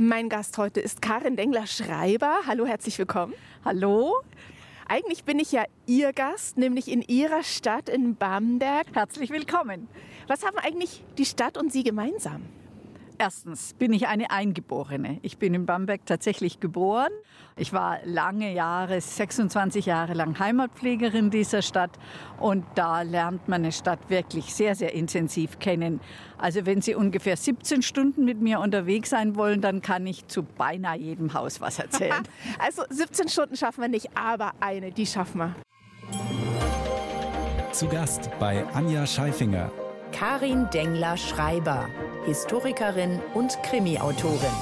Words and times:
Mein 0.00 0.28
Gast 0.28 0.58
heute 0.58 0.78
ist 0.78 1.02
Karin 1.02 1.34
Dengler-Schreiber. 1.34 2.42
Hallo, 2.46 2.66
herzlich 2.66 2.96
willkommen. 3.00 3.34
Hallo. 3.64 4.14
Eigentlich 4.86 5.24
bin 5.24 5.40
ich 5.40 5.50
ja 5.50 5.64
Ihr 5.86 6.12
Gast, 6.12 6.56
nämlich 6.56 6.86
in 6.86 7.02
Ihrer 7.02 7.42
Stadt 7.42 7.88
in 7.88 8.14
Bamberg. 8.14 8.86
Herzlich 8.94 9.30
willkommen. 9.30 9.88
Was 10.28 10.44
haben 10.44 10.56
eigentlich 10.56 11.02
die 11.18 11.24
Stadt 11.24 11.58
und 11.58 11.72
Sie 11.72 11.82
gemeinsam? 11.82 12.42
Erstens 13.20 13.74
bin 13.74 13.92
ich 13.92 14.06
eine 14.06 14.30
Eingeborene. 14.30 15.18
Ich 15.22 15.38
bin 15.38 15.52
in 15.52 15.66
Bamberg 15.66 16.06
tatsächlich 16.06 16.60
geboren. 16.60 17.10
Ich 17.56 17.72
war 17.72 17.98
lange 18.04 18.52
Jahre, 18.52 19.00
26 19.00 19.86
Jahre 19.86 20.14
lang 20.14 20.38
Heimatpflegerin 20.38 21.30
dieser 21.30 21.60
Stadt 21.62 21.90
und 22.38 22.64
da 22.76 23.02
lernt 23.02 23.48
man 23.48 23.62
eine 23.62 23.72
Stadt 23.72 24.08
wirklich 24.08 24.54
sehr, 24.54 24.76
sehr 24.76 24.94
intensiv 24.94 25.58
kennen. 25.58 26.00
Also 26.38 26.64
wenn 26.64 26.80
Sie 26.80 26.94
ungefähr 26.94 27.36
17 27.36 27.82
Stunden 27.82 28.24
mit 28.24 28.40
mir 28.40 28.60
unterwegs 28.60 29.10
sein 29.10 29.34
wollen, 29.34 29.60
dann 29.60 29.82
kann 29.82 30.06
ich 30.06 30.28
zu 30.28 30.44
beinahe 30.44 30.98
jedem 30.98 31.34
Haus 31.34 31.60
was 31.60 31.80
erzählen. 31.80 32.22
also 32.60 32.84
17 32.88 33.28
Stunden 33.28 33.56
schaffen 33.56 33.80
wir 33.82 33.88
nicht, 33.88 34.16
aber 34.16 34.52
eine, 34.60 34.92
die 34.92 35.06
schaffen 35.06 35.38
wir. 35.38 35.56
Zu 37.72 37.88
Gast 37.88 38.30
bei 38.38 38.64
Anja 38.74 39.04
Scheifinger. 39.06 39.72
Karin 40.12 40.68
Dengler-Schreiber, 40.72 41.88
Historikerin 42.28 43.22
und 43.32 43.62
Krimiautorin. 43.62 44.52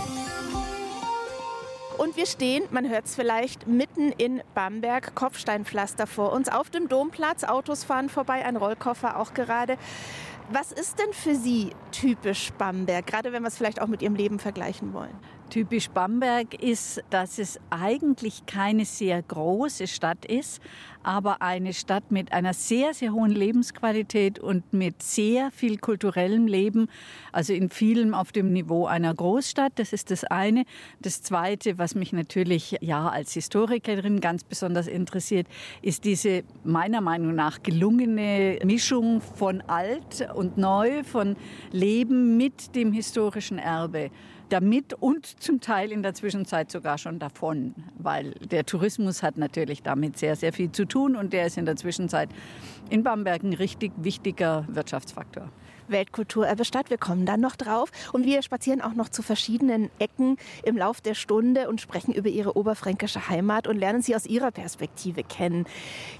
Und 1.98 2.16
wir 2.16 2.26
stehen, 2.26 2.62
man 2.70 2.88
hört 2.88 3.06
es 3.06 3.16
vielleicht, 3.16 3.66
mitten 3.66 4.12
in 4.12 4.40
Bamberg, 4.54 5.16
Kopfsteinpflaster 5.16 6.06
vor 6.06 6.32
uns, 6.32 6.48
auf 6.48 6.70
dem 6.70 6.88
Domplatz. 6.88 7.42
Autos 7.42 7.82
fahren 7.82 8.08
vorbei, 8.08 8.44
ein 8.44 8.54
Rollkoffer 8.54 9.18
auch 9.18 9.34
gerade. 9.34 9.78
Was 10.48 10.70
ist 10.70 11.00
denn 11.00 11.12
für 11.12 11.34
Sie 11.34 11.72
typisch 11.90 12.52
Bamberg, 12.52 13.04
gerade 13.04 13.32
wenn 13.32 13.42
wir 13.42 13.48
es 13.48 13.56
vielleicht 13.56 13.82
auch 13.82 13.88
mit 13.88 14.00
Ihrem 14.00 14.14
Leben 14.14 14.38
vergleichen 14.38 14.92
wollen? 14.92 15.18
Typisch 15.50 15.88
Bamberg 15.90 16.60
ist, 16.60 17.02
dass 17.08 17.38
es 17.38 17.60
eigentlich 17.70 18.46
keine 18.46 18.84
sehr 18.84 19.22
große 19.22 19.86
Stadt 19.86 20.24
ist, 20.26 20.60
aber 21.04 21.40
eine 21.40 21.72
Stadt 21.72 22.10
mit 22.10 22.32
einer 22.32 22.52
sehr, 22.52 22.92
sehr 22.92 23.12
hohen 23.12 23.30
Lebensqualität 23.30 24.40
und 24.40 24.72
mit 24.72 25.04
sehr 25.04 25.52
viel 25.52 25.78
kulturellem 25.78 26.48
Leben, 26.48 26.88
also 27.30 27.52
in 27.52 27.70
vielem 27.70 28.12
auf 28.12 28.32
dem 28.32 28.52
Niveau 28.52 28.86
einer 28.86 29.14
Großstadt. 29.14 29.74
Das 29.76 29.92
ist 29.92 30.10
das 30.10 30.24
eine. 30.24 30.64
Das 31.00 31.22
zweite, 31.22 31.78
was 31.78 31.94
mich 31.94 32.12
natürlich 32.12 32.76
ja 32.80 33.08
als 33.08 33.32
Historikerin 33.34 34.20
ganz 34.20 34.42
besonders 34.42 34.88
interessiert, 34.88 35.46
ist 35.80 36.04
diese 36.04 36.42
meiner 36.64 37.00
Meinung 37.00 37.36
nach 37.36 37.62
gelungene 37.62 38.58
Mischung 38.64 39.20
von 39.20 39.60
alt 39.68 40.28
und 40.34 40.58
neu, 40.58 41.04
von 41.04 41.36
Leben 41.70 42.36
mit 42.36 42.74
dem 42.74 42.92
historischen 42.92 43.58
Erbe 43.58 44.10
damit 44.48 44.94
und 44.94 45.26
zum 45.26 45.60
Teil 45.60 45.92
in 45.92 46.02
der 46.02 46.14
Zwischenzeit 46.14 46.70
sogar 46.70 46.98
schon 46.98 47.18
davon, 47.18 47.74
weil 47.98 48.32
der 48.32 48.64
Tourismus 48.64 49.22
hat 49.22 49.36
natürlich 49.36 49.82
damit 49.82 50.18
sehr, 50.18 50.36
sehr 50.36 50.52
viel 50.52 50.72
zu 50.72 50.84
tun 50.84 51.16
und 51.16 51.32
der 51.32 51.46
ist 51.46 51.58
in 51.58 51.66
der 51.66 51.76
Zwischenzeit 51.76 52.28
in 52.90 53.02
Bamberg 53.02 53.42
ein 53.42 53.52
richtig 53.52 53.92
wichtiger 53.96 54.64
Wirtschaftsfaktor. 54.68 55.50
Weltkulturerbestadt. 55.88 56.90
Wir 56.90 56.98
kommen 56.98 57.26
dann 57.26 57.40
noch 57.40 57.56
drauf. 57.56 57.90
Und 58.12 58.24
wir 58.24 58.42
spazieren 58.42 58.80
auch 58.80 58.94
noch 58.94 59.08
zu 59.08 59.22
verschiedenen 59.22 59.90
Ecken 59.98 60.36
im 60.62 60.76
Lauf 60.76 61.00
der 61.00 61.14
Stunde 61.14 61.68
und 61.68 61.80
sprechen 61.80 62.12
über 62.12 62.28
Ihre 62.28 62.56
oberfränkische 62.56 63.28
Heimat 63.28 63.66
und 63.66 63.78
lernen 63.78 64.02
Sie 64.02 64.14
aus 64.14 64.26
Ihrer 64.26 64.50
Perspektive 64.50 65.22
kennen. 65.22 65.66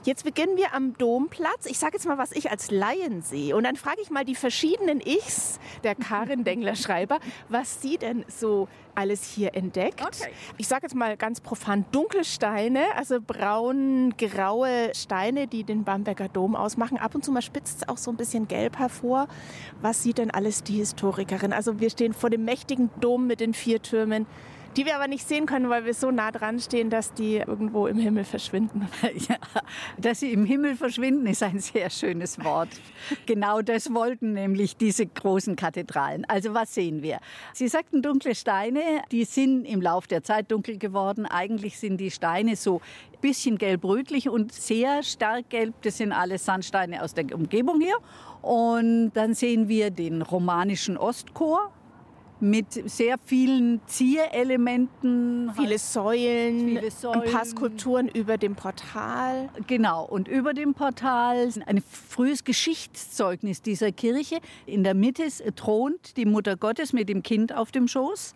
Jetzt 0.05 0.25
beginnen 0.25 0.57
wir 0.57 0.75
am 0.75 0.97
Domplatz. 0.99 1.67
Ich 1.67 1.79
sage 1.79 1.95
jetzt 1.95 2.07
mal, 2.07 2.19
was 2.19 2.33
ich 2.33 2.51
als 2.51 2.71
Laien 2.71 3.23
sehe. 3.23 3.57
Und 3.57 3.65
dann 3.65 3.77
frage 3.77 4.01
ich 4.03 4.11
mal 4.11 4.25
die 4.25 4.35
verschiedenen 4.35 5.01
Ichs 5.01 5.59
der 5.85 5.95
Karin 5.95 6.45
Dengler-Schreiber, 6.45 7.19
was 7.49 7.83
sie 7.83 7.99
denn 7.99 8.25
so 8.29 8.69
alles 8.97 9.23
hier 9.25 9.55
entdeckt. 9.55 10.03
Okay. 10.03 10.31
Ich 10.57 10.69
sage 10.69 10.83
jetzt 10.85 10.95
mal 10.95 11.17
ganz 11.17 11.41
profan 11.41 11.85
dunkle 11.93 12.25
Steine, 12.25 12.85
also 12.97 13.21
braun-graue 13.21 14.93
Steine, 14.95 15.47
die 15.47 15.65
den 15.65 15.85
Bamberger 15.85 16.29
Dom 16.29 16.57
ausmachen. 16.57 16.99
Ab 16.99 17.15
und 17.15 17.25
zu 17.25 17.33
mal 17.33 17.43
spitzt 17.43 17.83
es 17.83 17.89
auch 17.89 17.99
so 17.99 18.11
ein 18.11 18.17
bisschen 18.17 18.49
gelb 18.49 18.79
hervor. 18.79 19.29
Was 19.83 20.03
sieht 20.03 20.19
denn 20.19 20.31
alles 20.31 20.63
die 20.63 20.77
Historikerin? 20.77 21.53
Also 21.53 21.81
wir 21.81 21.91
stehen 21.91 22.13
vor 22.13 22.31
dem 22.31 22.45
mächtigen 22.45 22.91
Dom 23.01 23.27
mit 23.27 23.41
den 23.41 23.55
vier 23.55 23.83
Türmen 23.83 24.27
die 24.77 24.85
wir 24.85 24.97
aber 24.97 25.09
nicht 25.09 25.27
sehen 25.27 25.47
können, 25.47 25.71
weil 25.71 25.87
wir 25.87 25.95
so 25.95 26.11
nah 26.11 26.31
dran 26.31 26.61
stehen, 26.61 26.91
dass 26.91 27.15
die 27.15 27.37
irgendwo 27.37 27.87
im 27.87 27.99
Himmel 27.99 28.25
verschwinden. 28.25 28.89
Ja, 29.29 29.37
dass 29.97 30.21
sie 30.21 30.33
im 30.33 30.45
Himmel 30.45 30.77
verschwinden, 30.77 31.27
ist 31.27 31.43
ein 31.43 31.59
sehr 31.59 31.89
schönes 31.91 32.43
Wort. 32.45 32.69
genau 33.25 33.63
das 33.63 33.93
wollten 33.95 34.35
nämlich 34.35 34.77
diese 34.77 35.07
großen 35.07 35.57
Kathedralen. 35.57 36.25
Also 36.27 36.55
was 36.55 36.75
sehen 36.75 37.03
wir? 37.03 37.19
Sie 37.55 37.69
sagten 37.69 38.03
dunkle 38.03 38.35
Steine, 38.35 38.81
die 39.11 39.25
sind 39.25 39.65
im 39.65 39.81
Lauf 39.81 40.07
der 40.07 40.23
Zeit 40.23 40.51
dunkel 40.51 40.79
geworden. 40.79 41.25
Eigentlich 41.25 41.79
sind 41.79 41.99
die 41.99 42.11
Steine 42.11 42.57
so 42.57 42.81
ein 43.13 43.21
bisschen 43.21 43.59
gelb-rötlich 43.59 44.29
und 44.29 44.53
sehr 44.53 45.03
stark 45.03 45.49
gelb. 45.51 45.75
Das 45.83 45.97
sind 45.97 46.13
alles 46.13 46.45
Sandsteine 46.45 47.03
aus 47.03 47.15
der 47.15 47.35
Umgebung 47.35 47.81
hier. 47.81 47.97
Und 48.43 49.13
dann 49.15 49.35
sehen 49.35 49.69
wir 49.69 49.91
den 49.91 50.23
romanischen 50.23 50.97
Ostchor 50.97 51.73
mit 52.41 52.91
sehr 52.91 53.17
vielen 53.25 53.81
Zierelementen. 53.87 55.51
Viele 55.57 55.79
Säulen, 55.79 56.69
viele 56.69 56.91
Säulen. 56.91 57.23
ein 57.23 57.33
paar 57.33 57.45
Skulpturen 57.45 58.09
über 58.09 58.37
dem 58.37 58.55
Portal. 58.55 59.49
Genau, 59.67 60.05
und 60.05 60.29
über 60.29 60.53
dem 60.53 60.75
Portal 60.75 61.49
ein 61.67 61.83
frühes 61.83 62.45
Geschichtszeugnis 62.45 63.63
dieser 63.63 63.93
Kirche. 63.93 64.39
In 64.67 64.85
der 64.85 64.95
Mitte 64.95 65.25
thront 65.55 66.17
die 66.17 66.27
Mutter 66.27 66.57
Gottes 66.57 66.93
mit 66.93 67.09
dem 67.09 67.23
Kind 67.23 67.55
auf 67.55 67.73
dem 67.73 67.89
Schoß. 67.89 68.35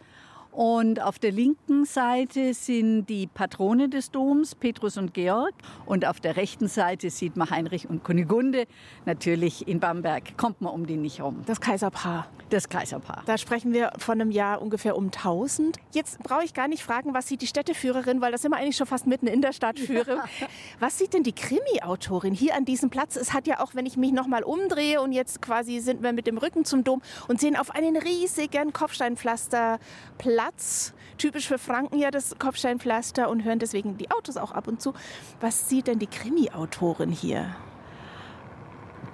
Und 0.53 1.01
auf 1.01 1.19
der 1.19 1.31
linken 1.31 1.85
Seite 1.85 2.55
sind 2.55 3.07
die 3.07 3.29
Patrone 3.29 3.89
des 3.89 4.11
Doms, 4.11 4.57
Petrus 4.57 4.97
und 4.97 5.15
Georg. 5.15 5.55
Und 5.87 6.05
auf 6.05 6.19
der 6.19 6.37
rechten 6.37 6.67
Seite 6.67 7.11
sieht 7.11 7.37
man 7.37 7.51
Heinrich 7.51 7.89
und 7.89 8.03
Kunigunde. 8.03 8.67
Natürlich 9.07 9.69
in 9.69 9.79
Bamberg 9.79 10.37
kommt 10.37 10.61
man 10.61 10.73
um 10.73 10.87
die 10.87 10.97
nicht 10.97 11.21
rum. 11.21 11.43
Das 11.47 11.61
Kaiserpaar. 11.61 12.27
Das 12.51 12.69
Kaiserpaar. 12.69 13.23
Da 13.27 13.39
sprechen 13.39 13.73
wir 13.73 13.93
von 13.99 14.21
einem 14.21 14.33
Jahr 14.33 14.61
ungefähr 14.61 14.97
um 14.97 15.05
1000. 15.07 15.77
Jetzt 15.93 16.19
brauche 16.21 16.45
ich 16.45 16.53
gar 16.53 16.67
nicht 16.67 16.83
fragen, 16.83 17.15
was 17.15 17.29
sieht 17.29 17.43
die 17.43 17.47
Städteführerin, 17.47 18.21
weil 18.21 18.33
das 18.33 18.43
sind 18.43 18.51
wir 18.51 18.57
eigentlich 18.57 18.77
schon 18.77 18.89
fast 18.89 19.07
mitten 19.07 19.29
in 19.29 19.41
der 19.43 19.53
Stadtführung. 19.53 20.17
Ja. 20.17 20.49
Was 20.81 20.99
sieht 20.99 21.15
denn 21.15 21.23
die 21.23 21.33
Krimi-Autorin 21.33 22.35
hier 22.35 22.57
an 22.57 22.65
diesem 22.65 22.91
Platz? 22.91 23.15
Es 23.15 23.33
hat 23.33 23.47
ja 23.47 23.61
auch, 23.61 23.77
wenn 23.77 23.87
ich 23.87 23.97
mich 23.97 24.11
nochmal 24.11 24.43
umdrehe 24.43 25.01
und 25.01 25.13
jetzt 25.13 25.41
quasi 25.41 25.79
sind 25.79 26.03
wir 26.03 26.13
mit 26.13 26.27
dem 26.27 26.39
Rücken 26.39 26.65
zum 26.65 26.83
Dom 26.83 27.03
und 27.29 27.41
sehen 27.41 27.57
auf 27.57 27.71
einen 27.71 27.97
riesigen 27.97 28.73
Kopfsteinpflasterplatz 28.73 30.40
Platz. 30.41 30.95
Typisch 31.19 31.47
für 31.49 31.59
Franken 31.59 31.99
ja 31.99 32.11
das 32.11 32.35
Kopfsteinpflaster 32.39 33.29
und 33.29 33.45
hören 33.45 33.59
deswegen 33.59 33.99
die 33.99 34.11
Autos 34.11 34.39
auch 34.39 34.53
ab 34.53 34.69
und 34.69 34.81
zu. 34.81 34.95
Was 35.39 35.69
sieht 35.69 35.87
denn 35.87 35.99
die 35.99 36.07
Krimi-Autorin 36.07 37.11
hier? 37.11 37.55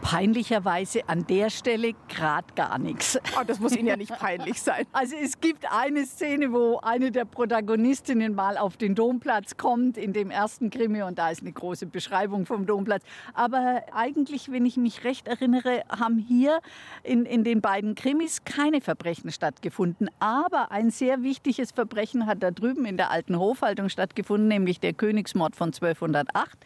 Peinlicherweise 0.07 1.09
an 1.09 1.27
der 1.27 1.51
Stelle 1.51 1.93
gerade 2.09 2.47
gar 2.55 2.79
nichts. 2.79 3.19
Oh, 3.37 3.43
das 3.45 3.59
muss 3.59 3.75
Ihnen 3.75 3.89
ja 3.89 3.97
nicht 3.97 4.13
peinlich 4.21 4.63
sein. 4.63 4.87
Also 4.93 5.17
es 5.17 5.41
gibt 5.41 5.67
eine 5.73 6.07
Szene, 6.07 6.53
wo 6.53 6.79
eine 6.79 7.11
der 7.11 7.25
Protagonistinnen 7.25 8.33
mal 8.33 8.57
auf 8.57 8.77
den 8.77 8.95
Domplatz 8.95 9.57
kommt 9.57 9.99
in 9.99 10.13
dem 10.13 10.31
ersten 10.31 10.71
Krimi 10.71 11.03
und 11.03 11.19
da 11.19 11.31
ist 11.31 11.41
eine 11.41 11.51
große 11.51 11.87
Beschreibung 11.87 12.47
vom 12.47 12.67
Domplatz. 12.67 13.03
Aber 13.35 13.83
eigentlich, 13.93 14.53
wenn 14.53 14.65
ich 14.65 14.77
mich 14.77 15.03
recht 15.03 15.27
erinnere, 15.27 15.83
haben 15.89 16.19
hier 16.19 16.61
in, 17.03 17.27
in 17.27 17.43
den 17.43 17.61
beiden 17.61 17.97
Krimis 17.97 18.45
keine 18.45 18.81
Verbrechen 18.81 19.33
stattgefunden. 19.33 20.09
Aber 20.21 20.71
ein 20.71 20.91
sehr 20.91 21.25
wichtiges 21.25 21.73
Verbrechen 21.73 22.27
hat 22.27 22.45
da 22.45 22.53
drüben 22.53 22.85
in 22.85 22.97
der 22.97 23.11
alten 23.11 23.41
Hofhaltung 23.41 23.89
stattgefunden, 23.89 24.47
nämlich 24.47 24.79
der 24.79 24.93
Königsmord 24.93 25.57
von 25.57 25.71
1208. 25.71 26.57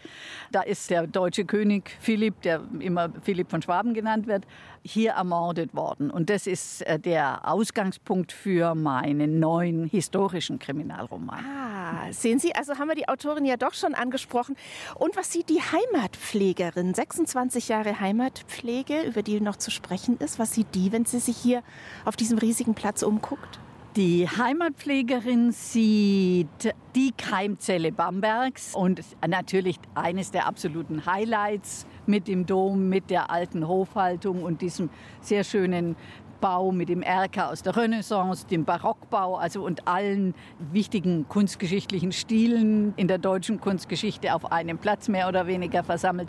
Da 0.53 0.61
ist 0.61 0.91
der 0.91 1.07
deutsche 1.07 1.47
König 1.47 1.97
Philipp, 2.01 2.43
der 2.43 2.61
immer 2.81 3.09
Philipp 3.31 3.49
von 3.49 3.63
Schwaben 3.63 3.95
genannt 3.95 4.27
wird, 4.27 4.45
hier 4.83 5.13
ermordet 5.13 5.73
worden. 5.73 6.11
Und 6.11 6.31
das 6.31 6.49
ist 6.49 6.83
äh, 6.83 6.99
der 6.99 7.49
Ausgangspunkt 7.49 8.33
für 8.33 8.75
meinen 8.75 9.39
neuen 9.39 9.85
historischen 9.85 10.59
Kriminalroman. 10.59 11.45
Ah, 11.45 12.13
sehen 12.13 12.41
Sie, 12.41 12.53
also 12.57 12.77
haben 12.77 12.89
wir 12.89 12.97
die 12.97 13.09
Autorin 13.09 13.45
ja 13.45 13.57
doch 13.57 13.75
schon 13.75 13.95
angesprochen. 13.95 14.57
Und 14.97 15.17
was 15.17 15.31
sieht 15.31 15.49
die 15.49 15.61
Heimatpflegerin, 15.61 16.93
26 16.93 17.69
Jahre 17.69 18.01
Heimatpflege, 18.01 19.03
über 19.03 19.23
die 19.23 19.41
noch 19.41 19.57
zu 19.57 19.71
sprechen 19.71 20.17
ist, 20.19 20.41
was 20.41 20.53
sieht 20.55 20.75
die, 20.75 20.91
wenn 20.91 21.05
sie 21.05 21.21
sich 21.21 21.37
hier 21.37 21.63
auf 22.05 22.17
diesem 22.17 22.39
riesigen 22.39 22.75
Platz 22.75 23.05
umguckt? 23.05 23.61
Die 23.95 24.29
Heimatpflegerin 24.29 25.53
sieht 25.53 26.75
die 26.97 27.13
Keimzelle 27.17 27.93
Bambergs 27.93 28.75
und 28.75 29.03
natürlich 29.25 29.79
eines 29.95 30.33
der 30.33 30.47
absoluten 30.47 31.07
Highlights 31.07 31.87
mit 32.07 32.29
dem 32.29 32.47
Dom, 32.47 32.89
mit 32.89 33.11
der 33.11 33.31
alten 33.31 33.67
Hofhaltung 33.67 34.43
und 34.43 34.63
diesem 34.63 34.91
sehr 35.21 35.45
schönen 35.45 35.97
Bau 36.41 36.73
mit 36.73 36.89
dem 36.89 37.03
Erker 37.03 37.51
aus 37.51 37.63
der 37.63 37.77
Renaissance, 37.77 38.47
dem 38.47 38.65
Barockbau, 38.65 39.37
also 39.37 39.63
und 39.63 39.87
allen 39.87 40.35
wichtigen 40.73 41.29
kunstgeschichtlichen 41.29 42.13
Stilen 42.13 42.95
in 42.97 43.09
der 43.09 43.19
deutschen 43.19 43.61
Kunstgeschichte 43.61 44.35
auf 44.35 44.51
einem 44.51 44.79
Platz 44.79 45.09
mehr 45.09 45.29
oder 45.29 45.47
weniger 45.47 45.85
versammelt. 45.85 46.29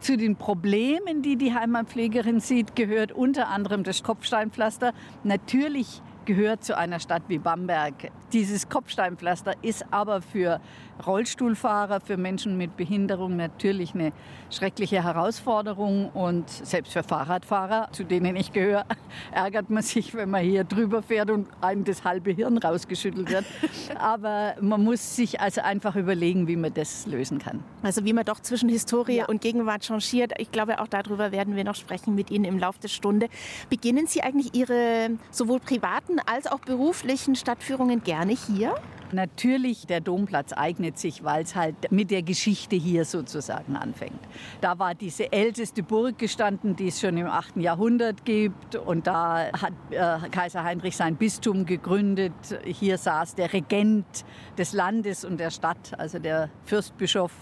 Zu 0.00 0.16
den 0.16 0.36
Problemen, 0.36 1.22
die 1.22 1.36
die 1.36 1.54
Heimatpflegerin 1.54 2.40
sieht, 2.40 2.76
gehört 2.76 3.12
unter 3.12 3.48
anderem 3.48 3.82
das 3.82 4.02
Kopfsteinpflaster. 4.02 4.92
Natürlich 5.24 6.02
gehört 6.26 6.64
zu 6.64 6.76
einer 6.76 7.00
Stadt 7.00 7.22
wie 7.28 7.38
Bamberg. 7.38 8.10
Dieses 8.32 8.68
Kopfsteinpflaster 8.68 9.54
ist 9.62 9.86
aber 9.92 10.20
für 10.20 10.60
Rollstuhlfahrer, 11.04 12.00
für 12.00 12.16
Menschen 12.16 12.56
mit 12.56 12.76
Behinderung 12.76 13.36
natürlich 13.36 13.94
eine 13.94 14.12
schreckliche 14.50 15.02
Herausforderung 15.02 16.10
und 16.10 16.48
selbst 16.48 16.92
für 16.92 17.02
Fahrradfahrer, 17.02 17.88
zu 17.92 18.04
denen 18.04 18.36
ich 18.36 18.52
gehöre, 18.52 18.84
ärgert 19.32 19.70
man 19.70 19.82
sich, 19.82 20.14
wenn 20.14 20.30
man 20.30 20.42
hier 20.42 20.64
drüber 20.64 21.02
fährt 21.02 21.30
und 21.30 21.48
einem 21.60 21.84
das 21.84 22.04
halbe 22.04 22.30
Hirn 22.30 22.58
rausgeschüttelt 22.58 23.30
wird. 23.30 23.44
Aber 23.98 24.54
man 24.60 24.82
muss 24.82 25.16
sich 25.16 25.40
also 25.40 25.60
einfach 25.60 25.96
überlegen, 25.96 26.48
wie 26.48 26.56
man 26.56 26.72
das 26.72 27.06
lösen 27.06 27.38
kann. 27.38 27.62
Also 27.82 28.04
wie 28.04 28.12
man 28.12 28.24
doch 28.24 28.40
zwischen 28.40 28.68
Historie 28.68 29.18
ja. 29.18 29.26
und 29.26 29.40
Gegenwart 29.40 29.84
changiert. 29.84 30.32
Ich 30.38 30.50
glaube, 30.50 30.80
auch 30.80 30.88
darüber 30.88 31.32
werden 31.32 31.56
wir 31.56 31.64
noch 31.64 31.74
sprechen 31.74 32.14
mit 32.14 32.30
Ihnen 32.30 32.44
im 32.44 32.58
Laufe 32.58 32.80
der 32.80 32.88
Stunde. 32.88 33.28
Beginnen 33.68 34.06
Sie 34.06 34.22
eigentlich 34.22 34.54
Ihre 34.54 35.10
sowohl 35.30 35.60
privaten 35.60 36.18
als 36.26 36.46
auch 36.46 36.60
beruflichen 36.60 37.34
Stadtführungen 37.36 38.02
gerne 38.02 38.32
hier? 38.32 38.74
Natürlich, 39.12 39.86
der 39.86 40.00
Domplatz 40.00 40.52
eignet 40.52 40.98
sich, 40.98 41.24
weil 41.24 41.42
es 41.42 41.54
halt 41.54 41.90
mit 41.90 42.10
der 42.10 42.22
Geschichte 42.22 42.76
hier 42.76 43.04
sozusagen 43.04 43.76
anfängt. 43.76 44.20
Da 44.60 44.78
war 44.78 44.94
diese 44.94 45.32
älteste 45.32 45.82
Burg 45.82 46.18
gestanden, 46.18 46.76
die 46.76 46.88
es 46.88 47.00
schon 47.00 47.16
im 47.16 47.26
8. 47.26 47.56
Jahrhundert 47.56 48.24
gibt. 48.24 48.76
Und 48.76 49.06
da 49.06 49.50
hat 49.52 49.72
äh, 49.90 50.28
Kaiser 50.30 50.64
Heinrich 50.64 50.96
sein 50.96 51.16
Bistum 51.16 51.66
gegründet. 51.66 52.32
Hier 52.64 52.98
saß 52.98 53.34
der 53.34 53.52
Regent 53.52 54.24
des 54.58 54.72
Landes 54.72 55.24
und 55.24 55.38
der 55.38 55.50
Stadt, 55.50 55.98
also 55.98 56.18
der 56.18 56.50
Fürstbischof 56.64 57.32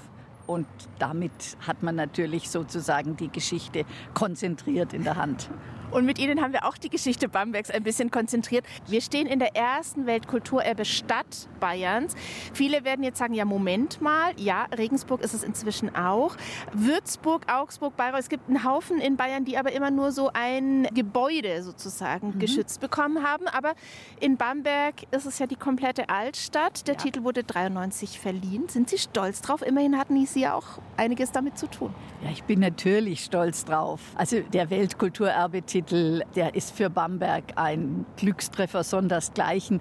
und 0.47 0.67
damit 0.99 1.57
hat 1.67 1.83
man 1.83 1.97
natürlich 1.97 2.51
sozusagen 2.51 3.17
die 3.17 3.29
Geschichte 3.29 3.85
konzentriert 4.13 4.93
in 4.93 5.05
der 5.05 5.17
Hand. 5.17 5.49
Und 5.95 6.07
mit 6.07 6.19
Ihnen 6.19 6.41
haben 6.41 6.53
wir 6.53 6.65
auch 6.65 6.77
die 6.77 6.91
Geschichte 6.91 7.29
Bambergs 7.29 7.71
ein 7.71 7.85
bisschen 7.85 8.11
konzentriert. 8.11 8.67
Wir 8.89 9.01
stehen 9.01 9.29
in 9.29 9.39
der 9.39 9.55
ersten 9.55 10.07
Weltkulturerbe 10.07 10.85
Stadt 10.85 11.49
Bayerns. 11.61 12.17
Viele 12.53 12.85
werden 12.85 13.05
jetzt 13.05 13.19
sagen, 13.19 13.33
ja, 13.33 13.45
Moment 13.45 14.01
mal. 14.01 14.33
Ja, 14.37 14.67
Regensburg 14.77 15.23
ist 15.23 15.35
es 15.35 15.45
inzwischen 15.45 15.95
auch. 15.95 16.35
Würzburg, 16.73 17.45
Augsburg, 17.49 17.97
Bayreuth. 17.97 18.23
Es 18.23 18.29
gibt 18.29 18.49
einen 18.49 18.65
Haufen 18.65 18.99
in 18.99 19.17
Bayern, 19.17 19.45
die 19.45 19.57
aber 19.57 19.71
immer 19.71 19.93
nur 19.93 20.11
so 20.11 20.31
ein 20.35 20.89
Gebäude 20.93 21.63
sozusagen 21.63 22.35
mhm. 22.35 22.39
geschützt 22.41 22.81
bekommen 22.81 23.23
haben. 23.23 23.47
Aber 23.47 23.75
in 24.19 24.37
Bamberg 24.37 24.97
ist 25.13 25.27
es 25.27 25.39
ja 25.39 25.47
die 25.47 25.55
komplette 25.55 26.09
Altstadt. 26.09 26.89
Der 26.89 26.95
ja. 26.95 27.01
Titel 27.01 27.23
wurde 27.23 27.45
93 27.45 28.19
verliehen. 28.19 28.69
Sind 28.69 28.91
Sie 28.91 28.99
stolz 28.99 29.43
drauf? 29.43 29.63
Immerhin 29.63 29.97
hatten 29.97 30.27
Sie 30.27 30.41
ja 30.41 30.55
auch 30.55 30.81
einiges 30.97 31.31
damit 31.31 31.57
zu 31.57 31.69
tun. 31.69 31.95
Ja, 32.25 32.31
ich 32.31 32.43
bin 32.43 32.59
natürlich 32.59 33.23
stolz 33.23 33.65
drauf. 33.65 34.01
Also 34.17 34.41
der 34.41 34.71
Weltkulturerbe-Titel 34.71 35.84
Titel, 35.85 36.23
der 36.35 36.55
ist 36.55 36.75
für 36.75 36.91
Bamberg 36.91 37.45
ein 37.57 38.07
Glückstreffer 38.17 38.85
sondersgleichen. 38.85 39.81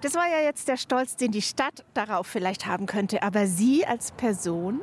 Das 0.00 0.14
war 0.14 0.26
ja 0.28 0.42
jetzt 0.44 0.68
der 0.68 0.76
Stolz, 0.76 1.16
den 1.16 1.30
die 1.30 1.42
Stadt 1.42 1.84
darauf 1.94 2.26
vielleicht 2.26 2.66
haben 2.66 2.86
könnte. 2.86 3.22
Aber 3.22 3.46
Sie 3.46 3.86
als 3.86 4.12
Person? 4.12 4.80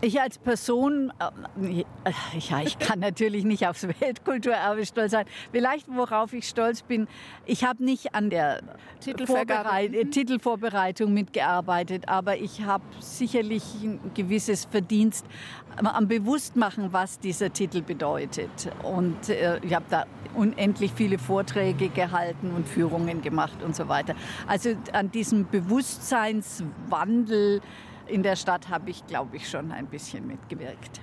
Ich 0.00 0.20
als 0.20 0.38
Person, 0.38 1.12
äh, 1.18 1.82
ja, 2.38 2.62
ich 2.62 2.78
kann 2.78 3.00
natürlich 3.00 3.44
nicht 3.44 3.66
aufs 3.66 3.88
Weltkulturerbe 4.00 4.86
stolz 4.86 5.10
sein. 5.10 5.26
Vielleicht, 5.50 5.88
worauf 5.88 6.32
ich 6.32 6.48
stolz 6.48 6.82
bin, 6.82 7.08
ich 7.46 7.64
habe 7.64 7.84
nicht 7.84 8.14
an 8.14 8.30
der 8.30 8.60
Titelvorbereit 9.00 9.90
mhm. 9.90 10.12
Titelvorbereitung 10.12 11.12
mitgearbeitet, 11.12 12.08
aber 12.08 12.36
ich 12.36 12.62
habe 12.62 12.84
sicherlich 13.00 13.64
ein 13.82 13.98
gewisses 14.14 14.66
Verdienst 14.66 15.26
am 15.76 16.06
Bewusstmachen, 16.06 16.92
was 16.92 17.18
dieser 17.18 17.52
Titel 17.52 17.82
bedeutet. 17.82 18.70
Und 18.84 19.28
äh, 19.28 19.58
ich 19.64 19.74
habe 19.74 19.86
da 19.90 20.06
unendlich 20.34 20.92
viele 20.94 21.18
Vorträge 21.18 21.88
gehalten 21.88 22.52
und 22.52 22.68
Führungen 22.68 23.20
gemacht 23.20 23.64
und 23.64 23.74
so 23.74 23.88
weiter. 23.88 24.14
Also 24.46 24.76
an 24.92 25.10
diesem 25.10 25.48
Bewusstseinswandel, 25.48 27.62
in 28.08 28.22
der 28.22 28.36
Stadt 28.36 28.68
habe 28.68 28.90
ich, 28.90 29.06
glaube 29.06 29.36
ich, 29.36 29.48
schon 29.48 29.72
ein 29.72 29.86
bisschen 29.86 30.26
mitgewirkt. 30.26 31.00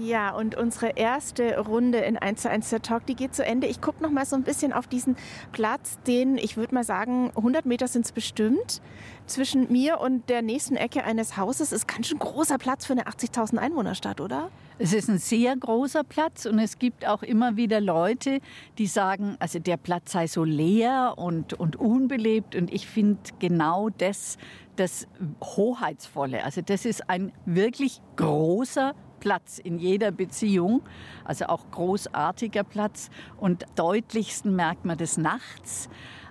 Ja, 0.00 0.34
und 0.34 0.54
unsere 0.54 0.92
erste 0.96 1.58
Runde 1.58 1.98
in 1.98 2.16
1 2.16 2.40
zu 2.40 2.48
1 2.48 2.70
der 2.70 2.80
Talk, 2.80 3.04
die 3.04 3.14
geht 3.14 3.34
zu 3.34 3.44
Ende. 3.44 3.66
Ich 3.66 3.82
gucke 3.82 4.02
noch 4.02 4.10
mal 4.10 4.24
so 4.24 4.34
ein 4.34 4.44
bisschen 4.44 4.72
auf 4.72 4.86
diesen 4.86 5.14
Platz, 5.52 5.98
den, 6.06 6.38
ich 6.38 6.56
würde 6.56 6.74
mal 6.74 6.84
sagen, 6.84 7.30
100 7.36 7.66
Meter 7.66 7.86
sind 7.86 8.06
es 8.06 8.12
bestimmt, 8.12 8.80
zwischen 9.26 9.70
mir 9.70 10.00
und 10.00 10.30
der 10.30 10.40
nächsten 10.40 10.76
Ecke 10.76 11.04
eines 11.04 11.36
Hauses. 11.36 11.70
Ist 11.70 11.86
ganz 11.86 12.06
schön 12.06 12.18
großer 12.18 12.56
Platz 12.56 12.86
für 12.86 12.94
eine 12.94 13.08
80.000 13.08 13.58
Einwohnerstadt, 13.58 14.22
oder? 14.22 14.50
Es 14.78 14.94
ist 14.94 15.10
ein 15.10 15.18
sehr 15.18 15.54
großer 15.54 16.02
Platz 16.02 16.46
und 16.46 16.58
es 16.58 16.78
gibt 16.78 17.06
auch 17.06 17.22
immer 17.22 17.56
wieder 17.56 17.82
Leute, 17.82 18.40
die 18.78 18.86
sagen, 18.86 19.36
also 19.38 19.58
der 19.58 19.76
Platz 19.76 20.12
sei 20.12 20.26
so 20.26 20.44
leer 20.44 21.16
und, 21.18 21.52
und 21.52 21.76
unbelebt. 21.76 22.56
Und 22.56 22.72
ich 22.72 22.86
finde 22.86 23.20
genau 23.38 23.90
das 23.90 24.38
das 24.80 25.06
Hoheitsvolle. 25.42 26.42
Also 26.42 26.62
das 26.62 26.84
ist 26.84 27.08
ein 27.10 27.32
wirklich 27.44 28.00
großer 28.16 28.94
Platz 29.20 29.58
in 29.58 29.78
jeder 29.78 30.10
Beziehung, 30.10 30.82
also 31.24 31.46
auch 31.46 31.70
großartiger 31.70 32.64
Platz. 32.64 33.10
Und 33.36 33.66
deutlichsten 33.76 34.56
merkt 34.56 34.86
man 34.86 34.96
das 34.96 35.18
nachts, 35.18 35.90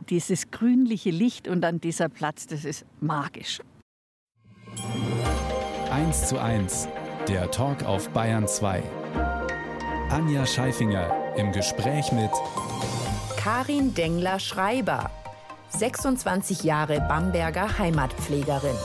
dieses 0.10 0.50
grünliche 0.50 1.12
Licht 1.12 1.48
und 1.48 1.62
dann 1.62 1.80
dieser 1.80 2.10
Platz, 2.10 2.48
das 2.48 2.66
ist 2.66 2.86
magisch. 3.00 3.62
1 5.92 6.28
zu 6.28 6.42
1, 6.42 6.88
der 7.28 7.52
Talk 7.52 7.84
auf 7.84 8.10
Bayern 8.10 8.48
2. 8.48 8.84
Anja 10.10 10.46
Scheifinger 10.46 11.36
im 11.38 11.52
Gespräch 11.52 12.12
mit 12.12 12.32
Karin 13.38 13.94
Dengler-Schreiber, 13.94 15.12
26 15.70 16.64
Jahre 16.64 17.00
Bamberger 17.02 17.78
Heimatpflegerin 17.78 18.76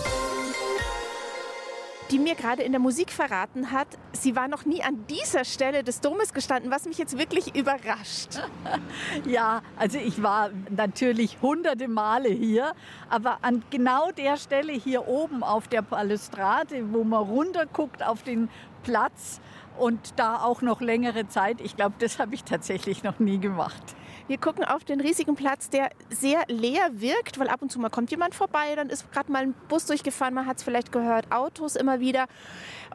die 2.11 2.19
mir 2.19 2.35
gerade 2.35 2.63
in 2.63 2.73
der 2.73 2.81
Musik 2.81 3.11
verraten 3.11 3.73
hat, 3.73 3.89
sie 4.13 4.37
war 4.37 4.47
noch 4.47 4.65
nie 4.65 4.83
an 4.83 5.07
dieser 5.09 5.45
Stelle 5.45 5.83
des 5.83 6.01
Domes 6.01 6.33
gestanden, 6.33 6.71
was 6.71 6.85
mich 6.85 6.99
jetzt 6.99 7.19
wirklich 7.19 7.57
überrascht. 7.57 8.41
Ja, 9.27 9.63
also 9.77 9.99
ich 9.99 10.23
war 10.23 10.51
natürlich 10.71 11.39
hunderte 11.41 11.89
Male 11.89 12.29
hier, 12.29 12.75
aber 13.09 13.39
an 13.43 13.63
genau 13.71 14.11
der 14.13 14.37
Stelle 14.37 14.73
hier 14.73 15.09
oben 15.09 15.43
auf 15.43 15.67
der 15.67 15.83
Balustrade, 15.83 16.93
wo 16.93 17.05
man 17.05 17.23
runterguckt 17.23 18.03
auf 18.03 18.23
den 18.23 18.49
Platz 18.83 19.41
und 19.79 20.19
da 20.19 20.43
auch 20.43 20.63
noch 20.63 20.81
längere 20.81 21.29
Zeit, 21.29 21.61
ich 21.61 21.77
glaube, 21.77 21.95
das 21.99 22.19
habe 22.19 22.35
ich 22.35 22.45
tatsächlich 22.45 23.03
noch 23.03 23.19
nie 23.19 23.39
gemacht. 23.39 23.97
Wir 24.26 24.38
gucken 24.38 24.65
auf 24.65 24.85
den 24.85 25.00
riesigen 25.00 25.35
Platz, 25.35 25.69
der 25.69 25.91
sehr 26.09 26.44
leer 26.49 26.88
wirkt, 26.93 27.38
weil 27.38 27.49
ab 27.49 27.61
und 27.61 27.71
zu 27.71 27.79
mal 27.79 27.91
kommt 27.91 28.11
jemand 28.11 28.35
vorbei, 28.35 28.75
dann 28.75 28.88
ist 28.88 29.11
gerade 29.12 29.31
mal 29.31 29.43
ein 29.43 29.55
Bus 29.69 29.84
durchgefahren, 29.84 30.32
man 30.32 30.46
hat 30.46 30.58
es 30.58 30.63
vielleicht 30.63 30.93
gehört, 30.93 31.31
Autos 31.31 31.77
immer 31.77 32.01
wieder. 32.01 32.27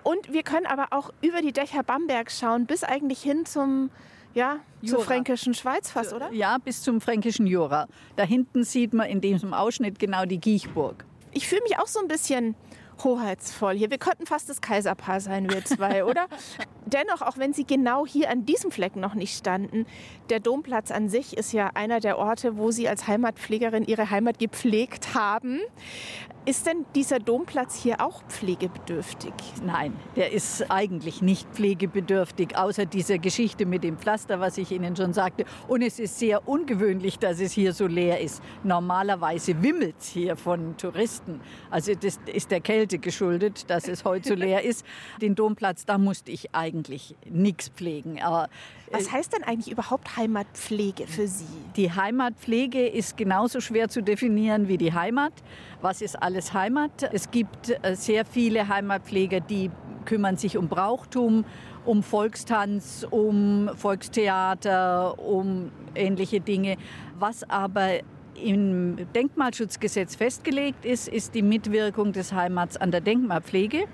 Und 0.03 0.33
wir 0.33 0.43
können 0.43 0.65
aber 0.65 0.87
auch 0.91 1.11
über 1.21 1.41
die 1.41 1.51
Dächer 1.51 1.83
Bambergs 1.83 2.39
schauen, 2.39 2.65
bis 2.65 2.83
eigentlich 2.83 3.21
hin 3.21 3.45
zum 3.45 3.91
ja, 4.33 4.59
zur 4.85 5.01
fränkischen 5.01 5.53
Schweiz 5.53 5.89
fast, 5.89 6.13
oder? 6.13 6.31
Ja, 6.31 6.57
bis 6.59 6.83
zum 6.83 7.01
fränkischen 7.01 7.47
Jura. 7.47 7.87
Da 8.15 8.23
hinten 8.23 8.63
sieht 8.63 8.93
man 8.93 9.07
in 9.09 9.21
diesem 9.21 9.53
Ausschnitt 9.53 9.97
genau 9.99 10.25
die 10.25 10.39
Giechburg. 10.39 11.03
Ich 11.31 11.47
fühle 11.47 11.61
mich 11.63 11.77
auch 11.77 11.87
so 11.87 11.99
ein 11.99 12.07
bisschen 12.07 12.55
hoheitsvoll 13.03 13.75
hier. 13.75 13.89
Wir 13.89 13.97
könnten 13.97 14.25
fast 14.25 14.49
das 14.49 14.61
Kaiserpaar 14.61 15.19
sein, 15.19 15.49
wir 15.49 15.63
zwei, 15.65 16.05
oder? 16.09 16.27
Dennoch, 16.85 17.21
auch 17.21 17.37
wenn 17.37 17.53
sie 17.53 17.65
genau 17.65 18.05
hier 18.05 18.29
an 18.29 18.45
diesem 18.45 18.71
Fleck 18.71 18.95
noch 18.95 19.13
nicht 19.13 19.37
standen, 19.37 19.85
der 20.29 20.39
Domplatz 20.39 20.91
an 20.91 21.09
sich 21.09 21.37
ist 21.37 21.53
ja 21.53 21.71
einer 21.73 21.99
der 21.99 22.17
Orte, 22.17 22.57
wo 22.57 22.71
sie 22.71 22.89
als 22.89 23.07
Heimatpflegerin 23.07 23.85
ihre 23.85 24.09
Heimat 24.09 24.39
gepflegt 24.39 25.13
haben. 25.13 25.59
Ist 26.49 26.65
denn 26.65 26.85
dieser 26.95 27.19
Domplatz 27.19 27.75
hier 27.75 28.01
auch 28.01 28.23
pflegebedürftig? 28.23 29.33
Nein, 29.63 29.93
der 30.15 30.31
ist 30.31 30.71
eigentlich 30.71 31.21
nicht 31.21 31.47
pflegebedürftig, 31.49 32.57
außer 32.57 32.87
dieser 32.87 33.19
Geschichte 33.19 33.67
mit 33.67 33.83
dem 33.83 33.99
Pflaster, 33.99 34.39
was 34.39 34.57
ich 34.57 34.71
Ihnen 34.71 34.95
schon 34.95 35.13
sagte. 35.13 35.45
Und 35.67 35.83
es 35.83 35.99
ist 35.99 36.17
sehr 36.17 36.47
ungewöhnlich, 36.47 37.19
dass 37.19 37.39
es 37.39 37.51
hier 37.51 37.73
so 37.73 37.85
leer 37.85 38.19
ist. 38.19 38.41
Normalerweise 38.63 39.61
wimmelt 39.61 39.97
es 39.99 40.07
hier 40.07 40.35
von 40.35 40.75
Touristen. 40.77 41.39
Also 41.69 41.93
das 41.93 42.19
ist 42.33 42.49
der 42.49 42.61
Kälte 42.61 42.88
geschuldet, 42.97 43.69
dass 43.69 43.87
es 43.87 44.03
heute 44.03 44.29
so 44.29 44.35
leer 44.35 44.63
ist. 44.63 44.85
Den 45.21 45.35
Domplatz, 45.35 45.85
da 45.85 45.97
musste 45.97 46.31
ich 46.31 46.55
eigentlich 46.55 47.15
nichts 47.29 47.69
pflegen. 47.69 48.21
Aber 48.21 48.49
was 48.91 49.07
äh, 49.07 49.11
heißt 49.11 49.33
denn 49.33 49.43
eigentlich 49.43 49.71
überhaupt 49.71 50.17
Heimatpflege 50.17 51.07
für 51.07 51.27
Sie? 51.27 51.45
Die 51.75 51.91
Heimatpflege 51.91 52.87
ist 52.87 53.17
genauso 53.17 53.61
schwer 53.61 53.89
zu 53.89 54.01
definieren 54.01 54.67
wie 54.67 54.77
die 54.77 54.93
Heimat. 54.93 55.33
Was 55.81 56.01
ist 56.01 56.21
alles 56.21 56.53
Heimat? 56.53 57.09
Es 57.13 57.29
gibt 57.31 57.69
äh, 57.83 57.95
sehr 57.95 58.25
viele 58.25 58.67
Heimatpfleger, 58.67 59.39
die 59.39 59.69
kümmern 60.05 60.37
sich 60.37 60.57
um 60.57 60.67
Brauchtum, 60.67 61.45
um 61.85 62.03
Volkstanz, 62.03 63.05
um 63.09 63.69
Volkstheater, 63.75 65.19
um 65.19 65.71
ähnliche 65.95 66.39
Dinge. 66.39 66.77
Was 67.17 67.47
aber 67.49 67.99
im 68.43 68.97
Denkmalschutzgesetz 69.13 70.15
festgelegt 70.15 70.85
ist, 70.85 71.07
ist 71.07 71.35
die 71.35 71.41
Mitwirkung 71.41 72.13
des 72.13 72.33
Heimats 72.33 72.77
an 72.77 72.91
der 72.91 73.01
Denkmalpflege. 73.01 73.85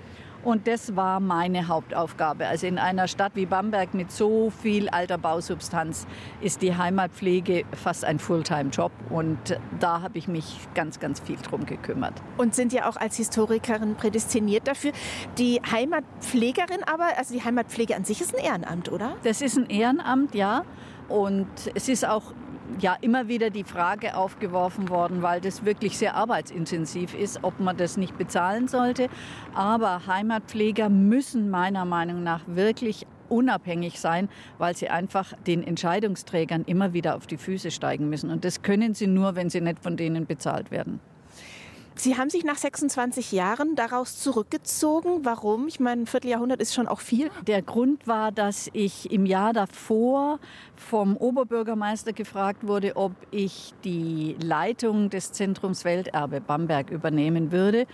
Und 0.46 0.68
das 0.68 0.94
war 0.94 1.18
meine 1.18 1.66
Hauptaufgabe. 1.66 2.46
Also 2.46 2.68
in 2.68 2.78
einer 2.78 3.08
Stadt 3.08 3.32
wie 3.34 3.46
Bamberg 3.46 3.94
mit 3.94 4.12
so 4.12 4.50
viel 4.50 4.88
alter 4.88 5.18
Bausubstanz 5.18 6.06
ist 6.40 6.62
die 6.62 6.76
Heimatpflege 6.76 7.64
fast 7.72 8.04
ein 8.04 8.20
Fulltime-Job. 8.20 8.92
Und 9.10 9.58
da 9.80 10.02
habe 10.02 10.18
ich 10.18 10.28
mich 10.28 10.60
ganz, 10.74 11.00
ganz 11.00 11.18
viel 11.18 11.34
drum 11.34 11.66
gekümmert. 11.66 12.14
Und 12.36 12.54
sind 12.54 12.72
ja 12.72 12.88
auch 12.88 12.96
als 12.96 13.16
Historikerin 13.16 13.96
prädestiniert 13.96 14.68
dafür. 14.68 14.92
Die 15.36 15.60
Heimatpflegerin 15.68 16.84
aber, 16.84 17.18
also 17.18 17.34
die 17.34 17.42
Heimatpflege 17.42 17.96
an 17.96 18.04
sich 18.04 18.20
ist 18.20 18.32
ein 18.32 18.44
Ehrenamt, 18.44 18.92
oder? 18.92 19.16
Das 19.24 19.42
ist 19.42 19.56
ein 19.56 19.68
Ehrenamt, 19.68 20.36
ja. 20.36 20.62
Und 21.08 21.48
es 21.74 21.88
ist 21.88 22.06
auch 22.06 22.22
ja 22.80 22.96
immer 23.00 23.28
wieder 23.28 23.50
die 23.50 23.64
Frage 23.64 24.16
aufgeworfen 24.16 24.88
worden, 24.88 25.22
weil 25.22 25.40
das 25.40 25.64
wirklich 25.64 25.98
sehr 25.98 26.14
arbeitsintensiv 26.14 27.14
ist, 27.14 27.40
ob 27.42 27.60
man 27.60 27.76
das 27.76 27.96
nicht 27.96 28.16
bezahlen 28.18 28.68
sollte. 28.68 29.08
Aber 29.54 30.06
Heimatpfleger 30.06 30.88
müssen 30.88 31.50
meiner 31.50 31.84
Meinung 31.84 32.22
nach 32.22 32.42
wirklich 32.46 33.06
unabhängig 33.28 33.98
sein, 33.98 34.28
weil 34.58 34.76
sie 34.76 34.88
einfach 34.88 35.32
den 35.46 35.62
Entscheidungsträgern 35.62 36.64
immer 36.64 36.92
wieder 36.92 37.16
auf 37.16 37.26
die 37.26 37.36
Füße 37.36 37.70
steigen 37.70 38.08
müssen. 38.08 38.30
Und 38.30 38.44
das 38.44 38.62
können 38.62 38.94
sie 38.94 39.06
nur, 39.06 39.36
wenn 39.36 39.50
sie 39.50 39.60
nicht 39.60 39.82
von 39.82 39.96
denen 39.96 40.26
bezahlt 40.26 40.70
werden. 40.70 41.00
Sie 41.98 42.18
haben 42.18 42.28
sich 42.28 42.44
nach 42.44 42.58
26 42.58 43.32
Jahren 43.32 43.74
daraus 43.74 44.18
zurückgezogen. 44.18 45.24
Warum? 45.24 45.66
Ich 45.66 45.80
meine, 45.80 46.02
ein 46.02 46.06
Vierteljahrhundert 46.06 46.60
ist 46.60 46.74
schon 46.74 46.88
auch 46.88 47.00
viel. 47.00 47.30
Der 47.46 47.62
Grund 47.62 48.06
war, 48.06 48.32
dass 48.32 48.68
ich 48.74 49.10
im 49.10 49.24
Jahr 49.24 49.54
davor 49.54 50.38
vom 50.76 51.16
Oberbürgermeister 51.16 52.12
gefragt 52.12 52.66
wurde, 52.66 52.96
ob 52.96 53.12
ich 53.30 53.72
die 53.82 54.36
Leitung 54.42 55.08
des 55.08 55.32
Zentrums 55.32 55.86
Welterbe 55.86 56.42
Bamberg 56.42 56.90
übernehmen 56.90 57.50
würde. 57.50 57.86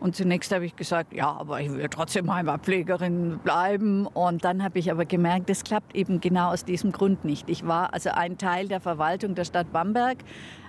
Und 0.00 0.14
zunächst 0.14 0.52
habe 0.52 0.64
ich 0.64 0.76
gesagt, 0.76 1.12
ja, 1.12 1.28
aber 1.28 1.60
ich 1.60 1.72
will 1.72 1.88
trotzdem 1.90 2.32
Heimatpflegerin 2.32 3.40
bleiben. 3.42 4.06
Und 4.06 4.44
dann 4.44 4.62
habe 4.62 4.78
ich 4.78 4.90
aber 4.90 5.04
gemerkt, 5.04 5.50
das 5.50 5.64
klappt 5.64 5.94
eben 5.96 6.20
genau 6.20 6.52
aus 6.52 6.64
diesem 6.64 6.92
Grund 6.92 7.24
nicht. 7.24 7.48
Ich 7.48 7.66
war 7.66 7.92
also 7.92 8.10
ein 8.10 8.38
Teil 8.38 8.68
der 8.68 8.80
Verwaltung 8.80 9.34
der 9.34 9.44
Stadt 9.44 9.72
Bamberg 9.72 10.18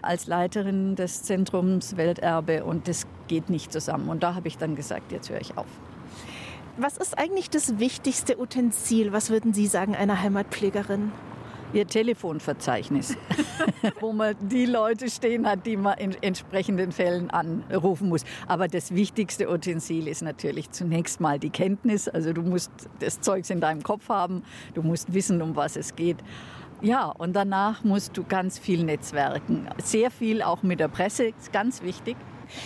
als 0.01 0.27
Leiterin 0.27 0.95
des 0.95 1.23
Zentrums 1.23 1.95
Welterbe 1.95 2.63
und 2.63 2.87
das 2.87 3.05
geht 3.27 3.49
nicht 3.49 3.71
zusammen. 3.71 4.09
Und 4.09 4.23
da 4.23 4.33
habe 4.33 4.47
ich 4.47 4.57
dann 4.57 4.75
gesagt, 4.75 5.11
jetzt 5.11 5.29
höre 5.29 5.41
ich 5.41 5.57
auf. 5.57 5.67
Was 6.77 6.97
ist 6.97 7.17
eigentlich 7.17 7.49
das 7.49 7.77
wichtigste 7.77 8.39
Utensil, 8.39 9.11
was 9.11 9.29
würden 9.29 9.53
Sie 9.53 9.67
sagen, 9.67 9.95
einer 9.95 10.21
Heimatpflegerin? 10.21 11.11
Ihr 11.73 11.87
Telefonverzeichnis, 11.87 13.15
wo 13.99 14.13
man 14.13 14.35
die 14.41 14.65
Leute 14.65 15.09
stehen 15.09 15.47
hat, 15.47 15.65
die 15.65 15.77
man 15.77 15.97
in 15.97 16.15
entsprechenden 16.21 16.91
Fällen 16.91 17.29
anrufen 17.29 18.09
muss. 18.09 18.23
Aber 18.47 18.67
das 18.67 18.93
wichtigste 18.93 19.49
Utensil 19.49 20.07
ist 20.07 20.21
natürlich 20.21 20.71
zunächst 20.71 21.19
mal 21.19 21.39
die 21.39 21.49
Kenntnis. 21.49 22.07
Also 22.07 22.33
du 22.33 22.41
musst 22.41 22.71
das 22.99 23.21
Zeugs 23.21 23.49
in 23.49 23.61
deinem 23.61 23.83
Kopf 23.83 24.09
haben, 24.09 24.43
du 24.73 24.81
musst 24.81 25.13
wissen, 25.13 25.41
um 25.41 25.55
was 25.55 25.75
es 25.75 25.95
geht. 25.95 26.17
Ja, 26.81 27.07
und 27.07 27.35
danach 27.35 27.83
musst 27.83 28.15
du 28.15 28.23
ganz 28.23 28.57
viel 28.57 28.83
netzwerken. 28.85 29.67
Sehr 29.83 30.11
viel 30.11 30.41
auch 30.41 30.63
mit 30.63 30.79
der 30.79 30.87
Presse, 30.87 31.25
ist 31.25 31.51
ganz 31.51 31.83
wichtig. 31.83 32.15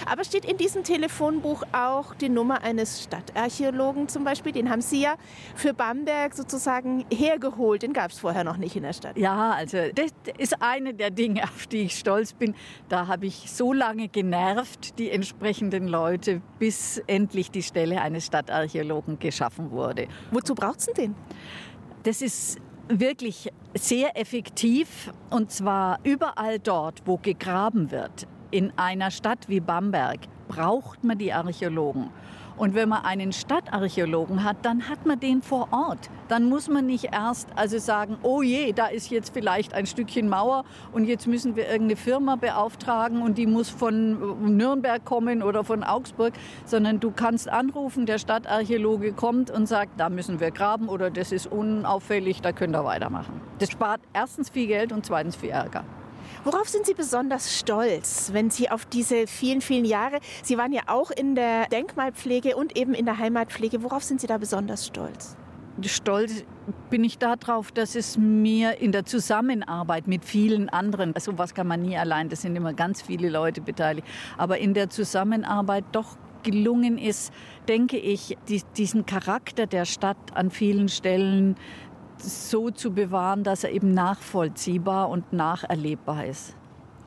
Aber 0.05 0.23
steht 0.23 0.45
in 0.45 0.57
diesem 0.57 0.83
Telefonbuch 0.83 1.63
auch 1.71 2.15
die 2.15 2.29
Nummer 2.29 2.63
eines 2.63 3.03
Stadtarchäologen 3.03 4.07
zum 4.07 4.23
Beispiel? 4.23 4.51
Den 4.51 4.69
haben 4.69 4.81
Sie 4.81 5.01
ja 5.01 5.15
für 5.55 5.73
Bamberg 5.73 6.33
sozusagen 6.33 7.05
hergeholt. 7.11 7.83
Den 7.83 7.93
gab 7.93 8.11
es 8.11 8.19
vorher 8.19 8.43
noch 8.43 8.57
nicht 8.57 8.75
in 8.75 8.83
der 8.83 8.93
Stadt. 8.93 9.17
Ja, 9.17 9.51
also 9.51 9.77
das 9.93 10.11
ist 10.37 10.61
eine 10.61 10.93
der 10.93 11.11
Dinge, 11.11 11.43
auf 11.43 11.67
die 11.67 11.83
ich 11.83 11.97
stolz 11.97 12.33
bin. 12.33 12.55
Da 12.89 13.07
habe 13.07 13.25
ich 13.25 13.51
so 13.51 13.73
lange 13.73 14.07
genervt, 14.07 14.97
die 14.99 15.11
entsprechenden 15.11 15.87
Leute, 15.87 16.41
bis 16.59 17.01
endlich 17.07 17.51
die 17.51 17.63
Stelle 17.63 18.01
eines 18.01 18.25
Stadtarchäologen 18.25 19.19
geschaffen 19.19 19.71
wurde. 19.71 20.07
Wozu 20.31 20.55
braucht 20.55 20.79
es 20.79 20.85
den? 20.87 21.15
Das 22.03 22.21
ist 22.21 22.59
wirklich 22.89 23.51
sehr 23.73 24.17
effektiv 24.17 25.11
und 25.29 25.51
zwar 25.51 25.99
überall 26.03 26.59
dort, 26.59 27.01
wo 27.05 27.17
gegraben 27.17 27.91
wird 27.91 28.27
in 28.53 28.71
einer 28.75 29.09
Stadt 29.09 29.49
wie 29.49 29.59
Bamberg 29.59 30.19
braucht 30.47 31.03
man 31.03 31.17
die 31.17 31.33
Archäologen. 31.33 32.11
Und 32.55 32.75
wenn 32.75 32.87
man 32.87 33.03
einen 33.03 33.33
Stadtarchäologen 33.33 34.43
hat, 34.43 34.57
dann 34.61 34.87
hat 34.87 35.07
man 35.07 35.19
den 35.19 35.41
vor 35.41 35.69
Ort. 35.71 36.11
Dann 36.27 36.49
muss 36.49 36.69
man 36.69 36.85
nicht 36.85 37.05
erst 37.11 37.47
also 37.55 37.79
sagen, 37.79 38.17
oh 38.21 38.43
je, 38.43 38.73
da 38.73 38.85
ist 38.85 39.09
jetzt 39.09 39.33
vielleicht 39.33 39.73
ein 39.73 39.87
Stückchen 39.87 40.29
Mauer 40.29 40.65
und 40.91 41.05
jetzt 41.05 41.25
müssen 41.25 41.55
wir 41.55 41.63
irgendeine 41.63 41.95
Firma 41.95 42.35
beauftragen 42.35 43.23
und 43.23 43.39
die 43.39 43.47
muss 43.47 43.71
von 43.71 44.55
Nürnberg 44.55 45.03
kommen 45.03 45.41
oder 45.41 45.63
von 45.63 45.83
Augsburg, 45.83 46.33
sondern 46.65 46.99
du 46.99 47.09
kannst 47.09 47.49
anrufen, 47.49 48.05
der 48.05 48.19
Stadtarchäologe 48.19 49.13
kommt 49.13 49.49
und 49.49 49.65
sagt, 49.65 49.99
da 49.99 50.09
müssen 50.09 50.39
wir 50.39 50.51
graben 50.51 50.89
oder 50.89 51.09
das 51.09 51.31
ist 51.31 51.47
unauffällig, 51.47 52.41
da 52.41 52.51
könnt 52.51 52.75
ihr 52.75 52.85
weitermachen. 52.85 53.41
Das 53.57 53.71
spart 53.71 54.01
erstens 54.13 54.51
viel 54.51 54.67
Geld 54.67 54.91
und 54.91 55.07
zweitens 55.07 55.35
viel 55.35 55.49
Ärger. 55.49 55.83
Worauf 56.45 56.67
sind 56.67 56.85
Sie 56.85 56.93
besonders 56.93 57.57
stolz, 57.57 58.31
wenn 58.33 58.49
Sie 58.49 58.69
auf 58.69 58.85
diese 58.85 59.27
vielen, 59.27 59.61
vielen 59.61 59.85
Jahre, 59.85 60.19
Sie 60.43 60.57
waren 60.57 60.73
ja 60.73 60.81
auch 60.87 61.09
in 61.09 61.35
der 61.35 61.67
Denkmalpflege 61.67 62.57
und 62.57 62.77
eben 62.77 62.93
in 62.93 63.05
der 63.05 63.17
Heimatpflege, 63.17 63.81
worauf 63.81 64.03
sind 64.03 64.19
Sie 64.19 64.27
da 64.27 64.37
besonders 64.37 64.85
stolz? 64.85 65.37
Stolz 65.83 66.43
bin 66.89 67.05
ich 67.05 67.17
darauf, 67.17 67.71
dass 67.71 67.95
es 67.95 68.17
mir 68.17 68.81
in 68.81 68.91
der 68.91 69.05
Zusammenarbeit 69.05 70.05
mit 70.07 70.25
vielen 70.25 70.67
anderen, 70.67 71.15
also 71.15 71.37
was 71.37 71.53
kann 71.53 71.65
man 71.65 71.81
nie 71.81 71.97
allein, 71.97 72.27
das 72.27 72.41
sind 72.41 72.57
immer 72.57 72.73
ganz 72.73 73.01
viele 73.01 73.29
Leute 73.29 73.61
beteiligt, 73.61 74.05
aber 74.37 74.57
in 74.57 74.73
der 74.73 74.89
Zusammenarbeit 74.89 75.85
doch 75.93 76.17
gelungen 76.43 76.97
ist, 76.97 77.31
denke 77.69 77.97
ich, 77.97 78.37
diesen 78.75 79.05
Charakter 79.05 79.65
der 79.65 79.85
Stadt 79.85 80.17
an 80.35 80.51
vielen 80.51 80.89
Stellen 80.89 81.55
so 82.23 82.71
zu 82.71 82.91
bewahren, 82.91 83.43
dass 83.43 83.63
er 83.63 83.71
eben 83.71 83.91
nachvollziehbar 83.93 85.09
und 85.09 85.33
nacherlebbar 85.33 86.25
ist. 86.25 86.55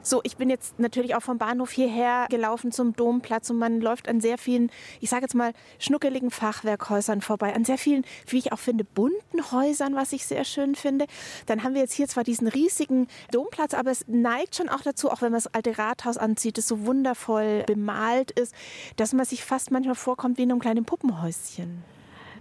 So, 0.06 0.20
ich 0.22 0.36
bin 0.36 0.48
jetzt 0.50 0.78
natürlich 0.78 1.16
auch 1.16 1.22
vom 1.22 1.36
Bahnhof 1.36 1.72
hierher 1.72 2.26
gelaufen 2.30 2.70
zum 2.70 2.94
Domplatz 2.94 3.50
und 3.50 3.58
man 3.58 3.80
läuft 3.80 4.08
an 4.08 4.20
sehr 4.20 4.38
vielen, 4.38 4.70
ich 5.00 5.10
sage 5.10 5.22
jetzt 5.22 5.34
mal, 5.34 5.52
schnuckeligen 5.80 6.30
Fachwerkhäusern 6.30 7.22
vorbei, 7.22 7.56
an 7.56 7.64
sehr 7.64 7.76
vielen, 7.76 8.04
wie 8.28 8.38
ich 8.38 8.52
auch 8.52 8.60
finde, 8.60 8.84
bunten 8.84 9.50
Häusern, 9.50 9.96
was 9.96 10.12
ich 10.12 10.24
sehr 10.24 10.44
schön 10.44 10.76
finde. 10.76 11.06
Dann 11.46 11.64
haben 11.64 11.74
wir 11.74 11.80
jetzt 11.80 11.92
hier 11.92 12.06
zwar 12.06 12.22
diesen 12.22 12.46
riesigen 12.46 13.08
Domplatz, 13.32 13.74
aber 13.74 13.90
es 13.90 14.04
neigt 14.06 14.54
schon 14.54 14.68
auch 14.68 14.82
dazu, 14.82 15.10
auch 15.10 15.22
wenn 15.22 15.32
man 15.32 15.42
das 15.42 15.52
alte 15.52 15.76
Rathaus 15.76 16.18
anzieht, 16.18 16.56
das 16.56 16.68
so 16.68 16.86
wundervoll 16.86 17.64
bemalt 17.66 18.30
ist, 18.30 18.54
dass 18.94 19.12
man 19.12 19.24
sich 19.24 19.42
fast 19.44 19.72
manchmal 19.72 19.96
vorkommt 19.96 20.38
wie 20.38 20.44
in 20.44 20.52
einem 20.52 20.60
kleinen 20.60 20.84
Puppenhäuschen. 20.84 21.82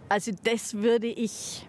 Also 0.08 0.32
das 0.44 0.76
würde 0.76 1.08
ich 1.08 1.68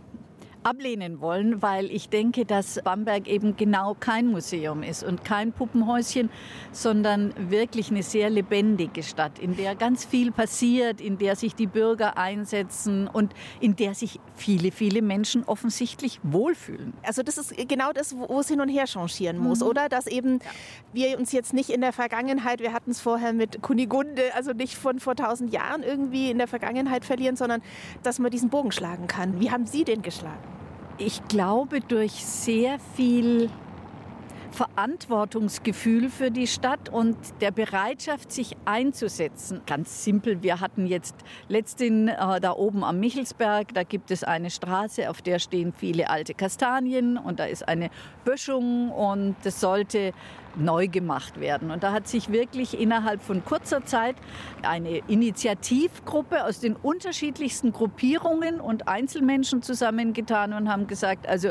ablehnen 0.66 1.20
wollen, 1.20 1.62
weil 1.62 1.90
ich 1.92 2.08
denke, 2.08 2.44
dass 2.44 2.80
Bamberg 2.82 3.28
eben 3.28 3.56
genau 3.56 3.96
kein 3.98 4.26
Museum 4.26 4.82
ist 4.82 5.04
und 5.04 5.24
kein 5.24 5.52
Puppenhäuschen, 5.52 6.28
sondern 6.72 7.32
wirklich 7.50 7.90
eine 7.90 8.02
sehr 8.02 8.30
lebendige 8.30 9.04
Stadt, 9.04 9.38
in 9.38 9.56
der 9.56 9.76
ganz 9.76 10.04
viel 10.04 10.32
passiert, 10.32 11.00
in 11.00 11.18
der 11.18 11.36
sich 11.36 11.54
die 11.54 11.68
Bürger 11.68 12.18
einsetzen 12.18 13.06
und 13.06 13.32
in 13.60 13.76
der 13.76 13.94
sich 13.94 14.18
viele, 14.34 14.72
viele 14.72 15.02
Menschen 15.02 15.44
offensichtlich 15.44 16.18
wohlfühlen. 16.24 16.94
Also 17.04 17.22
das 17.22 17.38
ist 17.38 17.56
genau 17.68 17.92
das, 17.92 18.16
wo 18.16 18.40
es 18.40 18.48
hin 18.48 18.60
und 18.60 18.68
her 18.68 18.86
changieren 18.86 19.38
muss, 19.38 19.60
mhm. 19.60 19.68
oder? 19.68 19.88
Dass 19.88 20.08
eben 20.08 20.40
ja. 20.40 20.50
wir 20.92 21.18
uns 21.18 21.30
jetzt 21.30 21.54
nicht 21.54 21.70
in 21.70 21.80
der 21.80 21.92
Vergangenheit, 21.92 22.58
wir 22.58 22.72
hatten 22.72 22.90
es 22.90 23.00
vorher 23.00 23.32
mit 23.32 23.62
Kunigunde, 23.62 24.34
also 24.34 24.52
nicht 24.52 24.74
von 24.74 24.98
vor 24.98 25.14
tausend 25.14 25.52
Jahren 25.52 25.84
irgendwie 25.84 26.32
in 26.32 26.38
der 26.38 26.48
Vergangenheit 26.48 27.04
verlieren, 27.04 27.36
sondern 27.36 27.62
dass 28.02 28.18
man 28.18 28.32
diesen 28.32 28.50
Bogen 28.50 28.72
schlagen 28.72 29.06
kann. 29.06 29.38
Wie 29.38 29.52
haben 29.52 29.66
Sie 29.66 29.84
den 29.84 30.02
geschlagen? 30.02 30.55
Ich 30.98 31.22
glaube, 31.28 31.80
durch 31.80 32.24
sehr 32.24 32.78
viel 32.94 33.50
Verantwortungsgefühl 34.50 36.08
für 36.08 36.30
die 36.30 36.46
Stadt 36.46 36.88
und 36.88 37.16
der 37.42 37.50
Bereitschaft, 37.50 38.32
sich 38.32 38.56
einzusetzen. 38.64 39.60
Ganz 39.66 40.04
simpel, 40.04 40.42
wir 40.42 40.60
hatten 40.60 40.86
jetzt 40.86 41.14
letztens 41.48 42.12
äh, 42.12 42.40
da 42.40 42.52
oben 42.52 42.82
am 42.82 42.98
Michelsberg, 42.98 43.74
da 43.74 43.82
gibt 43.82 44.10
es 44.10 44.24
eine 44.24 44.48
Straße, 44.48 45.10
auf 45.10 45.20
der 45.20 45.38
stehen 45.38 45.74
viele 45.76 46.08
alte 46.08 46.32
Kastanien 46.32 47.18
und 47.18 47.38
da 47.40 47.44
ist 47.44 47.68
eine 47.68 47.90
Böschung 48.24 48.90
und 48.90 49.36
das 49.42 49.60
sollte 49.60 50.14
neu 50.56 50.88
gemacht 50.88 51.40
werden. 51.40 51.70
Und 51.70 51.82
da 51.82 51.92
hat 51.92 52.08
sich 52.08 52.30
wirklich 52.30 52.78
innerhalb 52.78 53.22
von 53.22 53.44
kurzer 53.44 53.84
Zeit 53.84 54.16
eine 54.62 54.98
Initiativgruppe 55.08 56.44
aus 56.44 56.60
den 56.60 56.76
unterschiedlichsten 56.76 57.72
Gruppierungen 57.72 58.60
und 58.60 58.88
Einzelmenschen 58.88 59.62
zusammengetan 59.62 60.52
und 60.52 60.68
haben 60.70 60.86
gesagt, 60.86 61.28
also 61.28 61.50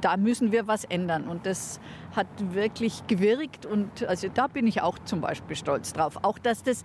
da 0.00 0.18
müssen 0.18 0.52
wir 0.52 0.66
was 0.66 0.84
ändern. 0.84 1.28
Und 1.28 1.46
das 1.46 1.80
hat 2.14 2.26
wirklich 2.52 3.06
gewirkt 3.06 3.64
und 3.64 4.04
also 4.06 4.28
da 4.32 4.48
bin 4.48 4.66
ich 4.66 4.82
auch 4.82 4.98
zum 5.04 5.22
Beispiel 5.22 5.56
stolz 5.56 5.94
drauf. 5.94 6.18
Auch 6.22 6.38
dass 6.38 6.62
das, 6.62 6.84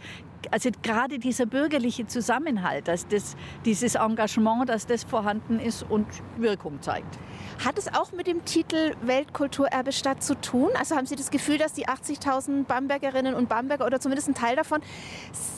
also 0.51 0.69
gerade 0.81 1.19
dieser 1.19 1.45
bürgerliche 1.45 2.07
Zusammenhalt, 2.07 2.87
dass 2.87 3.07
das, 3.07 3.35
dieses 3.65 3.95
Engagement, 3.95 4.69
dass 4.69 4.87
das 4.87 5.03
vorhanden 5.03 5.59
ist 5.59 5.83
und 5.83 6.07
Wirkung 6.37 6.81
zeigt. 6.81 7.19
Hat 7.63 7.77
es 7.77 7.93
auch 7.93 8.13
mit 8.13 8.25
dem 8.25 8.45
Titel 8.45 8.93
Weltkulturerbe 9.01 9.91
Stadt 9.91 10.23
zu 10.23 10.39
tun? 10.39 10.69
Also 10.79 10.95
haben 10.95 11.05
Sie 11.05 11.17
das 11.17 11.29
Gefühl, 11.29 11.57
dass 11.57 11.73
die 11.73 11.87
80.000 11.87 12.63
Bambergerinnen 12.63 13.33
und 13.33 13.49
Bamberger 13.49 13.85
oder 13.85 13.99
zumindest 13.99 14.29
ein 14.29 14.35
Teil 14.35 14.55
davon 14.55 14.81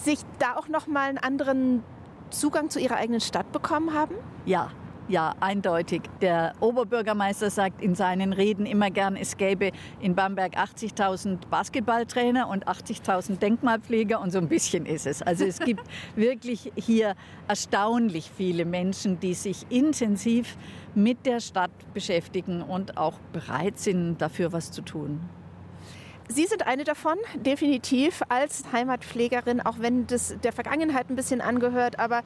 sich 0.04 0.20
da 0.40 0.56
auch 0.56 0.68
noch 0.68 0.88
mal 0.88 1.10
einen 1.10 1.20
anderen 1.20 1.84
Zugang 2.32 2.72
zu 2.72 2.80
Ihrer 2.80 2.96
eigenen 2.96 3.22
Stadt 3.22 3.52
bekommen 3.52 3.94
haben? 3.94 4.16
Ja, 4.46 4.72
ja, 5.12 5.36
eindeutig. 5.42 6.04
Der 6.22 6.54
Oberbürgermeister 6.62 7.50
sagt 7.50 7.82
in 7.82 7.96
seinen 7.96 8.32
Reden 8.32 8.66
immer 8.66 8.90
gern, 8.90 9.18
es 9.18 9.36
gäbe 9.36 9.72
in 10.00 10.16
Bamberg 10.16 10.58
80.000 10.58 11.48
Basketballtrainer 11.50 12.48
und 12.48 12.68
80.000 12.68 13.38
Denkmalpfleger 13.38 14.22
und 14.22 14.32
so 14.32 14.38
ein 14.38 14.48
bisschen 14.48 14.86
ist 14.86 15.06
es. 15.06 15.22
Also 15.22 15.46
es 15.46 15.60
gibt 15.60 15.84
wirklich 16.16 16.72
hier 16.76 17.16
erstaunlich 17.48 18.32
viele 18.36 18.64
Menschen, 18.64 19.20
die 19.20 19.34
sich 19.34 19.66
intensiv 19.70 20.58
mit 20.96 21.26
der 21.26 21.42
Stadt 21.42 21.72
beschäftigen 21.94 22.62
und 22.62 22.98
auch 22.98 23.20
bereit 23.34 23.80
sind, 23.80 24.22
dafür 24.22 24.54
was 24.54 24.72
zu 24.72 24.82
tun. 24.82 25.20
Sie 26.34 26.46
sind 26.46 26.66
eine 26.66 26.86
davon, 26.86 27.18
definitiv 27.36 28.22
als 28.30 28.64
Heimatpflegerin, 28.72 29.60
auch 29.60 29.80
wenn 29.80 30.08
das 30.08 30.34
der 30.42 30.54
Vergangenheit 30.54 31.10
ein 31.10 31.18
bisschen 31.18 31.42
angehört. 31.42 32.00
Aber 32.00 32.22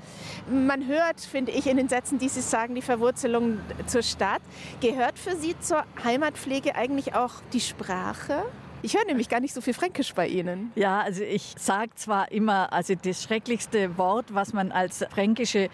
man 0.47 0.85
hört, 0.85 1.21
finde 1.21 1.51
ich, 1.51 1.65
in 1.65 1.77
den 1.77 1.89
Sätzen, 1.89 2.19
die 2.19 2.29
Sie 2.29 2.41
sagen, 2.41 2.75
die 2.75 2.83
Verwurzelung 2.83 3.57
zur 3.87 4.03
Stadt. 4.03 4.41
Gehört 4.79 5.17
für 5.17 5.35
Sie 5.35 5.57
zur 5.59 5.85
Heimatpflege 6.03 6.75
eigentlich 6.75 7.15
auch 7.15 7.33
die 7.51 7.61
Sprache? 7.61 8.43
Ich 8.83 8.95
höre 8.95 9.05
nämlich 9.05 9.27
gar 9.27 9.39
nicht 9.39 9.55
so 9.55 9.61
viel 9.61 9.73
Fränkisch 9.73 10.13
bei 10.13 10.27
Ihnen. 10.27 10.71
Ja, 10.75 11.01
also 11.01 11.23
ich 11.23 11.55
sage 11.57 11.95
zwar 11.95 12.31
immer, 12.31 12.71
also 12.71 12.93
das 12.93 13.23
schrecklichste 13.23 13.97
Wort, 13.97 14.35
was 14.35 14.53
man 14.53 14.71
als 14.71 15.03
fränkische 15.09 15.69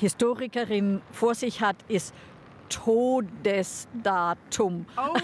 Historikerin 0.00 1.00
vor 1.12 1.36
sich 1.36 1.60
hat, 1.60 1.76
ist 1.86 2.12
Todesdatum. 2.72 4.86
Oh. 4.96 5.14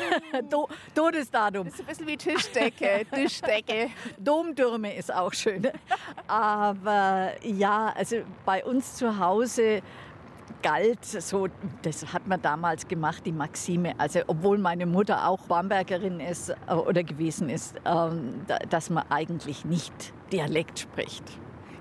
Do 0.51 0.69
Todesdatum. 0.95 1.67
Das 1.67 1.75
ist 1.75 1.81
ein 1.81 1.87
bisschen 1.87 2.07
wie 2.07 2.17
Tischdecke, 2.17 3.07
Tischdecke. 3.15 3.91
Domtürme 4.19 4.95
ist 4.95 5.13
auch 5.13 5.33
schön. 5.33 5.69
Aber 6.27 7.33
ja, 7.43 7.93
also 7.97 8.19
bei 8.45 8.65
uns 8.65 8.97
zu 8.97 9.19
Hause 9.19 9.83
galt 10.63 11.05
so, 11.05 11.49
das 11.83 12.13
hat 12.13 12.27
man 12.27 12.43
damals 12.43 12.89
gemacht, 12.89 13.23
die 13.25 13.33
Maxime, 13.33 13.95
also 13.99 14.21
obwohl 14.27 14.59
meine 14.59 14.87
Mutter 14.87 15.27
auch 15.27 15.41
Bambergerin 15.43 16.21
ist 16.21 16.51
äh, 16.51 16.73
oder 16.73 17.05
gewesen 17.05 17.49
ist, 17.49 17.77
ähm, 17.85 18.45
dass 18.69 18.91
man 18.91 19.05
eigentlich 19.11 19.65
nicht 19.65 20.13
Dialekt 20.33 20.81
spricht. 20.81 21.25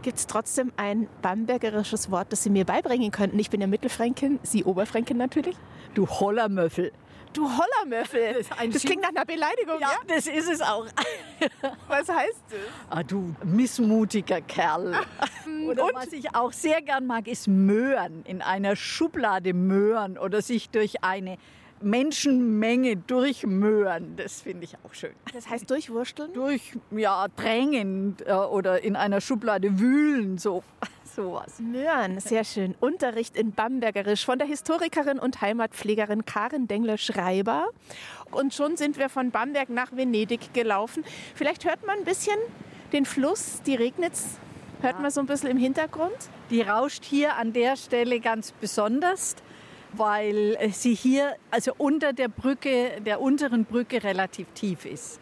Gibt 0.08 0.20
es 0.20 0.28
trotzdem 0.28 0.72
ein 0.78 1.10
bambergerisches 1.22 2.10
Wort, 2.10 2.32
das 2.32 2.42
Sie 2.42 2.50
mir 2.50 2.64
beibringen 2.64 3.12
könnten? 3.12 3.38
Ich 3.40 3.50
bin 3.50 3.60
ja 3.60 3.68
Mittelfränkin, 3.68 4.40
Sie 4.42 4.64
Oberfränkin 4.64 5.18
natürlich. 5.18 5.58
Du 5.96 6.08
Hollermöffel. 6.08 6.94
Du 7.34 7.44
Hollermöffel. 7.44 8.36
Das, 8.36 8.48
das 8.72 8.84
klingt 8.84 9.02
nach 9.02 9.10
einer 9.10 9.26
Beleidigung, 9.26 9.82
ja, 9.82 9.90
ja? 9.90 9.98
das 10.08 10.28
ist 10.28 10.50
es 10.50 10.62
auch. 10.62 10.86
Was 11.90 12.08
heißt 12.08 12.42
das? 12.50 12.60
Ah, 12.90 13.04
du 13.04 13.36
missmutiger 13.44 14.40
Kerl. 14.40 14.96
Oder 15.68 15.84
Und? 15.84 15.94
was 15.96 16.14
ich 16.14 16.34
auch 16.34 16.54
sehr 16.54 16.82
gern 16.82 17.06
mag, 17.06 17.28
ist 17.28 17.50
Möhren. 17.50 18.24
In 18.24 18.42
einer 18.42 18.78
Schublade 18.78 19.54
Möhren 19.54 20.18
oder 20.18 20.42
sich 20.42 20.70
durch 20.70 21.04
eine 21.04 21.38
Menschenmenge 21.82 22.98
durchmöhren. 22.98 24.16
Das 24.16 24.42
finde 24.42 24.66
ich 24.66 24.76
auch 24.84 24.94
schön. 24.94 25.12
Das 25.34 25.50
heißt 25.50 25.70
durchwursteln? 25.70 26.34
Durch, 26.34 26.74
ja, 26.92 27.28
drängen 27.36 28.18
äh, 28.26 28.34
oder 28.34 28.84
in 28.84 28.96
einer 28.96 29.22
Schublade 29.22 29.80
wühlen, 29.80 30.38
so 30.38 30.64
sowas. 31.16 31.60
Möhren, 31.60 32.20
sehr 32.20 32.44
schön. 32.44 32.76
Unterricht 32.80 33.36
in 33.36 33.52
Bambergerisch 33.52 34.26
von 34.26 34.38
der 34.40 34.48
Historikerin 34.48 35.20
und 35.20 35.42
Heimatpflegerin 35.42 36.26
Karin 36.26 36.68
Dengler-Schreiber. 36.68 37.68
Und 38.32 38.54
schon 38.54 38.78
sind 38.78 38.98
wir 38.98 39.10
von 39.10 39.32
Bamberg 39.32 39.70
nach 39.70 39.96
Venedig 39.96 40.54
gelaufen. 40.54 41.04
Vielleicht 41.36 41.66
hört 41.66 41.86
man 41.86 42.00
ein 42.00 42.06
bisschen 42.06 42.38
den 42.94 43.06
Fluss, 43.06 43.62
die 43.66 43.76
Regnitz, 43.76 44.38
hört 44.82 45.02
man 45.02 45.12
so 45.12 45.20
ein 45.20 45.26
bisschen 45.26 45.50
im 45.50 45.58
Hintergrund. 45.58 46.16
Die 46.50 46.62
rauscht 46.62 47.04
hier 47.04 47.36
an 47.36 47.54
der 47.54 47.76
Stelle 47.76 48.20
ganz 48.20 48.52
besonders, 48.52 49.36
weil 49.98 50.58
sie 50.72 50.94
hier, 50.94 51.36
also 51.52 51.74
unter 51.78 52.14
der 52.14 52.28
Brücke, 52.28 53.02
der 53.06 53.22
unteren 53.22 53.66
Brücke 53.66 54.04
relativ 54.04 54.48
tief 54.54 54.86
ist. 54.86 55.20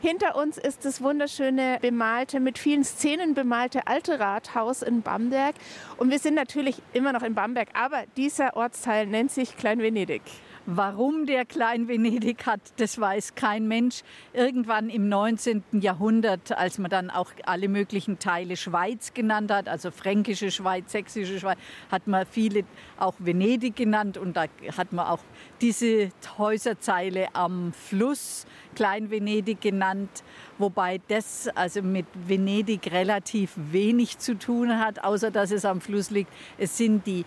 Hinter 0.00 0.34
uns 0.34 0.58
ist 0.58 0.84
das 0.84 1.00
wunderschöne 1.00 1.78
bemalte, 1.80 2.40
mit 2.40 2.58
vielen 2.58 2.82
Szenen 2.82 3.34
bemalte 3.34 3.86
alte 3.86 4.18
Rathaus 4.18 4.82
in 4.82 5.02
Bamberg. 5.02 5.54
Und 5.96 6.10
wir 6.10 6.18
sind 6.18 6.34
natürlich 6.34 6.82
immer 6.92 7.12
noch 7.12 7.22
in 7.22 7.34
Bamberg, 7.34 7.68
aber 7.74 8.02
dieser 8.16 8.56
Ortsteil 8.56 9.06
nennt 9.06 9.30
sich 9.30 9.56
Klein 9.56 9.78
Venedig. 9.78 10.22
Warum 10.66 11.26
der 11.26 11.44
Klein 11.44 11.88
Venedig 11.88 12.46
hat, 12.46 12.60
das 12.76 13.00
weiß 13.00 13.34
kein 13.34 13.66
Mensch. 13.66 14.02
Irgendwann 14.32 14.90
im 14.90 15.08
19. 15.08 15.64
Jahrhundert, 15.72 16.56
als 16.56 16.78
man 16.78 16.88
dann 16.88 17.10
auch 17.10 17.32
alle 17.46 17.68
möglichen 17.68 18.20
Teile 18.20 18.56
Schweiz 18.56 19.12
genannt 19.12 19.50
hat, 19.50 19.68
also 19.68 19.90
fränkische 19.90 20.52
Schweiz, 20.52 20.92
sächsische 20.92 21.40
Schweiz, 21.40 21.58
hat 21.90 22.06
man 22.06 22.26
viele 22.26 22.62
auch 22.96 23.14
Venedig 23.18 23.74
genannt 23.74 24.16
und 24.16 24.36
da 24.36 24.44
hat 24.76 24.92
man 24.92 25.08
auch 25.08 25.18
diese 25.60 26.10
Häuserzeile 26.38 27.34
am 27.34 27.72
Fluss 27.72 28.46
Klein 28.76 29.10
Venedig 29.10 29.60
genannt, 29.60 30.22
wobei 30.58 31.00
das 31.08 31.48
also 31.56 31.82
mit 31.82 32.06
Venedig 32.14 32.92
relativ 32.92 33.50
wenig 33.56 34.18
zu 34.18 34.38
tun 34.38 34.78
hat, 34.78 35.02
außer 35.02 35.32
dass 35.32 35.50
es 35.50 35.64
am 35.64 35.80
Fluss 35.80 36.10
liegt. 36.10 36.32
Es 36.56 36.78
sind 36.78 37.04
die 37.04 37.24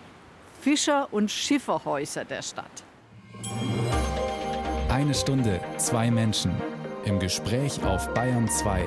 Fischer- 0.62 1.12
und 1.12 1.30
Schifferhäuser 1.30 2.24
der 2.24 2.40
Stadt. 2.40 2.85
Eine 4.88 5.14
Stunde, 5.14 5.60
zwei 5.76 6.10
Menschen. 6.10 6.52
Im 7.04 7.18
Gespräch 7.18 7.82
auf 7.84 8.12
Bayern 8.14 8.48
2. 8.48 8.86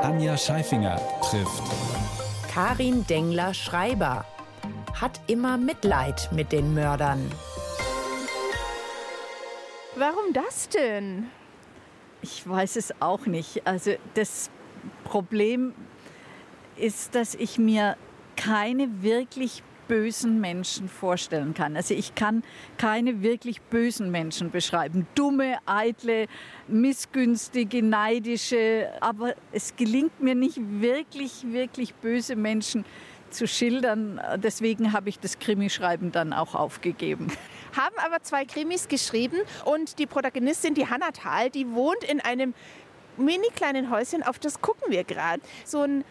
Anja 0.00 0.36
Scheifinger 0.36 1.00
trifft 1.22 1.62
Karin 2.52 3.06
Dengler-Schreiber 3.06 4.24
hat 5.00 5.20
immer 5.26 5.56
Mitleid 5.56 6.28
mit 6.32 6.52
den 6.52 6.74
Mördern. 6.74 7.30
Warum 9.96 10.32
das 10.32 10.68
denn? 10.68 11.28
Ich 12.22 12.48
weiß 12.48 12.76
es 12.76 12.92
auch 13.00 13.26
nicht. 13.26 13.66
Also 13.66 13.92
das 14.14 14.50
Problem 15.04 15.74
ist, 16.76 17.14
dass 17.14 17.34
ich 17.34 17.58
mir 17.58 17.96
keine 18.36 19.02
wirklich 19.02 19.62
bösen 19.88 20.40
Menschen 20.40 20.88
vorstellen 20.88 21.54
kann. 21.54 21.76
Also 21.76 21.94
ich 21.94 22.14
kann 22.14 22.44
keine 22.76 23.22
wirklich 23.22 23.60
bösen 23.62 24.10
Menschen 24.10 24.50
beschreiben. 24.50 25.06
Dumme, 25.14 25.58
eitle, 25.66 26.26
missgünstige, 26.68 27.82
neidische. 27.82 28.90
Aber 29.00 29.34
es 29.50 29.74
gelingt 29.76 30.20
mir 30.20 30.34
nicht 30.34 30.58
wirklich, 30.60 31.44
wirklich 31.50 31.94
böse 31.94 32.36
Menschen 32.36 32.84
zu 33.30 33.46
schildern. 33.46 34.20
Deswegen 34.36 34.92
habe 34.92 35.08
ich 35.08 35.18
das 35.18 35.38
Krimischreiben 35.38 36.12
dann 36.12 36.32
auch 36.32 36.54
aufgegeben. 36.54 37.28
Haben 37.76 37.96
aber 37.98 38.22
zwei 38.22 38.44
Krimis 38.44 38.88
geschrieben 38.88 39.36
und 39.64 39.98
die 39.98 40.06
Protagonistin, 40.06 40.74
die 40.74 40.86
Hannah 40.86 41.10
Thal, 41.10 41.50
die 41.50 41.70
wohnt 41.72 42.04
in 42.04 42.20
einem 42.20 42.54
mini 43.18 43.48
kleinen 43.54 43.90
Häuschen, 43.90 44.22
auf 44.22 44.38
das 44.38 44.60
gucken 44.60 44.90
wir 44.90 45.04
gerade. 45.04 45.42
So 45.64 45.82
ein 45.82 46.04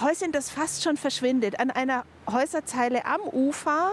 Häuschen, 0.00 0.32
das 0.32 0.50
fast 0.50 0.82
schon 0.82 0.96
verschwindet, 0.96 1.58
an 1.60 1.70
einer 1.70 2.04
Häuserzeile 2.30 3.04
am 3.04 3.20
Ufer. 3.22 3.92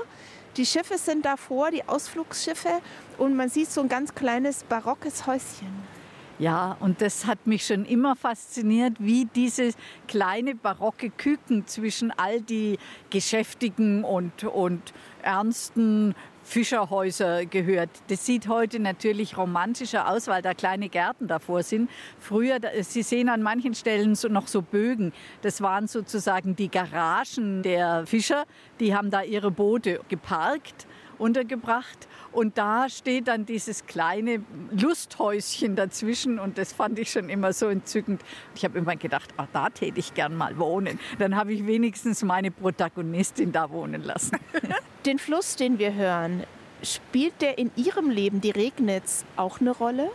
Die 0.58 0.66
Schiffe 0.66 0.98
sind 0.98 1.26
davor, 1.26 1.72
die 1.72 1.88
Ausflugsschiffe, 1.88 2.82
und 3.18 3.36
man 3.36 3.50
sieht 3.50 3.72
so 3.72 3.82
ein 3.82 3.90
ganz 3.90 4.16
kleines 4.16 4.64
barockes 4.64 5.26
Häuschen. 5.26 5.96
Ja, 6.38 6.76
und 6.82 7.02
das 7.02 7.26
hat 7.26 7.48
mich 7.48 7.66
schon 7.66 7.86
immer 7.86 8.16
fasziniert, 8.16 8.98
wie 9.00 9.26
diese 9.36 9.72
kleine 10.08 10.54
barocke 10.54 11.10
Küken 11.10 11.66
zwischen 11.66 12.12
all 12.12 12.42
die 12.42 12.78
geschäftigen 13.10 14.04
und, 14.04 14.44
und 14.44 14.94
ernsten 15.24 16.14
Fischerhäuser 16.46 17.46
gehört. 17.46 17.90
Das 18.08 18.26
sieht 18.26 18.48
heute 18.48 18.80
natürlich 18.80 19.36
romantischer 19.36 20.10
aus, 20.10 20.28
weil 20.28 20.42
da 20.42 20.54
kleine 20.54 20.90
Gärten 20.90 21.28
davor 21.28 21.64
sind. 21.64 21.90
Früher, 22.20 22.60
Sie 22.82 23.02
sehen 23.02 23.30
an 23.30 23.42
manchen 23.42 23.74
Stellen 23.74 24.16
so 24.16 24.28
noch 24.28 24.48
so 24.48 24.62
Bögen. 24.62 25.12
Das 25.42 25.62
waren 25.62 25.88
sozusagen 25.88 26.56
die 26.56 26.70
Garagen 26.70 27.64
der 27.64 28.06
Fischer. 28.06 28.46
Die 28.80 28.96
haben 28.96 29.10
da 29.10 29.24
ihre 29.24 29.52
Boote 29.52 30.00
geparkt 30.08 30.86
untergebracht. 31.18 32.08
Und 32.32 32.58
da 32.58 32.90
steht 32.90 33.28
dann 33.28 33.46
dieses 33.46 33.86
kleine 33.86 34.44
Lusthäuschen 34.72 35.76
dazwischen 35.76 36.40
und 36.40 36.58
das 36.58 36.74
fand 36.74 37.00
ich 37.00 37.12
schon 37.12 37.30
immer 37.30 37.54
so 37.54 37.68
entzückend. 37.68 38.22
Ich 38.56 38.64
habe 38.64 38.78
immer 38.78 38.96
gedacht, 38.96 39.34
ach, 39.38 39.48
da 39.54 39.70
täte 39.70 40.00
ich 40.00 40.14
gern 40.14 40.36
mal 40.36 40.58
wohnen. 40.58 41.00
Dann 41.20 41.36
habe 41.36 41.54
ich 41.54 41.66
wenigstens 41.66 42.24
meine 42.24 42.52
Protagonistin 42.52 43.52
da 43.52 43.70
wohnen 43.70 44.04
lassen. 44.04 44.38
Den 45.06 45.20
Fluss, 45.20 45.56
den 45.56 45.80
wir 45.80 45.94
hören, 45.94 46.44
spielt 46.82 47.42
der 47.42 47.58
in 47.58 47.72
Ihrem 47.76 48.10
Leben, 48.10 48.42
die 48.42 48.52
Regnitz, 48.52 49.26
auch 49.36 49.62
eine 49.62 49.72
Rolle? 49.72 50.12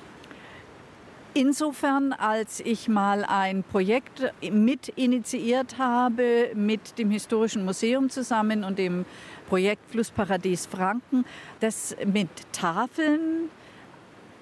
Insofern, 1.32 2.12
als 2.12 2.58
ich 2.58 2.88
mal 2.88 3.24
ein 3.24 3.62
Projekt 3.62 4.32
mit 4.50 4.88
initiiert 4.88 5.78
habe 5.78 6.50
mit 6.54 6.98
dem 6.98 7.12
Historischen 7.12 7.64
Museum 7.64 8.10
zusammen 8.10 8.64
und 8.64 8.80
dem 8.80 9.04
Projekt 9.50 9.90
Flussparadies 9.90 10.66
Franken, 10.66 11.24
das 11.58 11.96
mit 12.06 12.28
Tafeln 12.52 13.50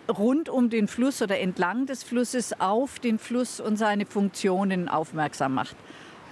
rund 0.06 0.50
um 0.50 0.68
den 0.68 0.86
Fluss 0.86 1.22
oder 1.22 1.40
entlang 1.40 1.86
des 1.86 2.02
Flusses 2.02 2.60
auf 2.60 2.98
den 2.98 3.18
Fluss 3.18 3.58
und 3.58 3.78
seine 3.78 4.04
Funktionen 4.04 4.86
aufmerksam 4.86 5.54
macht. 5.54 5.76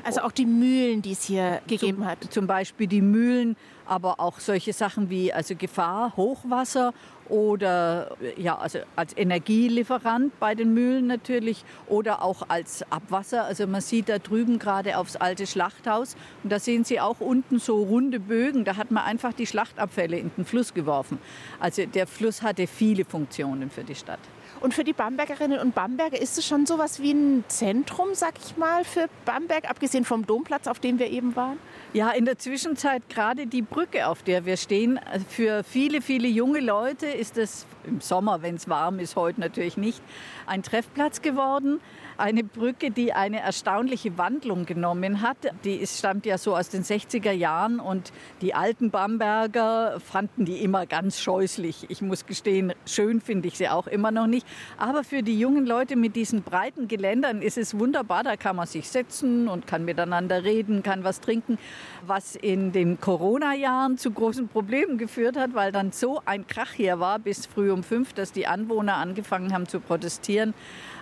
Also 0.05 0.21
auch 0.21 0.31
die 0.31 0.45
Mühlen, 0.45 1.01
die 1.01 1.13
es 1.13 1.25
hier 1.25 1.63
gegeben 1.67 1.99
zum, 1.99 2.07
hat. 2.07 2.19
Zum 2.31 2.47
Beispiel 2.47 2.87
die 2.87 3.01
Mühlen, 3.01 3.57
aber 3.87 4.21
auch 4.21 4.41
solche 4.41 4.73
Sachen 4.73 5.11
wie 5.11 5.33
also 5.33 5.55
Gefahr, 5.55 6.17
Hochwasser 6.17 6.93
oder 7.29 8.17
ja, 8.37 8.57
also 8.57 8.79
als 8.95 9.17
Energielieferant 9.17 10.39
bei 10.39 10.55
den 10.55 10.75
Mühlen 10.75 11.07
natürlich 11.07 11.65
oder 11.89 12.23
auch 12.23 12.49
als 12.49 12.85
Abwasser. 12.91 13.45
Also 13.45 13.67
man 13.67 13.81
sieht 13.81 14.09
da 14.09 14.19
drüben 14.19 14.59
gerade 14.59 14.99
aufs 14.99 15.17
alte 15.17 15.47
Schlachthaus 15.47 16.17
und 16.43 16.53
da 16.53 16.59
sehen 16.59 16.85
Sie 16.85 17.01
auch 17.01 17.21
unten 17.21 17.59
so 17.59 17.83
runde 17.83 18.21
Bögen. 18.21 18.65
Da 18.65 18.77
hat 18.77 18.91
man 18.91 19.05
einfach 19.05 19.33
die 19.33 19.47
Schlachtabfälle 19.47 20.19
in 20.19 20.31
den 20.37 20.45
Fluss 20.45 20.75
geworfen. 20.75 21.19
Also 21.59 21.87
der 21.87 22.07
Fluss 22.07 22.43
hatte 22.43 22.67
viele 22.67 23.05
Funktionen 23.05 23.71
für 23.71 23.85
die 23.85 23.95
Stadt. 23.95 24.21
Und 24.67 24.75
für 24.75 24.83
die 24.83 24.95
Bambergerinnen 24.95 25.61
und 25.61 25.77
Bamberger 25.77 26.21
ist 26.21 26.39
es 26.39 26.45
schon 26.45 26.67
so 26.67 26.77
was 26.77 27.01
wie 27.01 27.13
ein 27.13 27.45
Zentrum, 27.47 28.09
sag 28.15 28.35
ich 28.45 28.57
mal, 28.57 28.83
für 28.83 29.07
Bamberg, 29.25 29.71
abgesehen 29.71 30.05
vom 30.05 30.27
Domplatz, 30.27 30.67
auf 30.67 30.81
dem 30.81 30.99
wir 30.99 31.09
eben 31.09 31.37
waren? 31.37 31.57
Ja, 31.93 32.11
in 32.11 32.25
der 32.25 32.37
Zwischenzeit 32.37 33.09
gerade 33.09 33.47
die 33.47 33.63
Brücke, 33.63 34.09
auf 34.09 34.25
der 34.25 34.45
wir 34.45 34.57
stehen. 34.57 34.99
Für 35.29 35.63
viele, 35.63 36.03
viele 36.03 36.27
junge 36.27 36.59
Leute 36.59 37.07
ist 37.07 37.39
es 37.39 37.65
im 37.87 38.01
Sommer, 38.01 38.43
wenn 38.43 38.57
es 38.57 38.69
warm 38.69 38.99
ist, 38.99 39.15
heute 39.15 39.41
natürlich 39.41 39.77
nicht, 39.77 40.03
ein 40.47 40.65
Treffplatz 40.65 41.23
geworden. 41.23 41.81
Eine 42.19 42.45
Brücke, 42.45 42.91
die 42.91 43.13
eine 43.13 43.41
erstaunliche 43.41 44.17
Wandlung 44.17 44.65
genommen 44.65 45.21
hat. 45.21 45.37
Die 45.65 45.75
ist, 45.75 45.99
stammt 45.99 46.25
ja 46.25 46.39
so 46.39 46.57
aus 46.57 46.71
den 46.71 46.83
60er 46.83 47.31
Jahren 47.31 47.79
und 47.79 48.11
die 48.41 48.55
alten 48.55 48.91
Bamberger 48.91 50.01
fanden 50.01 50.47
die 50.47 50.63
immer 50.63 50.87
ganz 50.87 51.21
scheußlich. 51.21 51.91
Ich 51.91 52.01
muss 52.01 52.25
gestehen, 52.25 52.73
schön 52.87 53.21
finde 53.21 53.49
ich 53.49 53.59
sie 53.59 53.69
auch 53.69 53.87
immer 53.87 54.13
noch 54.13 54.27
nicht. 54.27 54.47
Aber 54.79 55.05
für 55.05 55.23
die 55.23 55.39
jungen 55.39 55.67
Leute 55.67 55.95
mit 55.95 56.17
diesen 56.17 56.43
breiten 56.43 56.89
Geländern 56.89 57.43
ist 57.43 57.59
es 57.59 57.79
wunderbar. 57.79 58.23
Da 58.25 58.37
kann 58.37 58.57
man 58.57 58.67
sich 58.67 58.89
setzen 58.89 59.47
und 59.47 59.67
kann 59.67 59.85
miteinander 59.85 60.43
reden, 60.43 60.83
kann 60.83 61.05
was 61.05 61.21
trinken. 61.21 61.59
Was 62.07 62.35
in 62.35 62.73
den 62.73 62.99
Corona-Jahren 62.99 63.99
zu 63.99 64.11
großen 64.11 64.49
Problemen 64.49 64.97
geführt 64.97 65.37
hat, 65.37 65.53
weil 65.53 65.71
dann 65.71 65.93
so 65.93 66.23
ein 66.25 66.47
Krach 66.47 66.73
hier 66.73 66.99
war 66.99 67.19
bis 67.19 67.45
früh 67.45 67.71
um 67.71 67.83
fünf, 67.83 68.15
dass 68.15 68.33
die 68.33 68.47
Anwohner 68.47 68.97
angefangen 68.97 69.53
haben 69.53 69.67
zu 69.67 69.81
protestieren. 69.81 70.55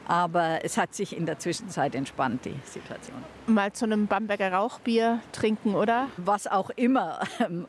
Aber 0.07 0.65
es 0.65 0.77
hat 0.77 0.95
sich 0.95 1.17
in 1.17 1.27
der 1.27 1.39
Zwischenzeit 1.39 1.95
entspannt, 1.95 2.45
die 2.45 2.57
Situation. 2.65 3.17
Mal 3.47 3.73
zu 3.73 3.85
einem 3.85 4.07
Bamberger 4.07 4.53
Rauchbier 4.53 5.21
trinken, 5.33 5.75
oder? 5.75 6.09
Was 6.17 6.47
auch 6.47 6.71
immer 6.71 7.21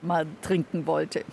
mal 0.01 0.25
trinken 0.41 0.85
wollte. 0.85 1.23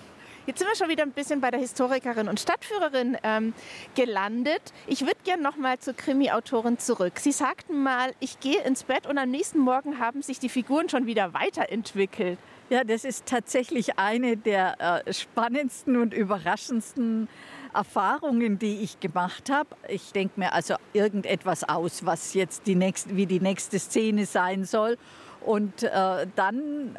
Jetzt 0.44 0.58
sind 0.58 0.66
wir 0.66 0.74
schon 0.74 0.88
wieder 0.88 1.04
ein 1.04 1.12
bisschen 1.12 1.40
bei 1.40 1.52
der 1.52 1.60
Historikerin 1.60 2.28
und 2.28 2.40
Stadtführerin 2.40 3.16
ähm, 3.22 3.54
gelandet. 3.94 4.72
Ich 4.88 5.02
würde 5.02 5.18
gerne 5.22 5.40
noch 5.40 5.56
mal 5.56 5.78
zur 5.78 5.94
Krimi-Autorin 5.94 6.78
zurück. 6.78 7.20
Sie 7.20 7.30
sagten 7.30 7.80
mal, 7.80 8.12
ich 8.18 8.40
gehe 8.40 8.60
ins 8.62 8.82
Bett 8.82 9.06
und 9.06 9.18
am 9.18 9.30
nächsten 9.30 9.60
Morgen 9.60 10.00
haben 10.00 10.20
sich 10.20 10.40
die 10.40 10.48
Figuren 10.48 10.88
schon 10.88 11.06
wieder 11.06 11.32
weiterentwickelt. 11.32 12.38
Ja, 12.70 12.82
das 12.82 13.04
ist 13.04 13.26
tatsächlich 13.26 13.98
eine 14.00 14.36
der 14.36 15.04
äh, 15.06 15.12
spannendsten 15.12 15.96
und 15.96 16.12
überraschendsten 16.12 17.28
Erfahrungen, 17.74 18.58
die 18.58 18.80
ich 18.82 19.00
gemacht 19.00 19.50
habe. 19.50 19.70
Ich 19.88 20.12
denke 20.12 20.40
mir 20.40 20.52
also 20.52 20.74
irgendetwas 20.92 21.64
aus, 21.64 22.04
was 22.04 22.34
jetzt 22.34 22.66
die 22.66 22.74
nächste, 22.74 23.16
wie 23.16 23.26
die 23.26 23.40
nächste 23.40 23.78
Szene 23.78 24.26
sein 24.26 24.64
soll. 24.64 24.98
Und 25.44 25.82
äh, 25.82 26.26
dann 26.36 26.96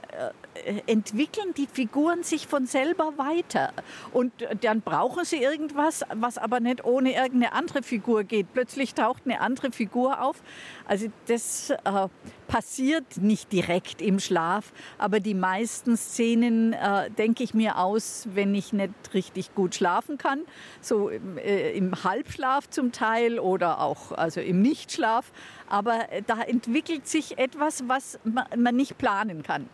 äh, 0.65 0.81
entwickeln 0.85 1.53
die 1.55 1.65
Figuren 1.65 2.23
sich 2.23 2.47
von 2.47 2.65
selber 2.65 3.13
weiter. 3.17 3.71
Und 4.11 4.33
dann 4.61 4.81
brauchen 4.81 5.23
sie 5.23 5.41
irgendwas, 5.41 6.03
was 6.13 6.37
aber 6.37 6.59
nicht 6.59 6.83
ohne 6.83 7.13
irgendeine 7.13 7.53
andere 7.53 7.83
Figur 7.83 8.25
geht. 8.25 8.51
Plötzlich 8.53 8.95
taucht 8.95 9.23
eine 9.25 9.39
andere 9.39 9.71
Figur 9.71 10.21
auf. 10.21 10.41
Also 10.85 11.07
das 11.27 11.69
äh, 11.69 12.07
passiert 12.53 13.17
nicht 13.17 13.51
direkt 13.51 13.99
im 13.99 14.19
Schlaf, 14.19 14.73
aber 14.99 15.19
die 15.19 15.33
meisten 15.33 15.97
Szenen 15.97 16.73
äh, 16.73 17.09
denke 17.09 17.43
ich 17.43 17.55
mir 17.55 17.79
aus, 17.79 18.27
wenn 18.31 18.53
ich 18.53 18.73
nicht 18.73 18.93
richtig 19.15 19.55
gut 19.55 19.73
schlafen 19.73 20.19
kann, 20.19 20.41
so 20.79 21.09
im, 21.09 21.39
äh, 21.39 21.71
im 21.71 22.03
Halbschlaf 22.03 22.69
zum 22.69 22.91
Teil 22.91 23.39
oder 23.39 23.81
auch 23.81 24.11
also 24.11 24.39
im 24.39 24.61
Nichtschlaf. 24.61 25.31
Aber 25.67 26.11
äh, 26.11 26.21
da 26.27 26.43
entwickelt 26.43 27.07
sich 27.07 27.39
etwas, 27.39 27.85
was 27.87 28.19
man, 28.23 28.45
man 28.55 28.75
nicht 28.75 28.99
planen 28.99 29.41
kann. 29.41 29.67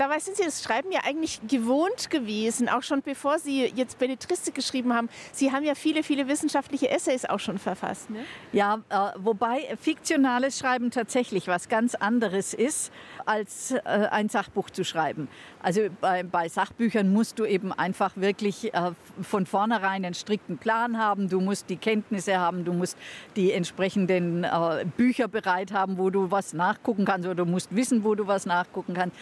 Dabei 0.00 0.18
sind 0.18 0.38
Sie 0.38 0.44
das 0.44 0.62
Schreiben 0.62 0.90
ja 0.90 1.00
eigentlich 1.04 1.42
gewohnt 1.46 2.08
gewesen, 2.08 2.70
auch 2.70 2.82
schon 2.82 3.02
bevor 3.02 3.38
Sie 3.38 3.66
jetzt 3.66 3.98
Belletristik 3.98 4.54
geschrieben 4.54 4.94
haben. 4.94 5.10
Sie 5.30 5.52
haben 5.52 5.62
ja 5.62 5.74
viele, 5.74 6.02
viele 6.02 6.26
wissenschaftliche 6.26 6.88
Essays 6.88 7.26
auch 7.26 7.38
schon 7.38 7.58
verfasst. 7.58 8.08
Ne? 8.08 8.20
Ja, 8.54 8.80
äh, 8.88 8.96
wobei 9.18 9.76
fiktionales 9.78 10.58
Schreiben 10.58 10.90
tatsächlich 10.90 11.48
was 11.48 11.68
ganz 11.68 11.94
anderes 11.94 12.54
ist, 12.54 12.90
als 13.26 13.72
äh, 13.72 13.80
ein 13.84 14.30
Sachbuch 14.30 14.70
zu 14.70 14.84
schreiben. 14.84 15.28
Also 15.62 15.82
bei, 16.00 16.22
bei, 16.22 16.48
Sachbüchern 16.48 17.12
musst 17.12 17.38
du 17.38 17.44
eben 17.44 17.70
einfach 17.70 18.16
wirklich 18.16 18.72
äh, 18.72 18.92
von 19.20 19.44
vornherein 19.44 20.06
einen 20.06 20.14
strikten 20.14 20.56
Plan 20.56 20.96
haben. 20.96 21.28
Du 21.28 21.42
musst 21.42 21.68
die 21.68 21.76
Kenntnisse 21.76 22.38
haben, 22.38 22.64
du 22.64 22.72
musst 22.72 22.96
die 23.36 23.52
entsprechenden 23.52 24.44
äh, 24.44 24.86
Bücher 24.96 25.28
bereit 25.28 25.72
haben, 25.72 25.98
wo 25.98 26.08
du 26.08 26.30
was 26.30 26.54
nachgucken 26.54 27.04
kannst 27.04 27.28
oder 27.28 27.44
du 27.44 27.44
musst 27.44 27.76
wissen, 27.76 28.02
wo 28.02 28.14
du 28.14 28.26
was 28.26 28.46
nachgucken 28.46 28.94
kannst. 28.94 29.14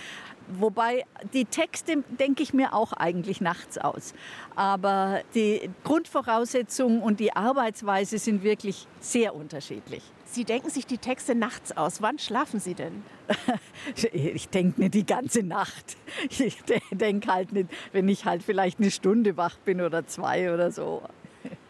Wobei 0.69 1.07
die 1.33 1.47
Texte 1.47 2.05
denke 2.21 2.43
ich 2.43 2.53
mir 2.53 2.75
auch 2.75 2.93
eigentlich 2.93 3.41
nachts 3.41 3.79
aus. 3.79 4.13
Aber 4.55 5.23
die 5.35 5.71
Grundvoraussetzungen 5.83 7.01
und 7.01 7.21
die 7.21 7.33
Arbeitsweise 7.35 8.19
sind 8.19 8.43
wirklich 8.43 8.87
sehr 9.01 9.35
unterschiedlich. 9.35 10.03
Sie 10.27 10.45
denken 10.45 10.69
sich 10.69 10.85
die 10.85 10.99
Texte 10.99 11.35
nachts 11.35 11.75
aus. 11.75 12.03
Wann 12.03 12.19
schlafen 12.19 12.61
Sie 12.61 12.75
denn? 12.75 13.03
Ich 14.13 14.51
denke 14.51 14.79
nicht 14.79 14.93
die 14.93 15.07
ganze 15.07 15.43
Nacht. 15.43 15.97
Ich 16.29 16.59
denke 16.91 17.33
halt 17.33 17.53
nicht, 17.53 17.71
wenn 17.93 18.07
ich 18.11 18.27
halt 18.27 18.43
vielleicht 18.43 18.79
eine 18.79 18.91
Stunde 18.91 19.39
wach 19.39 19.57
bin 19.65 19.81
oder 19.81 20.07
zwei 20.07 20.53
oder 20.53 20.71
so. 20.71 21.01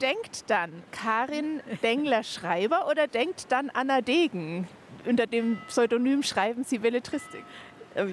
Denkt 0.03 0.51
dann 0.51 0.73
Karin 0.91 1.61
Dengler-Schreiber 1.85 2.89
oder 2.91 3.07
denkt 3.07 3.53
dann 3.53 3.71
Anna 3.71 4.01
Degen? 4.01 4.67
Unter 5.07 5.27
dem 5.27 5.59
Pseudonym 5.69 6.25
schreiben 6.25 6.65
Sie 6.65 6.79
Belletristik. 6.79 7.45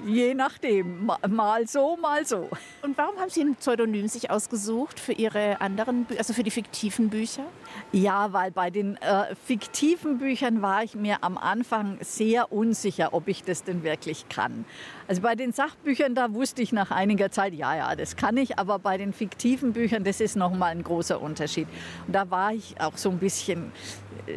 Je 0.05 0.33
nachdem, 0.33 1.09
mal 1.27 1.67
so, 1.67 1.97
mal 1.97 2.25
so. 2.25 2.49
Und 2.81 2.97
warum 2.97 3.17
haben 3.17 3.29
Sie 3.29 3.41
ein 3.41 3.55
Pseudonym 3.55 4.07
sich 4.07 4.29
ausgesucht 4.29 4.99
für 4.99 5.13
Ihre 5.13 5.61
anderen, 5.61 6.07
also 6.17 6.33
für 6.33 6.43
die 6.43 6.51
fiktiven 6.51 7.09
Bücher? 7.09 7.43
Ja, 7.91 8.33
weil 8.33 8.51
bei 8.51 8.69
den 8.69 8.97
äh, 8.97 9.35
fiktiven 9.45 10.17
Büchern 10.17 10.61
war 10.61 10.83
ich 10.83 10.95
mir 10.95 11.23
am 11.23 11.37
Anfang 11.37 11.97
sehr 12.01 12.51
unsicher, 12.51 13.13
ob 13.13 13.27
ich 13.27 13.43
das 13.43 13.63
denn 13.63 13.83
wirklich 13.83 14.27
kann. 14.29 14.65
Also 15.07 15.21
bei 15.21 15.35
den 15.35 15.51
Sachbüchern, 15.51 16.15
da 16.15 16.33
wusste 16.33 16.61
ich 16.61 16.71
nach 16.71 16.89
einiger 16.89 17.29
Zeit, 17.29 17.53
ja, 17.53 17.75
ja, 17.75 17.95
das 17.95 18.15
kann 18.15 18.37
ich, 18.37 18.57
aber 18.57 18.79
bei 18.79 18.97
den 18.97 19.13
fiktiven 19.13 19.73
Büchern, 19.73 20.03
das 20.03 20.19
ist 20.19 20.35
nochmal 20.35 20.71
ein 20.71 20.83
großer 20.83 21.21
Unterschied. 21.21 21.67
Und 22.07 22.13
da 22.13 22.29
war 22.31 22.53
ich 22.53 22.79
auch 22.81 22.97
so 22.97 23.11
ein 23.11 23.19
bisschen 23.19 23.71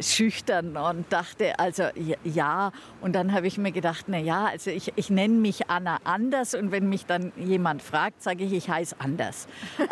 schüchtern 0.01 0.77
und 0.77 1.11
dachte, 1.11 1.57
also 1.57 1.83
ja, 2.23 2.71
und 3.01 3.13
dann 3.13 3.33
habe 3.33 3.47
ich 3.47 3.57
mir 3.57 3.71
gedacht, 3.71 4.05
na 4.07 4.19
ja, 4.19 4.45
also 4.45 4.69
ich, 4.69 4.93
ich 4.95 5.09
nenne 5.09 5.33
mich 5.33 5.69
Anna 5.69 5.97
Anders 6.03 6.53
und 6.53 6.71
wenn 6.71 6.87
mich 6.87 7.07
dann 7.07 7.31
jemand 7.35 7.81
fragt, 7.81 8.21
sage 8.21 8.43
ich, 8.43 8.53
ich 8.53 8.69
heiße 8.69 8.95
Anders. 8.99 9.47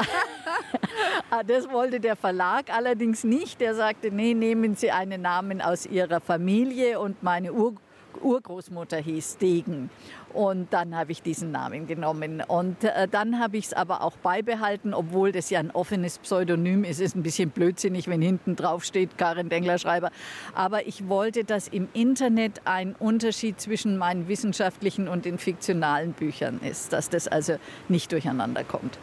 Ah, 1.29 1.43
das 1.43 1.69
wollte 1.69 1.99
der 1.99 2.15
Verlag 2.15 2.73
allerdings 2.73 3.23
nicht. 3.23 3.59
Der 3.59 3.75
sagte, 3.75 4.11
nee, 4.11 4.33
nehmen 4.33 4.75
Sie 4.75 4.91
einen 4.91 5.21
Namen 5.21 5.61
aus 5.61 5.85
Ihrer 5.85 6.21
Familie 6.21 6.99
und 6.99 7.21
meine 7.21 7.51
Ur 7.51 7.75
Urgroßmutter 8.21 8.97
hieß 8.97 9.37
Degen. 9.37 9.89
Und 10.37 10.71
dann 10.71 10.95
habe 10.95 11.11
ich 11.11 11.23
diesen 11.23 11.49
Namen 11.49 11.87
genommen. 11.87 12.43
Und 12.47 12.83
äh, 12.83 13.07
dann 13.07 13.39
habe 13.39 13.57
ich 13.57 13.65
es 13.65 13.73
aber 13.73 14.03
auch 14.03 14.17
beibehalten, 14.17 14.93
obwohl 14.93 15.31
das 15.31 15.49
ja 15.49 15.59
ein 15.59 15.71
offenes 15.71 16.19
Pseudonym 16.19 16.83
ist. 16.83 16.97
Es 16.97 17.07
ist 17.07 17.15
ein 17.15 17.23
bisschen 17.23 17.49
blödsinnig, 17.49 18.07
wenn 18.07 18.21
hinten 18.21 18.55
drauf 18.55 18.83
steht 18.83 19.17
Karin 19.17 19.49
Dengler-Schreiber. 19.49 20.11
Aber 20.53 20.85
ich 20.85 21.09
wollte, 21.09 21.43
dass 21.43 21.67
im 21.67 21.87
Internet 21.93 22.61
ein 22.65 22.93
Unterschied 22.99 23.59
zwischen 23.59 23.97
meinen 23.97 24.27
wissenschaftlichen 24.27 25.07
und 25.07 25.25
den 25.25 25.39
fiktionalen 25.39 26.13
Büchern 26.13 26.59
ist. 26.61 26.93
Dass 26.93 27.09
das 27.09 27.27
also 27.27 27.55
nicht 27.89 28.11
durcheinander 28.11 28.63
kommt 28.63 28.99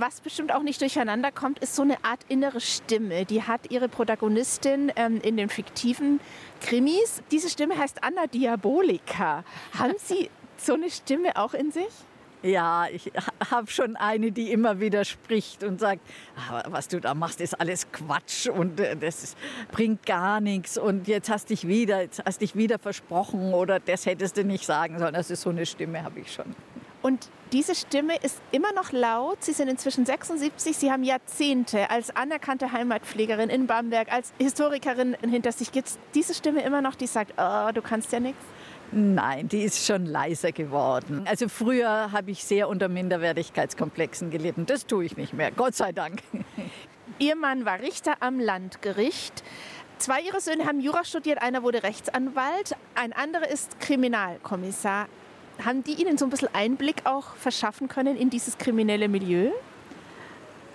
was 0.00 0.20
bestimmt 0.20 0.52
auch 0.52 0.62
nicht 0.62 0.80
durcheinander 0.80 1.32
kommt, 1.32 1.58
ist 1.60 1.74
so 1.74 1.82
eine 1.82 2.04
Art 2.04 2.20
innere 2.28 2.60
Stimme. 2.60 3.24
Die 3.24 3.42
hat 3.42 3.70
ihre 3.70 3.88
Protagonistin 3.88 4.92
ähm, 4.96 5.20
in 5.22 5.36
den 5.36 5.48
fiktiven 5.48 6.20
Krimis. 6.60 7.22
Diese 7.30 7.48
Stimme 7.48 7.78
heißt 7.78 8.02
Anna 8.02 8.26
Diabolica. 8.26 9.44
Haben 9.78 9.94
Sie 9.98 10.30
so 10.60 10.74
eine 10.74 10.90
Stimme 10.90 11.36
auch 11.36 11.54
in 11.54 11.70
sich? 11.70 11.92
Ja, 12.42 12.86
ich 12.92 13.10
habe 13.50 13.68
schon 13.70 13.96
eine, 13.96 14.30
die 14.30 14.52
immer 14.52 14.78
wieder 14.78 15.04
spricht 15.04 15.64
und 15.64 15.80
sagt, 15.80 16.00
was 16.68 16.86
du 16.86 17.00
da 17.00 17.14
machst, 17.14 17.40
ist 17.40 17.58
alles 17.58 17.90
Quatsch 17.90 18.46
und 18.48 18.78
äh, 18.78 18.94
das 18.96 19.34
bringt 19.72 20.06
gar 20.06 20.40
nichts 20.40 20.78
und 20.78 21.08
jetzt 21.08 21.30
hast 21.30 21.50
dich 21.50 21.66
wieder, 21.66 22.02
jetzt 22.02 22.22
hast 22.24 22.42
dich 22.42 22.54
wieder 22.54 22.78
versprochen 22.78 23.54
oder 23.54 23.80
das 23.80 24.06
hättest 24.06 24.36
du 24.36 24.44
nicht 24.44 24.64
sagen 24.64 24.98
sollen. 24.98 25.14
Das 25.14 25.30
ist 25.30 25.42
so 25.42 25.50
eine 25.50 25.66
Stimme, 25.66 26.04
habe 26.04 26.20
ich 26.20 26.32
schon. 26.32 26.54
Und 27.02 27.28
diese 27.52 27.74
Stimme 27.74 28.16
ist 28.16 28.40
immer 28.50 28.72
noch 28.72 28.90
laut. 28.92 29.42
Sie 29.42 29.52
sind 29.52 29.68
inzwischen 29.68 30.04
76. 30.04 30.76
Sie 30.76 30.90
haben 30.90 31.04
Jahrzehnte 31.04 31.88
als 31.90 32.14
anerkannte 32.14 32.72
Heimatpflegerin 32.72 33.48
in 33.48 33.66
Bamberg, 33.66 34.12
als 34.12 34.32
Historikerin 34.38 35.16
hinter 35.22 35.52
sich. 35.52 35.70
Gibt 35.70 35.88
es 35.88 35.98
diese 36.14 36.34
Stimme 36.34 36.62
immer 36.62 36.82
noch, 36.82 36.96
die 36.96 37.06
sagt, 37.06 37.34
oh, 37.38 37.70
du 37.72 37.80
kannst 37.80 38.12
ja 38.12 38.20
nichts? 38.20 38.44
Nein, 38.92 39.48
die 39.48 39.62
ist 39.62 39.84
schon 39.84 40.06
leiser 40.06 40.52
geworden. 40.52 41.24
Also 41.26 41.48
früher 41.48 42.12
habe 42.12 42.30
ich 42.30 42.44
sehr 42.44 42.68
unter 42.68 42.88
Minderwertigkeitskomplexen 42.88 44.30
gelitten. 44.30 44.66
Das 44.66 44.86
tue 44.86 45.04
ich 45.04 45.16
nicht 45.16 45.32
mehr, 45.32 45.50
Gott 45.50 45.74
sei 45.74 45.92
Dank. 45.92 46.22
Ihr 47.18 47.36
Mann 47.36 47.64
war 47.64 47.80
Richter 47.80 48.14
am 48.20 48.38
Landgericht. 48.38 49.42
Zwei 49.98 50.20
ihrer 50.20 50.40
Söhne 50.40 50.66
haben 50.66 50.80
Jura 50.80 51.04
studiert, 51.04 51.40
einer 51.40 51.62
wurde 51.62 51.82
Rechtsanwalt, 51.82 52.76
ein 52.94 53.14
anderer 53.14 53.48
ist 53.48 53.80
Kriminalkommissar. 53.80 55.08
Haben 55.64 55.82
die 55.84 55.94
Ihnen 55.94 56.18
so 56.18 56.26
ein 56.26 56.30
bisschen 56.30 56.54
Einblick 56.54 57.06
auch 57.06 57.34
verschaffen 57.36 57.88
können 57.88 58.14
in 58.16 58.28
dieses 58.28 58.58
kriminelle 58.58 59.08
Milieu? 59.08 59.52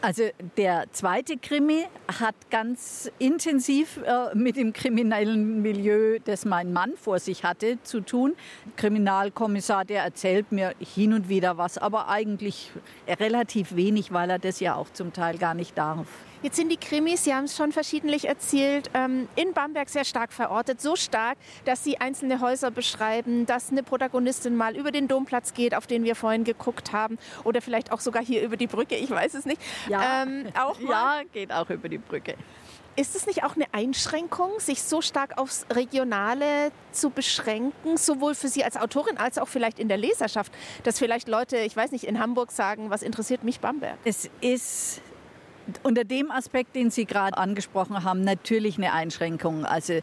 Also 0.04 0.24
der 0.58 0.86
zweite 0.92 1.38
Krimi 1.38 1.86
hat 2.20 2.34
ganz 2.50 3.12
intensiv 3.20 4.00
äh, 4.04 4.36
mit 4.36 4.56
dem 4.56 4.74
kriminellen 4.74 5.62
Milieu, 5.62 6.18
das 6.26 6.44
mein 6.44 6.74
Mann 6.74 6.94
vor 6.96 7.20
sich 7.20 7.44
hatte, 7.44 7.78
zu 7.84 8.02
tun. 8.02 8.34
Kriminalkommissar, 8.78 9.86
der 9.86 10.04
erzählt 10.04 10.52
mir 10.52 10.74
hin 10.80 11.14
und 11.14 11.30
wieder 11.30 11.60
was, 11.60 11.78
aber 11.78 12.10
eigentlich 12.10 12.72
relativ 13.08 13.76
wenig, 13.76 14.12
weil 14.12 14.32
er 14.32 14.40
das 14.40 14.60
ja 14.60 14.74
auch 14.74 14.90
zum 14.92 15.14
Teil 15.14 15.38
gar 15.38 15.54
nicht 15.54 15.78
darf. 15.78 16.08
Jetzt 16.44 16.56
sind 16.56 16.70
die 16.70 16.78
Krimis, 16.78 17.24
Sie 17.24 17.36
haben 17.36 17.44
es 17.44 17.56
schon 17.56 17.72
verschiedentlich 17.72 18.28
erzählt, 18.28 18.90
ähm, 18.96 19.28
in 19.36 19.54
Bamberg 19.54 19.90
sehr 19.90 20.06
stark 20.06 20.34
verortet. 20.34 20.82
So 20.82 20.96
stark, 20.96 21.38
dass 21.66 21.84
Sie 21.84 22.00
einzelne 22.00 22.42
Häuser 22.42 22.72
beschreiben, 22.72 23.46
dass 23.46 23.70
eine 23.70 23.84
Protagonistin 23.84 24.56
mal 24.56 24.76
über 24.76 24.92
den 24.92 25.08
Domplatz 25.08 25.54
geht, 25.54 25.76
auf 25.76 25.86
den 25.86 26.04
wir 26.04 26.16
vorhin 26.16 26.44
geguckt 26.44 26.94
haben. 26.94 27.20
Oder 27.44 27.62
vielleicht 27.62 27.92
auch 27.92 28.00
sogar 28.00 28.24
hier 28.24 28.42
über 28.42 28.58
die 28.58 28.66
Brücke, 28.66 28.96
ich 28.96 29.12
weiß 29.12 29.36
es 29.36 29.46
nicht. 29.46 29.62
Ja, 29.88 30.24
ähm, 30.24 30.48
auch 30.60 30.80
ja 30.90 31.22
geht 31.32 31.52
auch 31.54 31.70
über 31.70 31.88
die 31.90 32.00
Brücke. 32.00 32.34
Ist 32.96 33.16
es 33.16 33.28
nicht 33.28 33.44
auch 33.44 33.56
eine 33.56 33.72
Einschränkung, 33.72 34.60
sich 34.60 34.82
so 34.82 35.02
stark 35.02 35.38
aufs 35.38 35.68
Regionale 35.72 36.72
zu 36.92 37.12
beschränken, 37.12 37.98
sowohl 37.98 38.34
für 38.34 38.48
Sie 38.48 38.64
als 38.64 38.78
Autorin 38.78 39.18
als 39.18 39.38
auch 39.38 39.48
vielleicht 39.48 39.80
in 39.80 39.88
der 39.88 39.98
Leserschaft, 39.98 40.52
dass 40.84 40.98
vielleicht 40.98 41.28
Leute, 41.28 41.58
ich 41.58 41.76
weiß 41.76 41.92
nicht, 41.92 42.04
in 42.04 42.20
Hamburg 42.20 42.52
sagen, 42.52 42.90
was 42.90 43.04
interessiert 43.04 43.44
mich 43.44 43.60
Bamberg? 43.60 43.98
Es 44.04 44.30
ist 44.42 45.02
unter 45.84 46.04
dem 46.04 46.32
Aspekt, 46.32 46.76
den 46.76 46.90
Sie 46.90 47.06
gerade 47.06 47.38
angesprochen 47.38 48.04
haben, 48.04 48.22
natürlich 48.22 48.78
eine 48.78 48.94
Einschränkung. 48.94 49.66
Also 49.66 49.94
äh, 49.94 50.02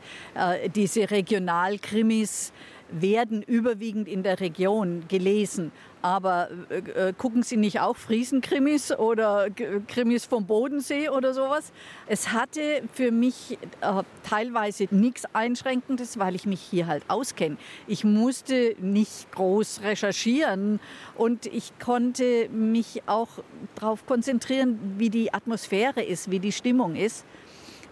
diese 0.74 1.10
Regionalkrimis 1.10 2.52
werden 2.90 3.42
überwiegend 3.42 4.08
in 4.08 4.22
der 4.22 4.40
Region 4.40 5.04
gelesen. 5.08 5.72
Aber 6.02 6.48
äh, 6.70 7.08
äh, 7.08 7.12
gucken 7.12 7.42
Sie 7.42 7.56
nicht 7.56 7.80
auch 7.80 7.96
Friesenkrimis 7.96 8.92
oder 8.92 9.48
Krimis 9.88 10.26
vom 10.26 10.46
Bodensee 10.46 11.08
oder 11.08 11.34
sowas? 11.34 11.72
Es 12.06 12.32
hatte 12.32 12.82
für 12.92 13.11
mich 13.11 13.58
äh, 13.80 14.02
teilweise 14.22 14.87
nichts 14.90 15.24
Einschränkendes, 15.34 16.18
weil 16.18 16.34
ich 16.34 16.46
mich 16.46 16.61
hier 16.61 16.87
halt 16.87 17.02
auskenne. 17.08 17.56
Ich 17.87 18.04
musste 18.04 18.76
nicht 18.78 19.32
groß 19.32 19.80
recherchieren 19.82 20.80
und 21.16 21.46
ich 21.46 21.78
konnte 21.78 22.48
mich 22.50 23.02
auch 23.06 23.28
darauf 23.74 24.06
konzentrieren, 24.06 24.78
wie 24.98 25.11
die 25.11 25.34
Atmosphäre 25.34 26.02
ist, 26.02 26.30
wie 26.30 26.38
die 26.38 26.52
Stimmung 26.52 26.94
ist. 26.94 27.24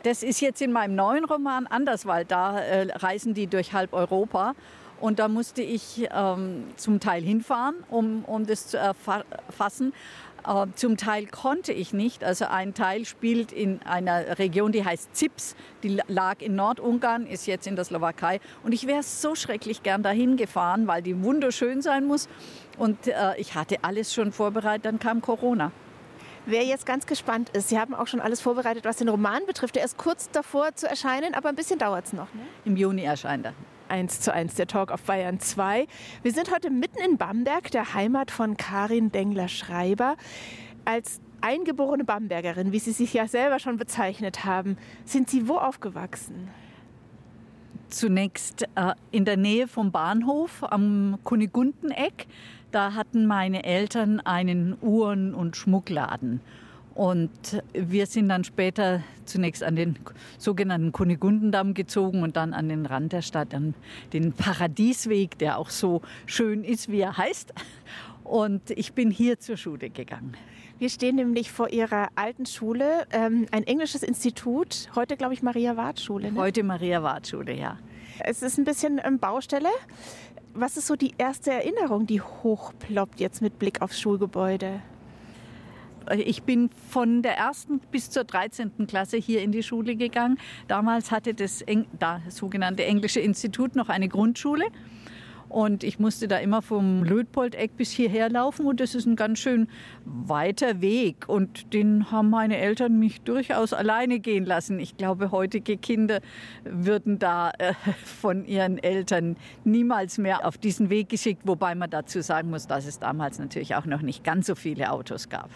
Das 0.07 0.23
ist 0.23 0.41
jetzt 0.41 0.63
in 0.63 0.71
meinem 0.71 0.95
neuen 0.95 1.25
Roman 1.25 1.67
anders, 1.67 2.07
weil 2.07 2.25
da 2.25 2.61
äh, 2.61 2.93
reisen 2.93 3.35
die 3.35 3.49
durch 3.49 3.73
halb 3.73 3.93
Europa. 3.93 4.55
Und 5.01 5.19
da 5.19 5.29
musste 5.29 5.63
ich 5.63 6.09
ähm, 6.11 6.65
zum 6.77 7.01
Teil 7.01 7.23
hinfahren, 7.23 7.77
um, 7.91 8.25
um 8.25 8.47
das 8.47 8.69
zu 8.69 8.79
erfassen. 8.79 9.93
Äh, 10.47 10.67
zum 10.75 10.97
Teil 10.97 11.27
konnte 11.27 11.73
ich 11.73 11.93
nicht. 11.93 12.25
Also 12.25 12.47
ein 12.47 12.75
Teil 12.75 13.05
spielt 13.05 13.53
in 13.53 13.83
einer 13.83 14.39
Region, 14.39 14.73
die 14.73 14.85
heißt 14.85 15.15
Zips. 15.15 15.55
Die 15.83 16.01
lag 16.09 16.41
in 16.41 16.57
Nordungarn, 16.57 17.27
ist 17.27 17.47
jetzt 17.47 17.67
in 17.67 17.77
der 17.77 17.85
Slowakei. 17.85 18.41
Und 18.63 18.73
ich 18.73 18.87
wäre 18.87 19.03
so 19.03 19.35
schrecklich 19.35 19.83
gern 19.83 20.03
dahin 20.03 20.37
gefahren, 20.37 20.87
weil 20.87 21.03
die 21.03 21.23
wunderschön 21.23 21.83
sein 21.83 22.07
muss. 22.07 22.29
Und 22.79 23.09
äh, 23.09 23.37
ich 23.39 23.55
hatte 23.55 23.79
alles 23.83 24.15
schon 24.15 24.33
vorbereitet, 24.33 24.87
dann 24.87 24.99
kam 24.99 25.21
Corona. 25.21 25.73
Wer 26.49 26.63
jetzt 26.63 26.87
ganz 26.87 27.07
gespannt 27.07 27.49
ist, 27.51 27.71
Sie 27.71 27.79
haben 27.79 27.93
auch 27.93 28.07
schon 28.07 28.21
alles 28.21 28.41
vorbereitet, 28.41 28.85
was 28.85 28.99
den 28.99 29.09
Roman 29.09 29.45
betrifft. 29.47 29.75
Der 29.75 29.85
ist 29.85 29.99
kurz 29.99 30.31
davor 30.31 30.75
zu 30.77 30.89
erscheinen, 30.89 31.35
aber 31.35 31.49
ein 31.49 31.57
bisschen 31.57 31.81
dauert 31.81 32.07
es 32.07 32.13
noch. 32.13 32.33
Ne? 32.35 32.43
Im 32.65 32.77
Juni 32.77 33.03
erscheint 33.03 33.47
er. 33.47 33.53
1 33.89 34.21
zu 34.21 34.33
1 34.33 34.55
der 34.55 34.67
Talk 34.67 34.91
auf 34.91 35.03
Bayern 35.03 35.41
2. 35.41 35.87
Wir 36.23 36.33
sind 36.33 36.53
heute 36.55 36.71
mitten 36.71 36.99
in 36.99 37.17
Bamberg, 37.17 37.71
der 37.71 37.95
Heimat 37.95 38.31
von 38.31 38.57
Karin 38.57 39.13
Dengler-Schreiber. 39.13 40.17
Als 40.85 41.21
eingeborene 41.41 42.05
Bambergerin, 42.05 42.73
wie 42.73 42.79
Sie 42.79 42.93
sich 42.93 43.15
ja 43.15 43.27
selber 43.29 43.59
schon 43.59 43.77
bezeichnet 43.77 44.45
haben, 44.45 44.77
sind 45.05 45.31
Sie 45.31 45.49
wo 45.49 45.57
aufgewachsen? 45.57 46.49
Zunächst 47.89 48.65
äh, 48.75 48.95
in 49.13 49.25
der 49.25 49.37
Nähe 49.37 49.69
vom 49.69 49.93
Bahnhof 49.93 50.63
am 50.63 51.19
Kunigundeneck. 51.25 52.27
Da 52.73 52.95
hatten 52.95 53.27
meine 53.27 53.65
Eltern 53.65 54.21
einen 54.21 54.77
Uhren- 54.81 55.35
und 55.35 55.57
Schmuckladen. 55.57 56.41
Und 56.97 57.63
wir 57.75 58.07
sind 58.07 58.31
dann 58.31 58.43
später 58.43 59.03
zunächst 59.27 59.63
an 59.63 59.77
den 59.77 59.99
sogenannten 60.39 60.93
Kunigundendamm 60.93 61.75
gezogen 61.75 62.23
und 62.23 62.37
dann 62.37 62.55
an 62.55 62.71
den 62.71 62.87
Rand 62.87 63.13
der 63.13 63.21
Stadt, 63.21 63.55
an 63.55 63.75
den 64.15 64.33
Paradiesweg, 64.33 65.37
der 65.39 65.59
auch 65.59 65.69
so 65.69 66.01
schön 66.25 66.65
ist, 66.65 66.91
wie 66.91 67.01
er 67.01 67.19
heißt. 67.19 67.53
Und 68.25 68.71
ich 68.71 68.95
bin 68.95 69.11
hier 69.11 69.39
zur 69.39 69.59
Schule 69.59 69.91
gegangen. 69.91 70.39
Wir 70.79 70.89
stehen 70.89 71.17
nämlich 71.17 71.53
vor 71.53 71.69
Ihrer 71.69 72.09
alten 72.15 72.47
Schule, 72.47 73.07
ähm, 73.11 73.47
ein 73.51 73.65
englisches 73.65 74.03
Institut, 74.03 74.89
heute 74.95 75.19
glaube 75.19 75.35
ich 75.35 75.43
Maria 75.43 75.77
Ward 75.77 76.01
Schule. 76.01 76.33
Ne? 76.33 76.41
Heute 76.41 76.63
Maria 76.63 77.03
Ward 77.03 77.27
Schule, 77.27 77.55
ja. 77.55 77.79
Es 78.21 78.41
ist 78.41 78.59
ein 78.59 78.65
bisschen 78.65 79.01
ähm, 79.05 79.19
Baustelle. 79.19 79.69
Was 80.55 80.79
ist 80.79 80.87
so 80.87 80.97
die 80.97 81.13
erste 81.19 81.51
Erinnerung, 81.51 82.07
die 82.07 82.23
hochploppt 82.23 83.21
jetzt 83.21 83.43
mit 83.43 83.59
Blick 83.59 83.83
aufs 83.83 84.01
Schulgebäude? 84.01 84.81
Ich 86.15 86.43
bin 86.43 86.71
von 86.91 87.23
der 87.23 87.37
ersten 87.37 87.81
bis 87.91 88.11
zur 88.11 88.25
13. 88.25 88.87
Klasse 88.87 89.17
hier 89.17 89.43
in 89.43 89.53
die 89.53 89.63
Schule 89.63 89.97
gegangen. 89.97 90.39
Damals 90.69 91.11
hatte 91.11 91.35
das, 91.35 91.63
Eng 91.63 91.87
das 91.99 92.37
sogenannte 92.37 92.85
Englische 92.85 93.21
Institut 93.21 93.77
noch 93.77 93.89
eine 93.89 94.09
Grundschule. 94.09 94.67
Und 95.49 95.85
ich 95.85 95.99
musste 95.99 96.27
da 96.29 96.39
immer 96.39 96.61
vom 96.61 97.05
Lötpoldeck 97.05 97.77
bis 97.77 97.91
hierher 97.91 98.29
laufen 98.29 98.67
und 98.67 98.81
das 98.81 98.95
ist 98.95 99.07
ein 99.07 99.17
ganz 99.17 99.39
schön 99.39 99.69
weiter 100.05 100.81
Weg. 100.81 101.29
Und 101.29 101.73
den 101.73 102.11
haben 102.11 102.31
meine 102.31 102.59
Eltern 102.59 102.99
mich 102.99 103.21
durchaus 103.21 103.73
alleine 103.73 104.19
gehen 104.19 104.45
lassen. 104.45 104.81
Ich 104.81 104.97
glaube, 104.97 105.31
heutige 105.31 105.77
Kinder 105.77 106.21
würden 106.65 107.19
da 107.19 107.53
äh, 107.59 107.75
von 108.05 108.45
ihren 108.45 108.79
Eltern 108.79 109.37
niemals 109.65 110.19
mehr 110.19 110.47
auf 110.47 110.59
diesen 110.59 110.91
Weg 110.91 111.09
geschickt, 111.09 111.43
wobei 111.45 111.75
man 111.75 111.91
dazu 111.91 112.21
sagen 112.23 112.51
muss, 112.51 112.67
dass 112.67 112.87
es 112.87 112.99
damals 112.99 113.39
natürlich 113.39 113.75
auch 113.77 113.87
noch 113.87 114.03
nicht 114.03 114.25
ganz 114.25 114.47
so 114.47 114.55
viele 114.55 114.91
Autos 114.91 115.29
gab. 115.29 115.51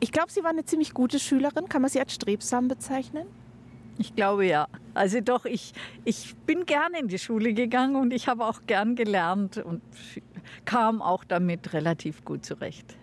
Ich 0.00 0.12
glaube, 0.12 0.32
Sie 0.32 0.42
war 0.42 0.50
eine 0.50 0.64
ziemlich 0.64 0.94
gute 0.94 1.18
Schülerin. 1.18 1.68
Kann 1.68 1.82
man 1.82 1.90
Sie 1.90 2.00
als 2.00 2.14
strebsam 2.14 2.68
bezeichnen? 2.68 3.26
Ich 3.98 4.14
glaube 4.14 4.46
ja. 4.46 4.66
Also 4.94 5.20
doch, 5.20 5.44
ich, 5.44 5.74
ich 6.04 6.34
bin 6.46 6.64
gerne 6.64 6.98
in 6.98 7.08
die 7.08 7.18
Schule 7.18 7.52
gegangen 7.52 7.96
und 7.96 8.12
ich 8.12 8.28
habe 8.28 8.46
auch 8.46 8.62
gern 8.66 8.96
gelernt 8.96 9.58
und 9.58 9.82
kam 10.64 11.02
auch 11.02 11.22
damit 11.22 11.74
relativ 11.74 12.24
gut 12.24 12.46
zurecht. 12.46 12.96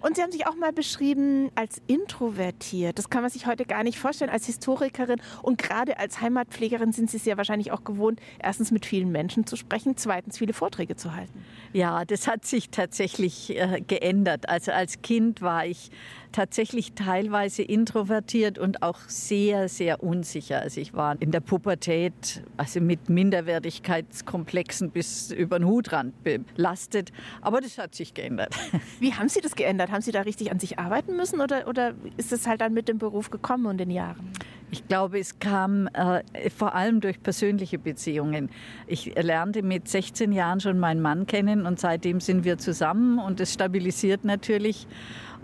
Und 0.00 0.16
Sie 0.16 0.22
haben 0.22 0.32
sich 0.32 0.46
auch 0.46 0.56
mal 0.56 0.72
beschrieben 0.72 1.50
als 1.54 1.82
introvertiert. 1.86 2.98
Das 2.98 3.10
kann 3.10 3.22
man 3.22 3.30
sich 3.30 3.46
heute 3.46 3.64
gar 3.64 3.82
nicht 3.82 3.98
vorstellen 3.98 4.30
als 4.30 4.46
Historikerin. 4.46 5.20
Und 5.42 5.58
gerade 5.58 5.98
als 5.98 6.20
Heimatpflegerin 6.20 6.92
sind 6.92 7.10
Sie 7.10 7.16
es 7.16 7.24
ja 7.24 7.36
wahrscheinlich 7.36 7.72
auch 7.72 7.84
gewohnt, 7.84 8.20
erstens 8.42 8.70
mit 8.70 8.86
vielen 8.86 9.10
Menschen 9.10 9.46
zu 9.46 9.56
sprechen, 9.56 9.96
zweitens 9.96 10.38
viele 10.38 10.52
Vorträge 10.52 10.96
zu 10.96 11.14
halten. 11.14 11.44
Ja, 11.72 12.04
das 12.04 12.26
hat 12.26 12.44
sich 12.44 12.70
tatsächlich 12.70 13.56
äh, 13.56 13.80
geändert. 13.80 14.48
Also 14.48 14.72
als 14.72 15.02
Kind 15.02 15.42
war 15.42 15.66
ich 15.66 15.90
tatsächlich 16.34 16.94
teilweise 16.94 17.62
introvertiert 17.62 18.58
und 18.58 18.82
auch 18.82 18.98
sehr, 19.06 19.68
sehr 19.68 20.02
unsicher. 20.02 20.60
Also 20.60 20.80
ich 20.80 20.92
war 20.92 21.16
in 21.20 21.30
der 21.30 21.38
Pubertät, 21.38 22.42
also 22.56 22.80
mit 22.80 23.08
Minderwertigkeitskomplexen 23.08 24.90
bis 24.90 25.30
über 25.30 25.60
den 25.60 25.68
Hutrand 25.68 26.12
belastet. 26.24 27.12
Aber 27.40 27.60
das 27.60 27.78
hat 27.78 27.94
sich 27.94 28.14
geändert. 28.14 28.52
Wie 29.00 29.14
haben 29.14 29.28
Sie 29.28 29.40
das 29.40 29.54
geändert? 29.54 29.92
Haben 29.92 30.02
Sie 30.02 30.10
da 30.10 30.22
richtig 30.22 30.50
an 30.50 30.58
sich 30.58 30.78
arbeiten 30.78 31.16
müssen 31.16 31.40
oder, 31.40 31.68
oder 31.68 31.94
ist 32.16 32.32
es 32.32 32.48
halt 32.48 32.60
dann 32.60 32.74
mit 32.74 32.88
dem 32.88 32.98
Beruf 32.98 33.30
gekommen 33.30 33.66
und 33.66 33.78
den 33.78 33.90
Jahren? 33.90 34.32
Ich 34.70 34.88
glaube, 34.88 35.20
es 35.20 35.38
kam 35.38 35.88
äh, 35.88 36.22
vor 36.50 36.74
allem 36.74 37.00
durch 37.00 37.22
persönliche 37.22 37.78
Beziehungen. 37.78 38.50
Ich 38.86 39.14
lernte 39.14 39.62
mit 39.62 39.88
16 39.88 40.32
Jahren 40.32 40.60
schon 40.60 40.78
meinen 40.80 41.00
Mann 41.00 41.26
kennen 41.26 41.66
und 41.66 41.78
seitdem 41.78 42.20
sind 42.20 42.44
wir 42.44 42.58
zusammen 42.58 43.18
und 43.18 43.40
es 43.40 43.52
stabilisiert 43.52 44.24
natürlich. 44.24 44.86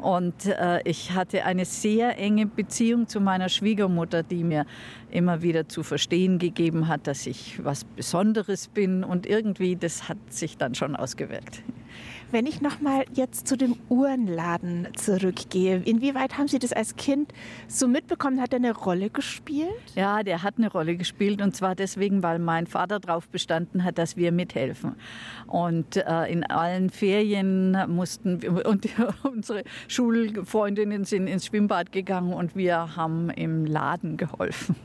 Und 0.01 0.47
äh, 0.47 0.81
ich 0.85 1.13
hatte 1.13 1.45
eine 1.45 1.65
sehr 1.65 2.19
enge 2.19 2.47
Beziehung 2.47 3.07
zu 3.07 3.21
meiner 3.21 3.49
Schwiegermutter, 3.49 4.23
die 4.23 4.45
mir 4.45 4.65
immer 5.11 5.43
wieder 5.43 5.69
zu 5.69 5.83
verstehen 5.83 6.39
gegeben 6.39 6.89
hat, 6.89 7.07
dass 7.07 7.27
ich 7.27 7.63
was 7.63 7.85
Besonderes 7.85 8.69
bin. 8.69 9.05
Und 9.05 9.27
irgendwie, 9.27 9.77
das 9.77 10.09
hat 10.09 10.19
sich 10.31 10.57
dann 10.57 10.75
schon 10.75 10.97
ausgewirkt. 10.97 11.63
Wenn 12.33 12.47
ich 12.47 12.61
noch 12.61 12.81
mal 12.81 13.05
jetzt 13.13 13.49
zu 13.49 13.57
dem 13.57 13.77
Uhrenladen 13.89 14.87
zurückgehe, 14.95 15.83
inwieweit 15.85 16.39
haben 16.39 16.47
Sie 16.47 16.61
das 16.61 16.73
als 16.73 16.95
Kind 16.95 17.33
so 17.67 17.89
mitbekommen? 17.89 18.41
Hat 18.41 18.53
er 18.53 18.59
eine 18.59 18.73
Rolle 18.73 19.11
gespielt? 19.11 19.69
Ja, 19.97 20.23
der 20.23 20.45
hat 20.45 20.55
eine 20.59 20.71
Rolle 20.71 20.97
gespielt 20.97 21.43
und 21.43 21.57
zwar 21.57 21.75
deswegen, 21.75 22.23
weil 22.23 22.39
mein 22.39 22.69
Vater 22.69 23.01
darauf 23.01 23.29
bestanden 23.29 23.83
hat, 23.83 23.99
dass 23.99 24.17
wir 24.17 24.31
mithelfen. 24.31 24.95
Und 25.49 25.97
äh, 25.97 26.27
in 26.27 26.45
allen 26.45 26.91
Ferien 26.91 27.77
mussten 27.89 28.43
wir, 28.43 28.65
und 28.67 28.87
unsere 29.25 29.65
Schulfreundinnen 29.89 31.05
sind 31.05 31.27
ins 31.27 31.47
Schwimmbad 31.47 31.91
gegangen 31.91 32.33
und 32.33 32.55
wir 32.55 32.95
haben 32.95 33.31
im 33.31 33.65
Laden 33.65 34.17
geholfen. 34.17 34.77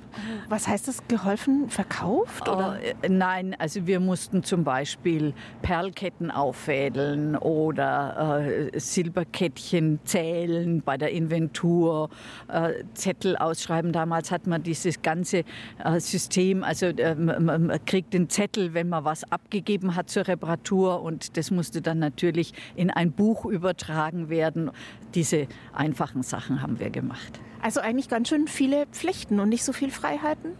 Was 0.49 0.67
heißt 0.67 0.87
das 0.87 1.07
geholfen? 1.07 1.69
Verkauft? 1.69 2.47
Oder? 2.49 2.79
Äh, 2.81 3.09
nein, 3.09 3.55
also 3.59 3.85
wir 3.85 3.99
mussten 3.99 4.43
zum 4.43 4.63
Beispiel 4.63 5.33
Perlketten 5.61 6.31
auffädeln 6.31 7.34
oder 7.37 8.41
äh, 8.73 8.79
Silberkettchen 8.79 9.99
zählen 10.05 10.81
bei 10.81 10.97
der 10.97 11.11
Inventur, 11.11 12.09
äh, 12.47 12.83
Zettel 12.93 13.35
ausschreiben. 13.35 13.91
Damals 13.91 14.31
hat 14.31 14.47
man 14.47 14.63
dieses 14.63 15.01
ganze 15.01 15.43
äh, 15.83 15.99
System, 15.99 16.63
also 16.63 16.87
äh, 16.87 17.15
man, 17.15 17.79
kriegt 17.85 18.13
den 18.13 18.29
Zettel, 18.29 18.73
wenn 18.73 18.89
man 18.89 19.03
was 19.03 19.29
abgegeben 19.31 19.95
hat 19.95 20.09
zur 20.09 20.27
Reparatur 20.27 21.01
und 21.01 21.37
das 21.37 21.51
musste 21.51 21.81
dann 21.81 21.99
natürlich 21.99 22.53
in 22.75 22.89
ein 22.89 23.11
Buch 23.11 23.45
übertragen 23.45 24.29
werden. 24.29 24.71
Diese 25.13 25.47
einfachen 25.73 26.23
Sachen 26.23 26.61
haben 26.61 26.79
wir 26.79 26.89
gemacht. 26.89 27.39
Also 27.61 27.79
eigentlich 27.79 28.09
ganz 28.09 28.29
schön 28.29 28.47
viele 28.47 28.85
Pflichten 28.87 29.39
und 29.39 29.49
nicht 29.49 29.63
so 29.63 29.73
viel 29.73 29.89
Freiheiten? 29.89 30.51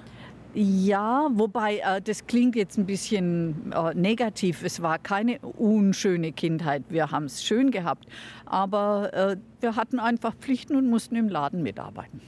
Ja, 0.57 1.27
wobei 1.33 1.79
äh, 1.79 2.01
das 2.01 2.27
klingt 2.27 2.55
jetzt 2.55 2.77
ein 2.77 2.85
bisschen 2.85 3.73
äh, 3.73 3.93
negativ. 3.93 4.63
Es 4.63 4.81
war 4.81 4.99
keine 4.99 5.39
unschöne 5.39 6.31
Kindheit. 6.31 6.83
Wir 6.87 7.11
haben 7.11 7.25
es 7.25 7.43
schön 7.43 7.71
gehabt. 7.71 8.05
Aber 8.45 9.13
äh, 9.13 9.37
wir 9.59 9.75
hatten 9.75 9.99
einfach 9.99 10.33
Pflichten 10.33 10.77
und 10.77 10.89
mussten 10.89 11.17
im 11.17 11.27
Laden 11.27 11.61
mitarbeiten. 11.61 12.21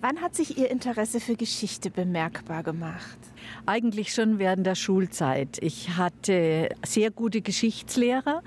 Wann 0.00 0.22
hat 0.22 0.34
sich 0.34 0.56
Ihr 0.56 0.70
Interesse 0.70 1.20
für 1.20 1.36
Geschichte 1.36 1.90
bemerkbar 1.90 2.62
gemacht? 2.62 3.18
Eigentlich 3.66 4.14
schon 4.14 4.38
während 4.38 4.66
der 4.66 4.74
Schulzeit. 4.74 5.58
Ich 5.60 5.98
hatte 5.98 6.70
sehr 6.82 7.10
gute 7.10 7.42
Geschichtslehrer 7.42 8.42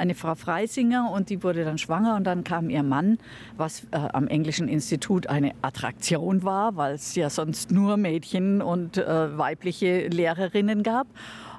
eine 0.00 0.14
Frau 0.14 0.34
Freisinger 0.34 1.10
und 1.12 1.30
die 1.30 1.42
wurde 1.42 1.64
dann 1.64 1.78
schwanger 1.78 2.16
und 2.16 2.24
dann 2.24 2.42
kam 2.42 2.70
ihr 2.70 2.82
Mann, 2.82 3.18
was 3.56 3.84
äh, 3.92 3.96
am 3.96 4.26
Englischen 4.26 4.66
Institut 4.66 5.28
eine 5.28 5.52
Attraktion 5.62 6.42
war, 6.42 6.76
weil 6.76 6.94
es 6.94 7.14
ja 7.14 7.30
sonst 7.30 7.70
nur 7.70 7.96
Mädchen 7.96 8.62
und 8.62 8.96
äh, 8.98 9.38
weibliche 9.38 10.08
Lehrerinnen 10.08 10.82
gab 10.82 11.06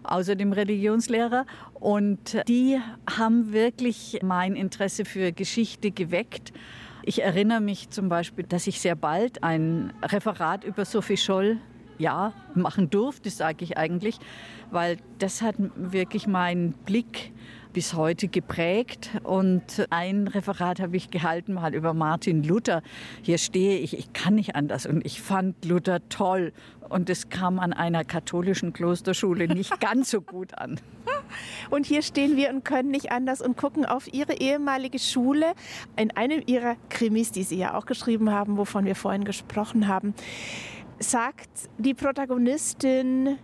außerdem 0.03 0.51
Religionslehrer. 0.51 1.45
Und 1.75 2.41
die 2.47 2.79
haben 3.09 3.53
wirklich 3.53 4.19
mein 4.23 4.55
Interesse 4.55 5.05
für 5.05 5.31
Geschichte 5.31 5.91
geweckt. 5.91 6.51
Ich 7.03 7.21
erinnere 7.21 7.61
mich 7.61 7.89
zum 7.89 8.09
Beispiel, 8.09 8.45
dass 8.45 8.67
ich 8.67 8.79
sehr 8.79 8.95
bald 8.95 9.43
ein 9.43 9.93
Referat 10.03 10.63
über 10.63 10.85
Sophie 10.85 11.17
Scholl 11.17 11.57
ja, 11.97 12.33
machen 12.55 12.89
durfte, 12.89 13.29
sage 13.29 13.63
ich 13.63 13.77
eigentlich, 13.77 14.17
weil 14.71 14.97
das 15.19 15.41
hat 15.41 15.55
wirklich 15.75 16.25
meinen 16.27 16.73
Blick 16.73 17.31
bis 17.73 17.93
heute 17.93 18.27
geprägt. 18.27 19.09
Und 19.23 19.87
ein 19.89 20.27
Referat 20.27 20.79
habe 20.79 20.97
ich 20.97 21.09
gehalten 21.09 21.53
mal 21.53 21.73
über 21.73 21.93
Martin 21.93 22.43
Luther. 22.43 22.81
Hier 23.21 23.37
stehe 23.37 23.79
ich, 23.79 23.97
ich 23.97 24.13
kann 24.13 24.35
nicht 24.35 24.55
anders. 24.55 24.85
Und 24.85 25.05
ich 25.05 25.21
fand 25.21 25.65
Luther 25.65 26.07
toll. 26.09 26.53
Und 26.89 27.09
es 27.09 27.29
kam 27.29 27.59
an 27.59 27.73
einer 27.73 28.03
katholischen 28.03 28.73
Klosterschule 28.73 29.47
nicht 29.47 29.79
ganz 29.79 30.11
so 30.11 30.21
gut 30.21 30.57
an. 30.57 30.79
Und 31.69 31.85
hier 31.85 32.01
stehen 32.01 32.35
wir 32.35 32.49
und 32.49 32.65
können 32.65 32.91
nicht 32.91 33.11
anders 33.11 33.41
und 33.41 33.55
gucken 33.55 33.85
auf 33.85 34.13
Ihre 34.13 34.33
ehemalige 34.33 34.99
Schule. 34.99 35.53
In 35.95 36.11
einem 36.11 36.43
Ihrer 36.45 36.75
Krimis, 36.89 37.31
die 37.31 37.43
Sie 37.43 37.57
ja 37.57 37.75
auch 37.75 37.85
geschrieben 37.85 38.31
haben, 38.31 38.57
wovon 38.57 38.85
wir 38.85 38.95
vorhin 38.95 39.23
gesprochen 39.23 39.87
haben, 39.87 40.13
sagt 40.99 41.69
die 41.77 41.93
Protagonistin, 41.93 43.37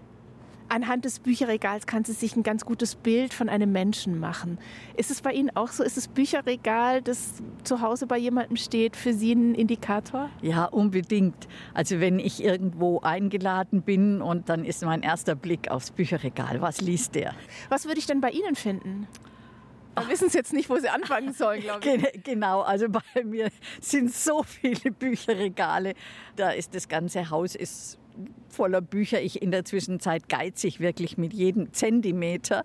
anhand 0.69 1.05
des 1.05 1.19
Bücherregals 1.19 1.87
kann 1.87 2.03
sie 2.03 2.13
sich 2.13 2.35
ein 2.35 2.43
ganz 2.43 2.65
gutes 2.65 2.95
Bild 2.95 3.33
von 3.33 3.49
einem 3.49 3.71
Menschen 3.71 4.19
machen. 4.19 4.57
Ist 4.95 5.11
es 5.11 5.21
bei 5.21 5.33
Ihnen 5.33 5.55
auch 5.55 5.69
so? 5.69 5.83
Ist 5.83 5.97
das 5.97 6.07
Bücherregal, 6.07 7.01
das 7.01 7.35
zu 7.63 7.81
Hause 7.81 8.07
bei 8.07 8.17
jemandem 8.17 8.57
steht, 8.57 8.95
für 8.95 9.13
Sie 9.13 9.33
ein 9.33 9.55
Indikator? 9.55 10.29
Ja, 10.41 10.65
unbedingt. 10.65 11.47
Also 11.73 11.99
wenn 11.99 12.19
ich 12.19 12.43
irgendwo 12.43 12.99
eingeladen 13.01 13.81
bin 13.81 14.21
und 14.21 14.49
dann 14.49 14.65
ist 14.65 14.83
mein 14.83 15.01
erster 15.01 15.35
Blick 15.35 15.69
aufs 15.69 15.91
Bücherregal. 15.91 16.61
Was 16.61 16.81
liest 16.81 17.15
der? 17.15 17.33
Was 17.69 17.85
würde 17.85 17.99
ich 17.99 18.05
denn 18.05 18.21
bei 18.21 18.31
Ihnen 18.31 18.55
finden? 18.55 19.07
Da 19.97 20.07
wissen 20.07 20.29
Sie 20.29 20.37
jetzt 20.37 20.53
nicht, 20.53 20.69
wo 20.69 20.77
Sie 20.77 20.89
anfangen 20.89 21.33
sollen, 21.33 21.61
glaube 21.61 21.87
ich. 21.89 22.23
Genau, 22.23 22.61
also 22.61 22.87
bei 22.87 23.23
mir 23.23 23.49
sind 23.81 24.13
so 24.13 24.43
viele 24.43 24.91
Bücherregale. 24.91 25.95
Da 26.35 26.51
ist 26.51 26.75
das 26.75 26.87
ganze 26.87 27.31
Haus 27.31 27.55
ist 27.55 27.97
voller 28.49 28.81
Bücher. 28.81 29.21
Ich 29.21 29.41
in 29.41 29.51
der 29.51 29.65
Zwischenzeit 29.65 30.29
geizig 30.29 30.79
wirklich 30.79 31.17
mit 31.17 31.33
jedem 31.33 31.73
Zentimeter. 31.73 32.63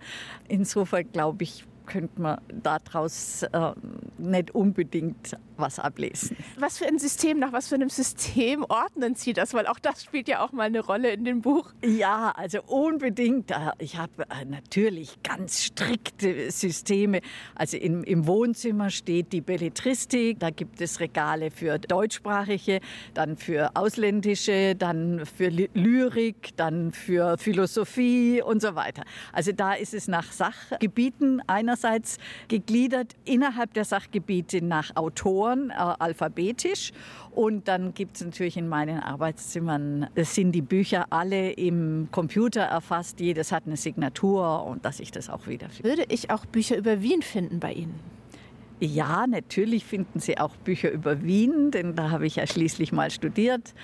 Insofern 0.49 1.11
glaube 1.13 1.45
ich, 1.45 1.65
könnte 1.87 2.21
man 2.21 2.41
daraus 2.63 3.43
äh, 3.43 3.73
nicht 4.19 4.55
unbedingt 4.55 5.37
was 5.57 5.79
ablesen. 5.79 6.37
Was 6.59 6.79
für 6.79 6.87
ein 6.87 6.99
System, 6.99 7.39
nach 7.39 7.53
was 7.53 7.69
für 7.69 7.77
einem 7.77 7.89
System 7.89 8.65
ordnen 8.69 9.15
Sie 9.15 9.33
das? 9.33 9.55
Weil 9.55 9.67
auch 9.67 9.79
das 9.79 10.05
spielt 10.05 10.29
ja 10.29 10.45
auch 10.45 10.53
mal 10.53 10.65
eine 10.65 10.81
Rolle 10.81 11.13
in 11.13 11.25
dem 11.25 11.41
Buch. 11.41 11.73
Ja, 11.85 12.33
also 12.37 12.63
unbedingt. 12.67 13.53
Ich 13.79 13.97
habe 13.97 14.25
äh, 14.25 14.45
natürlich 14.45 15.23
ganz 15.23 15.63
strikte 15.63 16.51
Systeme. 16.51 17.21
Also 17.55 17.77
im, 17.77 18.03
im 18.05 18.27
Wohnzimmer 18.27 18.91
steht 18.91 19.33
die 19.33 19.41
Belletristik, 19.41 20.41
da 20.41 20.51
gibt 20.51 20.81
es 20.81 21.01
Regale 21.01 21.51
für 21.51 21.79
deutschsprachige, 21.79 22.81
dann 23.15 23.37
für 23.37 23.71
ausländische, 23.75 24.75
dann 24.75 25.25
für 25.27 25.49
Lyrik, 25.49 26.57
dann 26.57 26.93
für 26.93 27.39
Philosophie 27.39 28.43
und 28.43 28.61
so 28.63 28.75
weiter. 28.75 29.05
Also 29.33 29.53
da 29.53 29.75
ist 29.75 29.95
es 29.95 30.09
nach 30.09 30.33
Sachgebieten 30.33 31.43
einerseits 31.73 32.19
gegliedert, 32.49 33.15
innerhalb 33.25 33.73
der 33.75 33.85
Sachgebiete 33.85 34.63
nach 34.65 34.95
Autoren 34.97 35.71
äh, 35.71 35.75
alphabetisch. 35.75 36.93
Und 37.31 37.67
dann 37.67 37.95
gibt 37.95 38.17
es 38.17 38.25
natürlich 38.25 38.57
in 38.57 38.69
meinen 38.69 39.01
Arbeitszimmern, 39.01 40.09
es 40.15 40.35
sind 40.35 40.53
die 40.53 40.61
Bücher 40.63 41.07
alle 41.11 41.53
im 41.53 42.09
Computer 42.11 42.63
erfasst. 42.63 43.21
Jedes 43.21 43.53
hat 43.53 43.65
eine 43.67 43.77
Signatur 43.77 44.65
und 44.67 44.85
dass 44.85 45.01
ich 45.01 45.11
das 45.11 45.31
auch 45.31 45.47
wiederfinde. 45.47 45.89
Würde 45.89 46.05
ich 46.09 46.31
auch 46.31 46.45
Bücher 46.45 46.77
über 46.77 47.01
Wien 47.01 47.23
finden 47.23 47.59
bei 47.59 47.73
Ihnen? 47.73 47.99
Ja, 48.85 49.29
natürlich 49.29 49.85
finden 49.85 50.19
Sie 50.19 50.39
auch 50.39 50.57
Bücher 50.57 50.91
über 50.91 51.23
Wien, 51.23 51.71
denn 51.71 51.95
da 51.95 52.11
habe 52.11 52.27
ich 52.27 52.35
ja 52.35 52.49
schließlich 52.49 52.91
mal 52.91 53.13
studiert. 53.13 53.75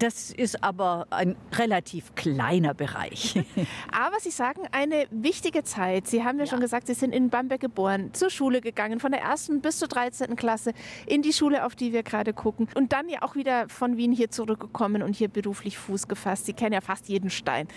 Das 0.00 0.32
ist 0.32 0.64
aber 0.64 1.06
ein 1.10 1.36
relativ 1.54 2.16
kleiner 2.16 2.74
Bereich. 2.74 3.36
Aber 3.92 4.18
Sie 4.18 4.30
sagen, 4.30 4.62
eine 4.72 5.06
wichtige 5.12 5.62
Zeit. 5.62 6.08
Sie 6.08 6.24
haben 6.24 6.38
ja, 6.38 6.44
ja, 6.44 6.50
schon 6.50 6.60
gesagt, 6.60 6.88
Sie 6.88 6.94
sind 6.94 7.14
in 7.14 7.30
Bamberg 7.30 7.60
geboren, 7.60 8.12
zur 8.14 8.30
Schule 8.30 8.60
gegangen, 8.60 8.98
von 8.98 9.12
der 9.12 9.20
ersten 9.20 9.60
bis 9.60 9.78
zur 9.78 9.86
13. 9.86 10.34
Klasse, 10.34 10.72
in 11.06 11.22
die 11.22 11.32
Schule, 11.32 11.64
auf 11.64 11.76
die 11.76 11.92
wir 11.92 12.02
gerade 12.02 12.32
gucken. 12.32 12.68
Und 12.74 12.92
dann 12.92 13.08
ja 13.08 13.22
auch 13.22 13.36
wieder 13.36 13.68
von 13.68 13.96
Wien 13.96 14.10
hier 14.10 14.32
zurückgekommen 14.32 15.04
und 15.04 15.14
hier 15.14 15.28
beruflich 15.28 15.78
Fuß 15.78 16.08
gefasst. 16.08 16.46
Sie 16.46 16.52
kennen 16.52 16.72
ja 16.72 16.80
fast 16.80 17.08
jeden 17.08 17.30
Stein. 17.30 17.68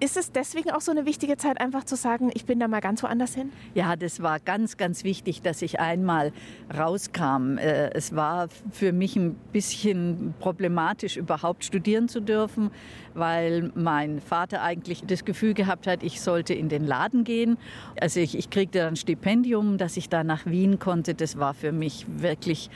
Ist 0.00 0.16
es 0.16 0.32
deswegen 0.32 0.70
auch 0.70 0.80
so 0.80 0.90
eine 0.90 1.06
wichtige 1.06 1.36
Zeit, 1.36 1.60
einfach 1.60 1.84
zu 1.84 1.96
sagen, 1.96 2.30
ich 2.34 2.44
bin 2.44 2.58
da 2.58 2.68
mal 2.68 2.80
ganz 2.80 3.02
woanders 3.02 3.34
hin? 3.34 3.52
Ja, 3.74 3.96
das 3.96 4.22
war 4.22 4.40
ganz, 4.40 4.76
ganz 4.76 5.04
wichtig, 5.04 5.42
dass 5.42 5.62
ich 5.62 5.78
einmal 5.78 6.32
rauskam. 6.76 7.58
Äh, 7.58 7.90
es 7.94 8.14
war 8.14 8.48
für 8.72 8.92
mich 8.92 9.16
ein 9.16 9.34
bisschen 9.52 10.34
problematisch, 10.40 11.16
überhaupt 11.16 11.64
studieren 11.64 12.08
zu 12.08 12.20
dürfen, 12.20 12.70
weil 13.14 13.70
mein 13.74 14.20
Vater 14.20 14.62
eigentlich 14.62 15.04
das 15.06 15.24
Gefühl 15.24 15.54
gehabt 15.54 15.86
hat, 15.86 16.02
ich 16.02 16.20
sollte 16.20 16.54
in 16.54 16.68
den 16.68 16.84
Laden 16.84 17.24
gehen. 17.24 17.56
Also 18.00 18.20
ich, 18.20 18.36
ich 18.36 18.50
kriegte 18.50 18.80
dann 18.80 18.94
ein 18.94 18.96
Stipendium, 18.96 19.78
dass 19.78 19.96
ich 19.96 20.08
da 20.08 20.24
nach 20.24 20.44
Wien 20.44 20.78
konnte. 20.78 21.14
Das 21.14 21.38
war 21.38 21.54
für 21.54 21.72
mich 21.72 22.06
wirklich 22.08 22.68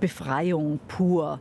Befreiung 0.00 0.80
pur. 0.88 1.38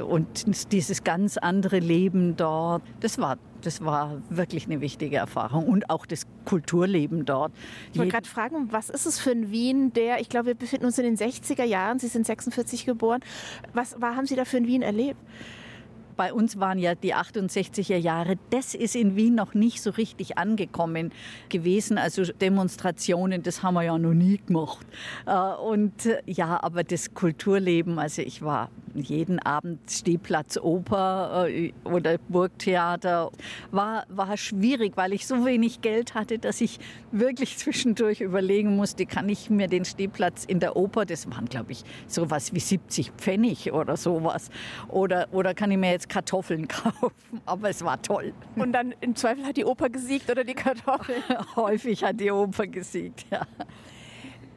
Und 0.00 0.72
dieses 0.72 1.04
ganz 1.04 1.36
andere 1.36 1.78
Leben 1.78 2.36
dort, 2.36 2.82
das 3.00 3.18
war 3.18 3.38
das 3.62 3.84
war 3.84 4.20
wirklich 4.28 4.66
eine 4.66 4.80
wichtige 4.80 5.16
Erfahrung 5.16 5.66
und 5.68 5.88
auch 5.88 6.04
das 6.04 6.26
Kulturleben 6.44 7.24
dort. 7.24 7.52
Ich 7.92 7.98
wollte 7.98 8.12
gerade 8.12 8.28
fragen, 8.28 8.72
was 8.72 8.90
ist 8.90 9.06
es 9.06 9.18
für 9.18 9.30
ein 9.30 9.50
Wien, 9.50 9.92
der, 9.92 10.20
ich 10.20 10.28
glaube, 10.28 10.46
wir 10.46 10.54
befinden 10.54 10.86
uns 10.86 10.98
in 10.98 11.04
den 11.04 11.16
60er 11.16 11.64
Jahren, 11.64 11.98
Sie 11.98 12.08
sind 12.08 12.26
46 12.26 12.84
geboren. 12.84 13.20
Was 13.72 14.00
war, 14.00 14.16
haben 14.16 14.26
Sie 14.26 14.36
da 14.36 14.44
für 14.44 14.56
ein 14.56 14.66
Wien 14.66 14.82
erlebt? 14.82 15.20
Bei 16.22 16.32
uns 16.32 16.60
waren 16.60 16.78
ja 16.78 16.94
die 16.94 17.16
68er 17.16 17.96
Jahre, 17.96 18.36
das 18.50 18.76
ist 18.76 18.94
in 18.94 19.16
Wien 19.16 19.34
noch 19.34 19.54
nicht 19.54 19.82
so 19.82 19.90
richtig 19.90 20.38
angekommen 20.38 21.10
gewesen. 21.48 21.98
Also 21.98 22.22
Demonstrationen, 22.22 23.42
das 23.42 23.64
haben 23.64 23.74
wir 23.74 23.82
ja 23.82 23.98
noch 23.98 24.14
nie 24.14 24.38
gemacht. 24.46 24.86
Äh, 25.26 25.32
und 25.32 26.06
äh, 26.06 26.22
ja, 26.26 26.62
aber 26.62 26.84
das 26.84 27.12
Kulturleben, 27.12 27.98
also 27.98 28.22
ich 28.22 28.40
war 28.40 28.70
jeden 28.94 29.38
Abend 29.38 29.90
Stehplatz 29.90 30.56
Oper 30.58 31.48
äh, 31.48 31.72
oder 31.84 32.18
Burgtheater, 32.28 33.30
war, 33.70 34.04
war 34.08 34.36
schwierig, 34.36 34.92
weil 34.96 35.12
ich 35.12 35.26
so 35.26 35.44
wenig 35.44 35.80
Geld 35.80 36.14
hatte, 36.14 36.38
dass 36.38 36.60
ich 36.60 36.78
wirklich 37.10 37.56
zwischendurch 37.58 38.20
überlegen 38.20 38.76
musste, 38.76 39.06
kann 39.06 39.28
ich 39.28 39.50
mir 39.50 39.68
den 39.68 39.84
Stehplatz 39.84 40.44
in 40.44 40.60
der 40.60 40.76
Oper, 40.76 41.04
das 41.04 41.28
waren 41.30 41.46
glaube 41.46 41.72
ich 41.72 41.82
sowas 42.06 42.52
wie 42.54 42.60
70 42.60 43.12
Pfennig 43.16 43.72
oder 43.72 43.96
sowas, 43.96 44.50
oder, 44.88 45.26
oder 45.32 45.54
kann 45.54 45.70
ich 45.70 45.78
mir 45.78 45.90
jetzt 45.90 46.08
Kartoffeln 46.12 46.68
kaufen, 46.68 47.40
aber 47.46 47.70
es 47.70 47.82
war 47.82 48.00
toll. 48.02 48.34
Und 48.56 48.72
dann 48.72 48.94
im 49.00 49.16
Zweifel 49.16 49.46
hat 49.46 49.56
die 49.56 49.64
Oper 49.64 49.88
gesiegt 49.88 50.30
oder 50.30 50.44
die 50.44 50.54
Kartoffeln? 50.54 51.22
Häufig 51.56 52.04
hat 52.04 52.20
die 52.20 52.30
Oper 52.30 52.66
gesiegt, 52.66 53.24
ja. 53.30 53.46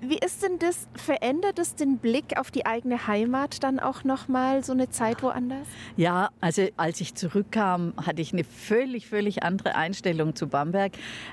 Wie 0.01 0.17
ist 0.17 0.43
denn 0.43 0.59
das, 0.59 0.89
verändert 0.93 1.57
es 1.57 1.75
den 1.75 1.97
Blick 1.97 2.37
auf 2.37 2.51
die 2.51 2.65
eigene 2.65 3.07
Heimat 3.07 3.63
dann 3.63 3.79
auch 3.79 4.03
nochmal, 4.03 4.63
so 4.65 4.73
eine 4.73 4.89
Zeit 4.89 5.23
woanders? 5.23 5.65
Ja, 5.95 6.29
also 6.41 6.67
als 6.75 6.99
ich 6.99 7.15
zurückkam, 7.15 7.93
hatte 8.05 8.21
ich 8.21 8.33
eine 8.33 8.43
völlig, 8.43 9.07
völlig 9.07 9.43
andere 9.43 9.75
Einstellung 9.75 10.35
zu 10.35 10.47
Bamberg. 10.47 10.91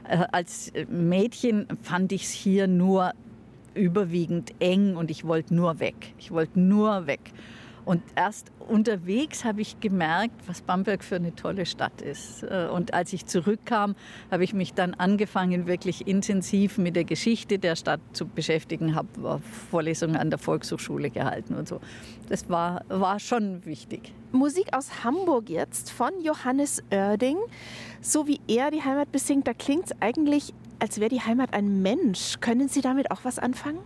Äh, 0.08 0.24
als 0.30 0.72
Mädchen 0.88 1.66
fand 1.82 2.12
ich 2.12 2.22
es 2.22 2.30
hier 2.30 2.68
nur 2.68 3.12
überwiegend 3.74 4.52
eng 4.60 4.94
und 4.96 5.10
ich 5.10 5.24
wollte 5.24 5.54
nur 5.54 5.80
weg. 5.80 6.14
Ich 6.18 6.30
wollte 6.30 6.60
nur 6.60 7.08
weg. 7.08 7.32
Und 7.84 8.02
erst 8.14 8.52
unterwegs 8.68 9.44
habe 9.44 9.60
ich 9.60 9.80
gemerkt, 9.80 10.34
was 10.46 10.62
Bamberg 10.62 11.02
für 11.02 11.16
eine 11.16 11.34
tolle 11.34 11.66
Stadt 11.66 12.00
ist. 12.00 12.44
Äh, 12.44 12.68
und 12.72 12.94
als 12.94 13.12
ich 13.12 13.26
zurückkam, 13.26 13.94
habe 14.30 14.44
ich 14.44 14.54
mich 14.54 14.74
dann 14.74 14.94
angefangen, 14.94 15.66
wirklich 15.66 16.06
intensiv 16.06 16.78
mit 16.78 16.94
der 16.94 17.04
Geschichte 17.04 17.58
der 17.58 17.74
Stadt 17.74 18.00
zu 18.12 18.26
beschäftigen, 18.26 18.94
habe 18.94 19.40
Vorlesungen 19.70 20.16
an 20.16 20.30
der 20.30 20.38
Volkshochschule 20.38 21.10
gehalten 21.10 21.54
und 21.54 21.66
so. 21.66 21.80
Das 22.28 22.48
war, 22.48 22.84
war 22.88 23.18
schon 23.18 23.64
wichtig. 23.64 24.14
Musik 24.30 24.68
aus 24.72 25.04
Hamburg 25.04 25.50
jetzt 25.50 25.90
von 25.90 26.10
Johannes 26.22 26.82
Oerding. 26.90 27.36
So 28.00 28.26
wie 28.26 28.40
er 28.46 28.70
die 28.70 28.82
Heimat 28.82 29.10
besingt, 29.12 29.46
da 29.46 29.54
klingt 29.54 29.86
es 29.86 29.96
eigentlich, 30.00 30.54
als 30.78 31.00
wäre 31.00 31.10
die 31.10 31.20
Heimat 31.20 31.52
ein 31.52 31.82
Mensch. 31.82 32.38
Können 32.40 32.68
Sie 32.68 32.80
damit 32.80 33.10
auch 33.10 33.24
was 33.24 33.38
anfangen? 33.38 33.80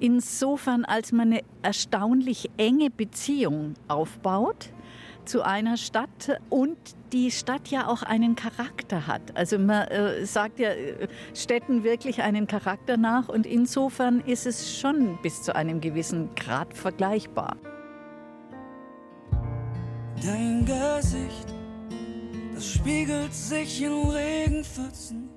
Insofern, 0.00 0.84
als 0.84 1.12
man 1.12 1.32
eine 1.32 1.42
erstaunlich 1.62 2.50
enge 2.56 2.90
Beziehung 2.90 3.74
aufbaut 3.88 4.70
zu 5.24 5.42
einer 5.42 5.76
Stadt 5.76 6.40
und 6.48 6.76
die 7.12 7.30
Stadt 7.30 7.68
ja 7.68 7.86
auch 7.86 8.02
einen 8.02 8.34
Charakter 8.34 9.06
hat. 9.06 9.36
Also 9.36 9.58
man 9.58 9.86
äh, 9.88 10.24
sagt 10.24 10.58
ja 10.58 10.70
äh, 10.70 11.06
Städten 11.34 11.84
wirklich 11.84 12.22
einen 12.22 12.46
Charakter 12.46 12.96
nach 12.96 13.28
und 13.28 13.46
insofern 13.46 14.20
ist 14.20 14.46
es 14.46 14.78
schon 14.78 15.18
bis 15.22 15.42
zu 15.42 15.54
einem 15.54 15.80
gewissen 15.80 16.34
Grad 16.34 16.74
vergleichbar. 16.74 17.56
Dein 20.22 20.64
Gesicht, 20.64 21.54
das 22.54 22.66
spiegelt 22.66 23.32
sich 23.32 23.82
in 23.82 23.92
Regenpfützen. 23.92 25.28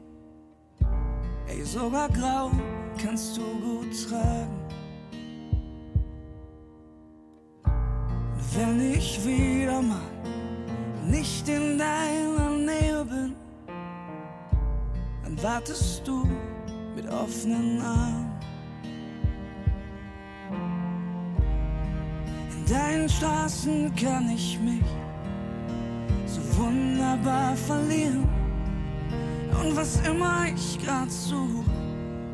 Ey, 1.48 1.64
sogar 1.64 2.10
grau 2.10 2.50
kannst 2.98 3.38
du 3.38 3.42
gut 3.42 4.10
tragen. 4.10 4.62
Wenn 8.54 8.94
ich 8.94 9.26
wieder 9.26 9.82
mal 9.82 10.00
nicht 11.08 11.48
in 11.48 11.78
deiner 11.78 12.50
Nähe 12.50 13.06
bin, 13.06 13.36
dann 15.24 15.42
wartest 15.42 16.06
du 16.06 16.28
mit 16.96 17.08
offenen 17.08 17.82
Armen. 17.82 18.32
In 22.52 22.66
deinen 22.74 23.10
Straßen 23.10 23.96
kann 23.96 24.30
ich 24.30 24.60
mich 24.60 24.84
so 26.26 26.42
wunderbar 26.58 27.56
verlieren. 27.56 28.28
Und 29.62 29.76
was 29.76 30.00
immer 30.08 30.46
ich 30.54 30.78
grad 30.86 31.12
suche, 31.12 31.81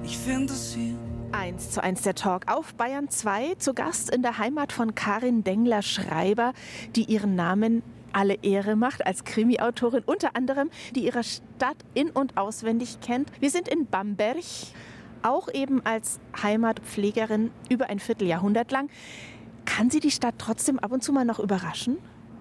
ich 0.08 0.18
finde 0.18 0.54
es 0.54 0.74
hier. 0.74 0.96
1 1.34 1.72
zu 1.72 1.84
1 1.84 2.04
der 2.04 2.16
Talk 2.16 2.50
auf 2.50 2.74
Bayern 2.76 3.10
2, 3.10 3.56
zu 3.56 3.74
Gast 3.74 4.10
in 4.10 4.22
der 4.22 4.38
Heimat 4.38 4.72
von 4.72 4.96
Karin 4.96 5.44
Dengler-Schreiber, 5.44 6.54
die 6.96 7.04
ihren 7.04 7.36
Namen 7.36 7.84
alle 8.14 8.36
Ehre 8.42 8.78
macht 8.78 9.06
als 9.06 9.26
Krimi-Autorin, 9.26 10.04
unter 10.06 10.38
anderem, 10.38 10.70
die 10.96 11.06
ihre 11.06 11.26
Stadt 11.26 11.76
in- 11.94 12.10
und 12.10 12.38
auswendig 12.38 13.02
kennt. 13.02 13.30
Wir 13.42 13.50
sind 13.50 13.68
in 13.68 13.86
Bamberg, 13.86 14.38
auch 15.24 15.54
eben 15.54 15.86
als 15.86 16.22
Heimatpflegerin 16.42 17.52
über 17.70 17.90
ein 17.90 18.00
Vierteljahrhundert 18.00 18.72
lang. 18.72 18.90
Kann 19.66 19.90
sie 19.90 20.00
die 20.00 20.12
Stadt 20.12 20.36
trotzdem 20.38 20.80
ab 20.80 20.94
und 20.94 21.04
zu 21.04 21.12
mal 21.12 21.26
noch 21.26 21.40
überraschen? 21.40 21.98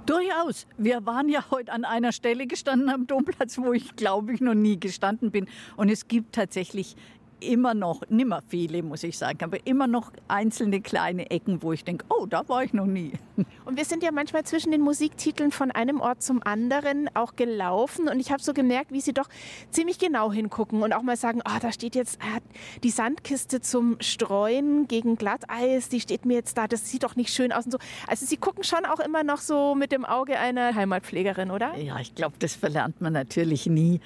Durchaus. 0.06 0.68
Wir 0.78 1.04
waren 1.04 1.28
ja 1.28 1.50
heute 1.50 1.72
an 1.72 1.84
einer 1.84 2.12
Stelle 2.12 2.46
gestanden 2.46 2.90
am 2.90 3.08
Domplatz, 3.08 3.58
wo 3.58 3.72
ich 3.72 3.96
glaube 3.96 4.32
ich 4.34 4.40
noch 4.40 4.54
nie 4.54 4.78
gestanden 4.78 5.32
bin. 5.32 5.48
Und 5.76 5.88
es 5.88 6.06
gibt 6.06 6.36
tatsächlich 6.36 6.94
immer 7.40 7.74
noch, 7.74 8.02
nimmer 8.08 8.42
viele, 8.48 8.82
muss 8.82 9.02
ich 9.02 9.18
sagen, 9.18 9.38
aber 9.42 9.66
immer 9.66 9.86
noch 9.86 10.12
einzelne 10.28 10.80
kleine 10.80 11.30
Ecken, 11.30 11.62
wo 11.62 11.72
ich 11.72 11.84
denke, 11.84 12.04
oh, 12.08 12.26
da 12.26 12.48
war 12.48 12.64
ich 12.64 12.72
noch 12.72 12.86
nie. 12.86 13.12
Und 13.64 13.76
wir 13.76 13.84
sind 13.84 14.02
ja 14.02 14.10
manchmal 14.12 14.44
zwischen 14.44 14.70
den 14.70 14.80
Musiktiteln 14.80 15.50
von 15.50 15.70
einem 15.70 16.00
Ort 16.00 16.22
zum 16.22 16.42
anderen 16.42 17.10
auch 17.14 17.36
gelaufen 17.36 18.08
und 18.08 18.20
ich 18.20 18.30
habe 18.30 18.42
so 18.42 18.54
gemerkt, 18.54 18.92
wie 18.92 19.00
sie 19.00 19.12
doch 19.12 19.28
ziemlich 19.70 19.98
genau 19.98 20.32
hingucken 20.32 20.82
und 20.82 20.92
auch 20.92 21.02
mal 21.02 21.16
sagen, 21.16 21.42
oh, 21.44 21.58
da 21.60 21.72
steht 21.72 21.94
jetzt 21.94 22.20
äh, 22.20 22.40
die 22.82 22.90
Sandkiste 22.90 23.60
zum 23.60 23.96
Streuen 24.00 24.86
gegen 24.86 25.16
Glatteis, 25.16 25.88
die 25.88 26.00
steht 26.00 26.24
mir 26.24 26.34
jetzt 26.34 26.56
da, 26.56 26.68
das 26.68 26.88
sieht 26.90 27.02
doch 27.02 27.16
nicht 27.16 27.30
schön 27.30 27.52
aus 27.52 27.66
und 27.66 27.72
so. 27.72 27.78
Also 28.06 28.24
sie 28.24 28.36
gucken 28.36 28.62
schon 28.64 28.84
auch 28.84 29.00
immer 29.00 29.24
noch 29.24 29.38
so 29.38 29.74
mit 29.74 29.92
dem 29.92 30.04
Auge 30.04 30.38
einer 30.38 30.74
Heimatpflegerin, 30.74 31.50
oder? 31.50 31.76
Ja, 31.76 31.98
ich 31.98 32.14
glaube, 32.14 32.36
das 32.38 32.54
verlernt 32.54 33.00
man 33.00 33.12
natürlich 33.12 33.66
nie. 33.66 34.00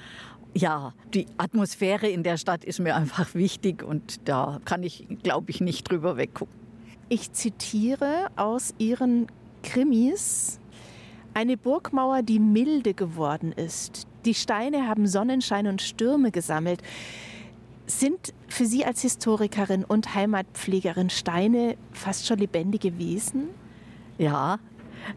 Ja, 0.55 0.95
die 1.15 1.27
Atmosphäre 1.39 2.09
in 2.09 2.23
der 2.23 2.37
Stadt 2.37 2.65
ist 2.65 2.81
mir 2.81 2.97
einfach 2.97 3.35
wichtig 3.35 3.83
und 3.83 4.29
da 4.29 4.61
kann 4.65 4.83
ich, 4.83 5.07
glaube 5.23 5.51
ich, 5.51 5.61
nicht 5.61 5.89
drüber 5.91 6.17
weggucken. 6.17 6.55
Ich 7.09 7.33
zitiere 7.33 8.29
aus 8.37 8.75
Ihren 8.79 9.27
Krimis. 9.63 10.59
Eine 11.35 11.57
Burgmauer, 11.57 12.23
die 12.23 12.41
milde 12.41 12.95
geworden 12.95 13.53
ist. 13.53 14.07
Die 14.25 14.35
Steine 14.35 14.89
haben 14.89 15.07
Sonnenschein 15.07 15.67
und 15.67 15.83
Stürme 15.83 16.31
gesammelt. 16.31 16.83
Sind 17.87 18.35
für 18.49 18.67
Sie 18.67 18.85
als 18.85 19.03
Historikerin 19.03 19.85
und 19.85 20.15
Heimatpflegerin 20.15 21.11
Steine 21.11 21.77
fast 21.93 22.27
schon 22.27 22.39
lebendige 22.39 22.99
Wesen? 22.99 23.49
Ja, 24.19 24.59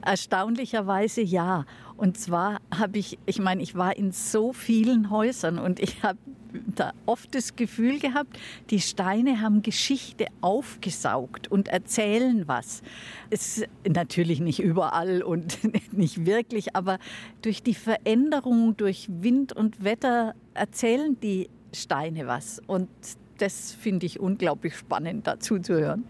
erstaunlicherweise 0.01 1.21
ja. 1.21 1.65
Und 2.03 2.17
zwar 2.17 2.59
habe 2.69 2.99
ich, 2.99 3.17
ich 3.25 3.39
meine, 3.39 3.63
ich 3.63 3.75
war 3.75 3.95
in 3.95 4.11
so 4.11 4.51
vielen 4.51 5.09
Häusern 5.09 5.57
und 5.57 5.79
ich 5.79 6.03
habe 6.03 6.19
da 6.75 6.91
oft 7.05 7.33
das 7.33 7.55
Gefühl 7.55 7.97
gehabt, 7.97 8.37
die 8.71 8.81
Steine 8.81 9.39
haben 9.39 9.61
Geschichte 9.61 10.25
aufgesaugt 10.41 11.49
und 11.49 11.69
erzählen 11.69 12.45
was. 12.45 12.81
Es 13.29 13.63
natürlich 13.87 14.41
nicht 14.41 14.59
überall 14.59 15.23
und 15.23 15.59
nicht 15.93 16.25
wirklich, 16.25 16.75
aber 16.75 16.99
durch 17.41 17.63
die 17.63 17.73
Veränderung, 17.73 18.75
durch 18.75 19.07
Wind 19.09 19.53
und 19.53 19.85
Wetter 19.85 20.35
erzählen 20.55 21.17
die 21.21 21.49
Steine 21.71 22.27
was. 22.27 22.61
Und 22.67 22.89
das 23.37 23.71
finde 23.71 24.07
ich 24.07 24.19
unglaublich 24.19 24.75
spannend, 24.75 25.25
dazu 25.25 25.57
zu 25.57 25.75
hören. 25.75 26.03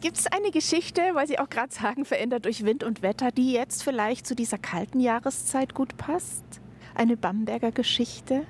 Gibt 0.00 0.16
es 0.16 0.28
eine 0.28 0.52
Geschichte, 0.52 1.02
weil 1.14 1.26
Sie 1.26 1.40
auch 1.40 1.50
gerade 1.50 1.74
sagen, 1.74 2.04
verändert 2.04 2.44
durch 2.44 2.64
Wind 2.64 2.84
und 2.84 3.02
Wetter, 3.02 3.32
die 3.32 3.52
jetzt 3.52 3.82
vielleicht 3.82 4.28
zu 4.28 4.36
dieser 4.36 4.56
kalten 4.56 5.00
Jahreszeit 5.00 5.74
gut 5.74 5.96
passt? 5.96 6.44
Eine 6.94 7.16
Bamberger 7.16 7.72
Geschichte? 7.72 8.46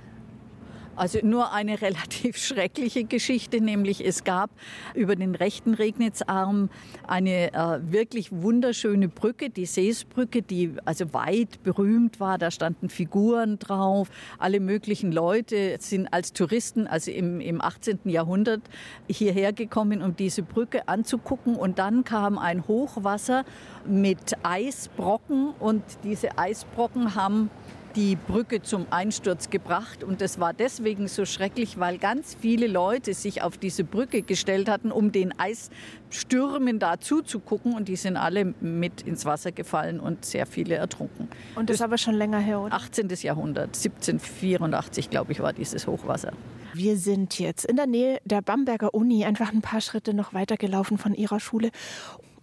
Also 0.99 1.21
nur 1.23 1.53
eine 1.53 1.81
relativ 1.83 2.37
schreckliche 2.37 3.05
Geschichte, 3.05 3.61
nämlich 3.61 4.05
es 4.05 4.25
gab 4.25 4.51
über 4.95 5.15
den 5.15 5.35
rechten 5.35 5.75
Regnitzarm 5.75 6.71
eine 7.07 7.53
äh, 7.53 7.79
wirklich 7.83 8.33
wunderschöne 8.33 9.09
Brücke, 9.09 9.49
die 9.49 9.67
Seesbrücke, 9.67 10.43
die 10.43 10.73
also 10.85 11.13
weit 11.15 11.63
berühmt 11.63 12.19
war. 12.19 12.37
Da 12.37 12.51
standen 12.51 12.89
Figuren 12.89 13.59
drauf. 13.59 14.11
Alle 14.39 14.59
möglichen 14.59 15.13
Leute 15.13 15.77
sind 15.79 16.13
als 16.13 16.33
Touristen, 16.33 16.87
also 16.87 17.11
im, 17.11 17.41
im 17.41 17.61
18. 17.61 18.01
Jahrhundert, 18.05 18.63
hierher 19.09 19.53
gekommen, 19.53 20.03
um 20.03 20.17
diese 20.17 20.43
Brücke 20.43 20.89
anzugucken. 20.89 21.55
Und 21.55 21.79
dann 21.79 22.03
kam 22.03 22.39
ein 22.39 22.67
Hochwasser 22.67 23.45
mit 23.87 24.37
Eisbrocken 24.43 25.51
und 25.61 25.83
diese 26.03 26.37
Eisbrocken 26.37 27.15
haben 27.15 27.51
die 27.99 28.15
Brücke 28.15 28.63
zum 28.63 28.87
Einsturz 28.91 29.51
gebracht. 29.51 30.05
Und 30.05 30.21
das 30.21 30.39
war 30.39 30.53
deswegen 30.53 31.09
so 31.09 31.25
schrecklich, 31.25 31.81
weil 31.81 31.99
ganz 31.99 32.37
viele 32.41 32.69
Leute 32.69 33.13
sich 33.13 33.43
auf 33.43 33.59
diese 33.59 33.83
Brücke 33.83 34.23
gestellt 34.23 34.69
hatten, 34.69 34.93
um 34.93 35.11
den 35.11 35.35
Eisstürmen 35.37 36.79
da 36.79 37.01
zuzugucken. 37.01 37.75
Und 37.75 37.89
die 37.89 37.97
sind 37.97 38.17
alle 38.17 38.55
mit 38.61 39.03
ins 39.03 39.25
Wasser 39.25 39.51
gefallen 39.51 39.99
und 39.99 40.25
sehr 40.25 40.47
viele 40.47 40.77
ertrunken. 40.77 41.29
Und 41.57 41.71
das, 41.71 41.79
ist 41.79 41.83
aber 41.83 41.99
schon 41.99 42.15
länger 42.15 42.39
her, 42.39 42.61
oder? 42.61 42.73
18. 42.73 43.09
Jahrhundert, 43.21 43.77
1784, 43.77 45.11
glaube 45.11 45.33
ich, 45.33 45.41
war 45.41 45.53
dieses 45.53 45.89
Hochwasser. 45.89 46.33
Wir 46.75 46.99
sind 46.99 47.37
jetzt 47.41 47.65
in 47.65 47.75
der 47.75 47.89
Nähe 47.89 48.21
der 48.25 48.43
Bamberger 48.43 48.95
Uni, 48.95 49.25
einfach 49.25 49.53
ein 49.53 49.61
paar 49.61 49.81
Schritte 49.81 50.15
noch 50.15 50.35
weiter 50.35 50.57
gelaufen 50.57 50.99
von 50.99 51.15
ihrer 51.15 51.41
Schule 51.41 51.71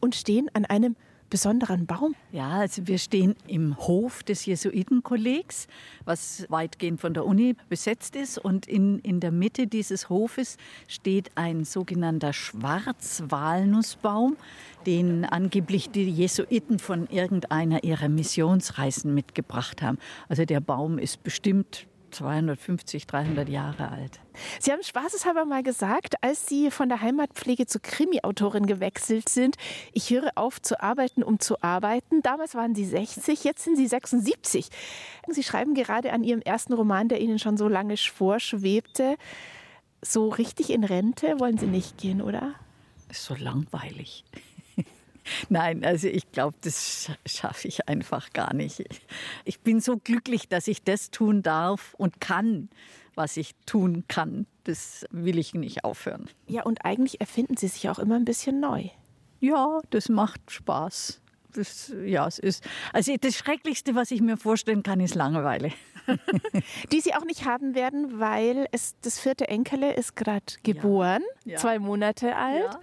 und 0.02 0.16
stehen 0.16 0.50
an 0.54 0.66
einem 0.66 0.98
besonderen 1.30 1.86
Baum? 1.86 2.16
Ja, 2.32 2.60
also 2.60 2.88
wir 2.88 2.98
stehen 2.98 3.36
im 3.48 3.78
Hof 3.78 4.24
des 4.24 4.46
Jesuitenkollegs, 4.46 5.68
was 6.06 6.46
weitgehend 6.50 7.02
von 7.02 7.14
der 7.14 7.26
Uni 7.26 7.56
besetzt 7.70 8.16
ist. 8.16 8.38
Und 8.38 8.68
in, 8.68 9.00
in 9.00 9.20
der 9.20 9.32
Mitte 9.32 9.68
dieses 9.68 10.10
Hofes 10.10 10.58
steht 10.88 11.32
ein 11.36 11.66
sogenannter 11.66 12.34
Schwarzwalnussbaum, 12.34 14.38
den 14.86 15.26
angeblich 15.26 15.90
die 15.90 16.10
Jesuiten 16.10 16.80
von 16.80 17.08
irgendeiner 17.08 17.84
ihrer 17.84 18.10
Missionsreisen 18.10 19.14
mitgebracht 19.14 19.82
haben. 19.82 19.98
Also 20.30 20.46
der 20.46 20.60
Baum 20.60 21.00
ist 21.00 21.24
bestimmt 21.24 21.88
250, 22.16 23.08
300 23.08 23.50
Jahre 23.50 23.90
alt. 23.92 24.20
Sie 24.60 24.72
haben 24.72 24.84
spaßeshalber 24.84 25.46
mal 25.46 25.64
gesagt, 25.64 26.16
als 26.22 26.48
Sie 26.48 26.72
von 26.72 26.90
der 26.90 27.02
Heimatpflege 27.02 27.66
zur 27.68 27.82
Krimi-Autorin 27.82 28.66
gewechselt 28.66 29.30
sind, 29.30 29.56
ich 29.94 30.10
höre 30.10 30.32
auf 30.36 30.62
zu 30.62 30.82
arbeiten, 30.82 31.24
um 31.24 31.40
zu 31.40 31.62
arbeiten. 31.62 32.22
Damals 32.22 32.56
waren 32.56 32.76
Sie 32.76 32.86
60, 32.86 33.44
jetzt 33.44 33.64
sind 33.64 33.76
Sie 33.76 33.88
76. 33.88 34.70
Sie 35.28 35.44
schreiben 35.44 35.74
gerade 35.74 36.14
an 36.14 36.24
Ihrem 36.24 36.42
ersten 36.42 36.74
Roman, 36.74 37.10
der 37.10 37.22
Ihnen 37.22 37.40
schon 37.40 37.58
so 37.58 37.68
lange 37.68 37.98
vorschwebte. 37.98 39.16
So 40.02 40.30
richtig 40.30 40.70
in 40.70 40.84
Rente 40.84 41.40
wollen 41.40 41.58
Sie 41.58 41.68
nicht 41.68 41.98
gehen, 41.98 42.22
oder? 42.22 42.54
Ist 43.10 43.26
so 43.26 43.36
langweilig. 43.36 44.24
Nein, 45.50 45.84
also 45.84 46.08
ich 46.08 46.32
glaube, 46.32 46.56
das 46.62 47.12
schaffe 47.26 47.68
ich 47.68 47.88
einfach 47.88 48.32
gar 48.34 48.54
nicht. 48.54 48.84
Ich 49.44 49.60
bin 49.60 49.80
so 49.80 49.98
glücklich, 49.98 50.48
dass 50.48 50.68
ich 50.68 50.84
das 50.84 51.12
tun 51.12 51.42
darf 51.42 51.94
und 51.98 52.22
kann, 52.22 52.70
was 53.16 53.38
ich 53.38 53.56
tun 53.66 54.04
kann. 54.08 54.46
Das 54.64 55.06
will 55.12 55.38
ich 55.38 55.54
nicht 55.54 55.84
aufhören. 55.84 56.30
Ja, 56.48 56.64
und 56.64 56.86
eigentlich 56.86 57.22
erfinden 57.22 57.58
Sie 57.58 57.68
sich 57.68 57.90
auch 57.90 58.00
immer 58.00 58.16
ein 58.16 58.26
bisschen 58.26 58.60
neu. 58.60 58.90
Ja, 59.40 59.80
das 59.90 60.10
macht 60.10 60.42
Spaß. 60.50 61.22
Das, 61.54 61.94
ja, 62.04 62.28
es 62.28 62.38
ist. 62.40 62.68
Also 62.92 63.16
das 63.20 63.36
Schrecklichste, 63.36 63.96
was 63.96 64.12
ich 64.12 64.22
mir 64.22 64.38
vorstellen 64.38 64.84
kann, 64.84 65.00
ist 65.00 65.16
Langeweile. 65.16 65.72
Die 66.92 67.00
Sie 67.00 67.14
auch 67.14 67.24
nicht 67.24 67.46
haben 67.46 67.76
werden, 67.76 68.20
weil 68.20 68.68
es 68.72 68.96
das 69.02 69.20
vierte 69.20 69.48
Enkele 69.48 69.94
ist 69.94 70.16
gerade 70.16 70.46
geboren, 70.64 71.24
ja. 71.46 71.54
Ja. 71.54 71.58
zwei 71.60 71.80
Monate 71.80 72.36
alt. 72.36 72.74
Ja. 72.74 72.80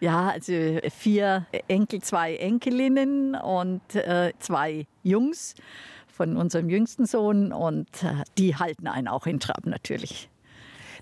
Ja, 0.00 0.28
also 0.28 0.52
vier 0.90 1.46
Enkel, 1.68 2.02
zwei 2.02 2.36
Enkelinnen 2.36 3.34
und 3.34 3.94
äh, 3.94 4.32
zwei 4.38 4.86
Jungs 5.02 5.54
von 6.06 6.36
unserem 6.36 6.68
jüngsten 6.68 7.06
Sohn 7.06 7.52
und 7.52 7.88
äh, 8.02 8.24
die 8.38 8.56
halten 8.56 8.88
einen 8.88 9.08
auch 9.08 9.26
in 9.26 9.40
Trab 9.40 9.66
natürlich. 9.66 10.28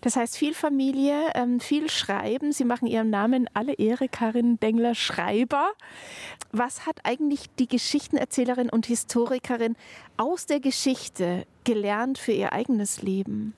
Das 0.01 0.17
heißt, 0.17 0.37
viel 0.37 0.53
Familie, 0.53 1.31
ähm, 1.35 1.61
viel 1.61 1.89
Schreiben. 1.89 2.53
Sie 2.53 2.65
machen 2.65 2.87
Ihrem 2.87 3.09
Namen 3.09 3.49
alle 3.55 3.73
Ehre, 3.73 4.09
Karin 4.09 4.61
Dengler 4.61 4.95
Schreiber. 4.95 5.71
Was 6.53 6.85
hat 6.85 6.99
eigentlich 7.05 7.47
die 7.59 7.69
Geschichtenerzählerin 7.69 8.69
und 8.69 8.85
Historikerin 8.85 9.77
aus 10.19 10.45
der 10.45 10.61
Geschichte 10.61 11.47
gelernt 11.65 12.19
für 12.19 12.33
ihr 12.33 12.53
eigenes 12.53 13.01
Leben? 13.01 13.55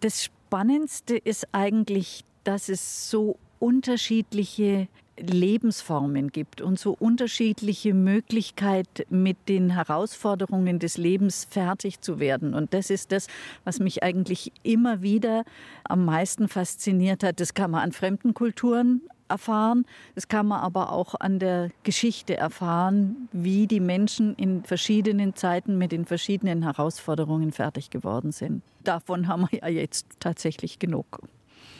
Das 0.00 0.22
Spannendste 0.22 1.16
ist 1.16 1.48
eigentlich, 1.52 2.24
dass 2.44 2.68
es 2.68 3.10
so 3.10 3.38
unterschiedliche 3.66 4.86
Lebensformen 5.18 6.30
gibt 6.30 6.60
und 6.60 6.78
so 6.78 6.92
unterschiedliche 6.96 7.94
Möglichkeiten, 7.94 9.02
mit 9.10 9.36
den 9.48 9.70
Herausforderungen 9.70 10.78
des 10.78 10.98
Lebens 10.98 11.48
fertig 11.50 12.00
zu 12.00 12.20
werden. 12.20 12.54
Und 12.54 12.74
das 12.74 12.90
ist 12.90 13.10
das, 13.10 13.26
was 13.64 13.80
mich 13.80 14.04
eigentlich 14.04 14.52
immer 14.62 15.02
wieder 15.02 15.44
am 15.82 16.04
meisten 16.04 16.46
fasziniert 16.46 17.24
hat. 17.24 17.40
Das 17.40 17.54
kann 17.54 17.72
man 17.72 17.82
an 17.82 17.90
fremden 17.90 18.34
Kulturen 18.34 19.00
erfahren, 19.28 19.84
das 20.14 20.28
kann 20.28 20.46
man 20.46 20.60
aber 20.60 20.92
auch 20.92 21.16
an 21.18 21.40
der 21.40 21.70
Geschichte 21.82 22.36
erfahren, 22.36 23.28
wie 23.32 23.66
die 23.66 23.80
Menschen 23.80 24.36
in 24.36 24.62
verschiedenen 24.62 25.34
Zeiten 25.34 25.76
mit 25.76 25.90
den 25.90 26.04
verschiedenen 26.04 26.62
Herausforderungen 26.62 27.50
fertig 27.50 27.90
geworden 27.90 28.30
sind. 28.30 28.62
Davon 28.84 29.26
haben 29.26 29.48
wir 29.50 29.58
ja 29.58 29.68
jetzt 29.68 30.06
tatsächlich 30.20 30.78
genug. 30.78 31.26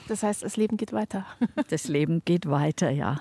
Das 0.08 0.22
heißt, 0.22 0.42
das 0.42 0.56
Leben 0.56 0.76
geht 0.76 0.92
weiter. 0.92 1.26
Das 1.68 1.88
Leben 1.88 2.22
geht 2.24 2.48
weiter, 2.48 2.90
ja. 2.90 3.20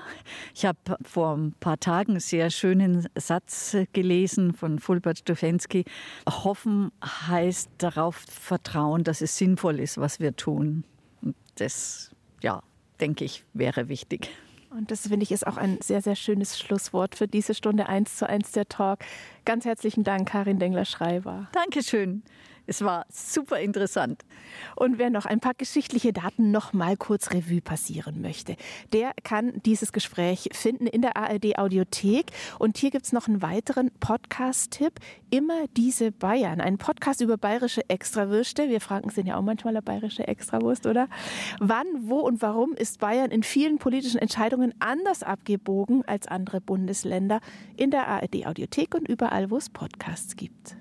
Ich 0.54 0.66
habe 0.66 0.78
vor 1.04 1.36
ein 1.36 1.54
paar 1.60 1.80
Tagen 1.80 2.12
einen 2.12 2.20
sehr 2.20 2.50
schönen 2.52 3.08
Satz 3.16 3.76
gelesen 3.94 4.54
von 4.54 4.80
Fulbert 4.80 5.20
Stufensky. 5.20 5.86
Hoffen 6.30 6.92
heißt 7.04 7.70
darauf 7.80 8.16
vertrauen, 8.30 9.04
dass 9.04 9.22
es 9.22 9.38
sinnvoll 9.38 9.80
ist, 9.80 9.98
was 9.98 10.20
wir 10.20 10.36
tun. 10.36 10.84
Und 11.22 11.36
das, 11.56 12.12
ja, 12.42 12.62
denke 13.00 13.26
ich, 13.26 13.44
wäre 13.54 13.90
wichtig. 13.90 14.30
Und 14.70 14.92
das 14.92 15.08
finde 15.08 15.24
ich 15.24 15.32
ist 15.32 15.48
auch 15.48 15.58
ein 15.58 15.80
sehr, 15.82 16.02
sehr 16.02 16.16
schönes 16.16 16.60
Schlusswort 16.60 17.16
für 17.16 17.28
diese 17.28 17.54
Stunde 17.54 17.88
1 17.88 18.18
zu 18.18 18.28
1 18.28 18.52
der 18.52 18.68
Talk. 18.68 19.00
Ganz 19.46 19.66
herzlichen 19.66 20.04
Dank, 20.04 20.28
Karin 20.28 20.60
Dengler-Schreiber. 20.60 21.48
Dankeschön. 21.54 22.24
Es 22.68 22.82
war 22.82 23.06
super 23.10 23.60
interessant. 23.60 24.24
Und 24.76 24.98
wer 24.98 25.10
noch 25.10 25.26
ein 25.26 25.40
paar 25.40 25.54
geschichtliche 25.54 26.14
Daten 26.14 26.52
noch 26.52 26.74
mal 26.74 26.98
kurz 26.98 27.32
Revue 27.32 27.62
passieren 27.62 28.22
möchte, 28.22 28.56
der 28.94 29.12
kann 29.24 29.62
dieses 29.66 29.92
Gespräch 29.92 30.50
finden 30.54 30.88
in 30.88 31.02
der 31.02 31.18
ARD 31.18 31.58
Audiothek. 31.58 32.32
Und 32.60 32.78
hier 32.78 32.92
gibt 32.92 33.06
es 33.06 33.14
noch 33.14 33.28
einen 33.28 33.42
weiteren 33.42 33.92
Podcast-Tipp. 34.00 34.94
Immer 35.30 35.66
diese 35.78 36.12
Bayern. 36.12 36.62
Ein 36.62 36.78
Podcast 36.78 37.22
über 37.22 37.38
bayerische 37.38 37.88
Extrawürste. 37.90 38.70
Wir 38.70 38.82
Franken 38.82 39.10
sind 39.10 39.28
ja 39.28 39.38
auch 39.38 39.42
manchmal 39.42 39.76
eine 39.76 39.82
bayerische 39.82 40.28
Extrawurst, 40.28 40.88
oder? 40.88 41.08
Wann, 41.60 41.86
wo 42.00 42.20
und 42.20 42.42
warum 42.42 42.74
ist 42.74 43.00
Bayern 43.00 43.32
in 43.32 43.44
vielen 43.44 43.78
politischen 43.78 44.20
Entscheidungen 44.20 44.74
anders 44.80 45.22
abgebogen 45.22 46.04
als 46.06 46.28
andere 46.28 46.62
Bundesländer? 46.62 47.42
In 47.78 47.92
der 47.92 48.08
ARD 48.08 48.48
Audiothek 48.48 48.96
und 48.96 49.08
überall, 49.08 49.52
wo 49.52 49.58
es 49.58 49.70
Podcasts 49.70 50.36
gibt. 50.36 50.74